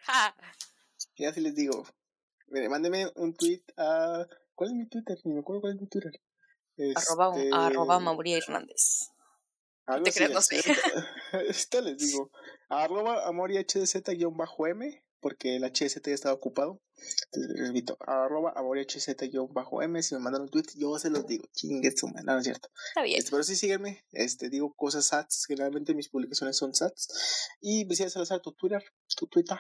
Ya 1.17 1.33
si 1.33 1.41
les 1.41 1.57
digo. 1.57 1.85
Mire, 2.49 2.69
mándeme 2.69 3.11
un 3.17 3.35
tweet 3.35 3.63
a... 3.77 4.27
¿Cuál 4.55 4.71
es 4.71 4.77
mi 4.77 4.87
Twitter? 4.89 5.19
Ni 5.25 5.33
me 5.35 5.41
acuerdo 5.41 5.63
cuál 5.63 5.75
es 5.75 5.81
mi 5.81 5.89
Twitter. 5.89 6.13
Arroba, 6.95 7.35
arroba 7.67 7.95
este 7.95 8.05
Mauri 8.05 8.35
Hernández. 8.35 9.12
Algo 9.87 10.05
¿Te 10.05 10.13
crees? 10.13 10.31
No 10.31 10.41
sé. 10.41 10.61
Esto 11.49 11.81
les 11.81 11.99
digo. 11.99 12.31
Arroba 12.69 13.27
amorihz-m, 13.27 15.05
porque 15.21 15.57
el 15.57 15.65
HZ 15.65 16.03
ya 16.05 16.15
estaba 16.15 16.35
ocupado. 16.35 16.81
Entonces, 17.33 17.67
repito, 17.67 17.97
arroba 18.01 18.53
amorihz-m. 18.57 20.03
Si 20.03 20.15
me 20.15 20.21
mandan 20.21 20.43
un 20.43 20.51
tweet, 20.51 20.67
yo 20.77 20.99
se 20.99 21.11
los 21.11 21.27
digo. 21.27 21.45
Chingue 21.53 21.91
su 21.97 22.09
no, 22.09 22.23
no 22.23 22.39
es 22.39 22.45
cierto. 22.45 22.69
Está 22.89 23.03
bien. 23.03 23.19
Este, 23.19 23.31
pero 23.31 23.43
sí, 23.43 23.57
sígueme. 23.57 24.05
Este, 24.13 24.49
digo 24.51 24.73
cosas 24.75 25.07
sats. 25.07 25.47
Generalmente 25.47 25.95
mis 25.95 26.09
publicaciones 26.09 26.57
son 26.57 26.75
sats. 26.75 27.49
Y 27.61 27.85
pues, 27.85 28.01
a 28.03 28.11
Salazar, 28.11 28.41
tu 28.41 28.53
Twitter, 28.53 28.83
tu 29.17 29.27
Twitter. 29.27 29.59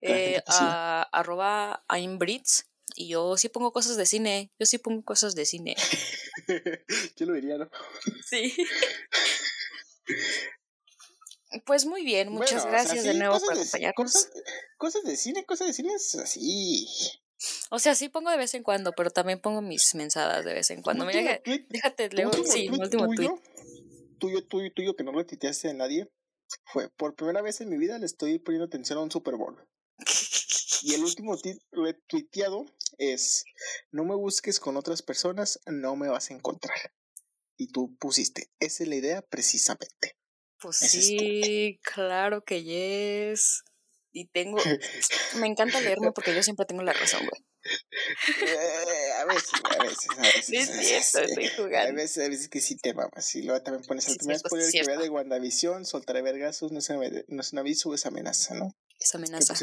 Eh, 0.00 0.42
arroba 0.46 1.82
Brits 2.18 2.66
y 2.94 3.08
yo 3.08 3.36
sí 3.36 3.48
pongo 3.48 3.72
cosas 3.72 3.96
de 3.96 4.06
cine, 4.06 4.52
yo 4.58 4.66
sí 4.66 4.78
pongo 4.78 5.02
cosas 5.02 5.34
de 5.34 5.46
cine. 5.46 5.76
yo 7.16 7.26
lo 7.26 7.34
diría, 7.34 7.58
¿no? 7.58 7.70
Sí. 8.28 8.54
Pues 11.66 11.86
muy 11.86 12.02
bien, 12.04 12.32
muchas 12.32 12.66
gracias 12.66 13.04
de 13.04 13.14
nuevo 13.14 13.38
por 13.38 13.52
acompañarnos. 13.52 14.28
Cosas, 14.76 15.04
de 15.04 15.16
cine, 15.16 15.44
cosas 15.44 15.68
de 15.68 15.72
cine 15.72 15.94
es 15.94 16.16
así. 16.16 16.88
O 17.70 17.78
sea, 17.78 17.94
sí 17.94 18.08
pongo 18.08 18.30
de 18.30 18.36
vez 18.36 18.54
en 18.54 18.64
cuando, 18.64 18.92
pero 18.92 19.10
también 19.10 19.40
pongo 19.40 19.62
mis 19.62 19.94
mensadas 19.94 20.44
de 20.44 20.52
vez 20.52 20.70
en 20.70 20.82
cuando. 20.82 21.06
Mira, 21.06 21.40
déjate, 21.68 22.10
leo, 22.10 22.32
sí, 22.44 22.68
mi 22.70 22.80
último 22.80 23.08
tweet. 23.14 23.30
Tuyo, 24.18 24.44
tuyo, 24.44 24.72
tuyo, 24.72 24.96
que 24.96 25.04
no 25.04 25.12
lo 25.12 25.24
tuiteaste 25.24 25.70
a 25.70 25.74
nadie, 25.74 26.10
fue 26.64 26.88
por 26.90 27.14
primera 27.14 27.42
vez 27.42 27.60
en 27.60 27.68
mi 27.68 27.78
vida 27.78 27.98
le 27.98 28.06
estoy 28.06 28.38
poniendo 28.38 28.66
atención 28.66 28.98
a 28.98 29.02
un 29.02 29.10
Super 29.10 29.36
Bowl. 29.36 29.56
Y 30.84 30.92
el 30.92 31.02
último 31.02 31.34
tuiteado 32.08 32.66
es, 32.98 33.46
no 33.90 34.04
me 34.04 34.14
busques 34.14 34.60
con 34.60 34.76
otras 34.76 35.00
personas, 35.00 35.58
no 35.64 35.96
me 35.96 36.10
vas 36.10 36.30
a 36.30 36.34
encontrar. 36.34 36.76
Y 37.56 37.68
tú 37.68 37.96
pusiste, 37.96 38.50
esa 38.60 38.82
es 38.82 38.88
la 38.90 38.96
idea 38.96 39.22
precisamente. 39.22 40.18
Pues 40.60 40.76
sí, 40.76 41.80
claro 41.82 42.44
que 42.44 42.64
yes. 42.64 43.64
Y 44.12 44.26
tengo, 44.26 44.58
me 45.40 45.46
encanta 45.46 45.80
leerme 45.80 46.12
porque 46.12 46.34
yo 46.34 46.42
siempre 46.42 46.66
tengo 46.66 46.82
la 46.82 46.92
razón, 46.92 47.20
güey. 47.20 47.42
Eh, 48.46 49.12
a 49.20 49.24
veces, 49.24 49.52
a 49.64 49.82
veces, 49.82 50.10
a 50.10 50.20
veces. 50.36 50.68
Es 50.68 51.14
estoy 51.14 51.48
jugando. 51.48 51.92
A 51.92 51.92
veces, 51.92 52.26
a 52.26 52.28
veces 52.28 52.48
que 52.50 52.60
sí 52.60 52.76
te 52.76 52.92
mamas. 52.92 53.34
Y 53.36 53.40
luego 53.40 53.62
también 53.62 53.86
pones 53.86 54.06
el 54.08 54.18
primer 54.18 54.38
spoiler 54.38 54.70
que 54.70 54.84
vea 54.84 54.98
de 54.98 55.08
WandaVision, 55.08 55.86
soltaré 55.86 56.20
vergazos, 56.20 56.72
no 56.72 56.78
es, 56.80 56.90
no 56.90 57.40
es 57.40 57.52
un 57.54 57.58
aviso, 57.58 57.94
es 57.94 58.04
amenaza, 58.04 58.52
¿no? 58.52 58.76
Amenaza. 59.14 59.54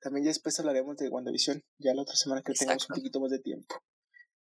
también 0.00 0.24
ya 0.24 0.30
después 0.30 0.58
hablaremos 0.58 0.96
de 0.96 1.08
WandaVision, 1.08 1.62
ya 1.78 1.94
la 1.94 2.02
otra 2.02 2.16
semana 2.16 2.42
que 2.42 2.52
tengamos 2.52 2.88
un 2.90 2.96
poquito 2.96 3.20
más 3.20 3.30
de 3.30 3.38
tiempo. 3.38 3.82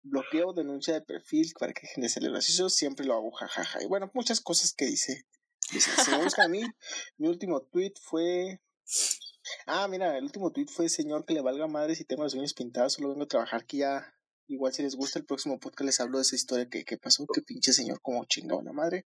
Bloqueo, 0.03 0.53
denuncia 0.53 0.95
de 0.95 1.01
perfil 1.01 1.53
para 1.59 1.73
que 1.73 1.87
gente 1.87 2.09
se 2.09 2.21
le 2.21 2.29
gracioso, 2.29 2.69
siempre 2.69 3.07
lo 3.07 3.15
hago 3.15 3.31
jajaja. 3.33 3.83
Y 3.83 3.87
bueno, 3.87 4.11
muchas 4.15 4.41
cosas 4.41 4.73
que 4.73 4.85
dice. 4.85 5.27
dice 5.73 5.91
si 6.05 6.11
me 6.11 6.23
buscan 6.23 6.47
a 6.47 6.49
mí, 6.49 6.63
mi 7.17 7.29
último 7.29 7.63
tweet 7.63 7.95
fue 8.01 8.61
Ah, 9.67 9.89
mira, 9.89 10.17
el 10.17 10.25
último 10.25 10.53
tweet 10.53 10.67
fue, 10.67 10.89
señor, 10.89 11.25
que 11.25 11.35
le 11.35 11.41
valga 11.41 11.67
madre 11.67 11.95
si 11.95 12.05
tengo 12.05 12.23
las 12.23 12.35
uñas 12.35 12.55
pintadas, 12.55 12.95
solo 12.95 13.11
vengo 13.11 13.25
a 13.25 13.29
trabajar, 13.29 13.67
que 13.67 13.79
ya, 13.79 14.15
igual 14.49 14.73
si 14.73 14.83
les 14.83 14.95
gusta 14.95 15.19
el 15.19 15.25
próximo 15.25 15.59
podcast 15.59 15.87
les 15.87 16.01
hablo 16.01 16.19
de 16.19 16.23
esa 16.23 16.37
historia 16.37 16.69
que, 16.69 16.85
que 16.85 16.97
pasó, 16.97 17.27
que 17.27 17.43
pinche 17.43 17.73
señor 17.73 18.01
como 18.01 18.25
chingado 18.25 18.63
la 18.63 18.73
madre. 18.73 19.07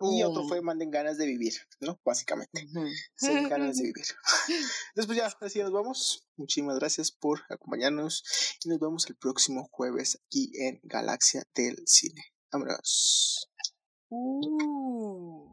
Y 0.00 0.22
otro 0.22 0.46
fue, 0.46 0.60
manden 0.62 0.90
ganas 0.90 1.18
de 1.18 1.26
vivir, 1.26 1.54
¿no? 1.80 2.00
Básicamente. 2.04 2.66
Uh 2.74 2.86
ganas 3.48 3.76
de 3.76 3.84
vivir. 3.84 4.04
Después 4.94 5.18
ya, 5.18 5.32
así 5.40 5.60
nos 5.60 5.72
vamos. 5.72 6.26
Muchísimas 6.36 6.78
gracias 6.78 7.12
por 7.12 7.40
acompañarnos 7.48 8.24
y 8.64 8.68
nos 8.68 8.80
vemos 8.80 9.08
el 9.08 9.16
próximo 9.16 9.68
jueves 9.70 10.20
aquí 10.26 10.52
en 10.54 10.80
Galaxia 10.82 11.44
del 11.54 11.82
Cine. 11.86 12.24
Vámonos. 12.50 13.48
Uh. 14.10 15.51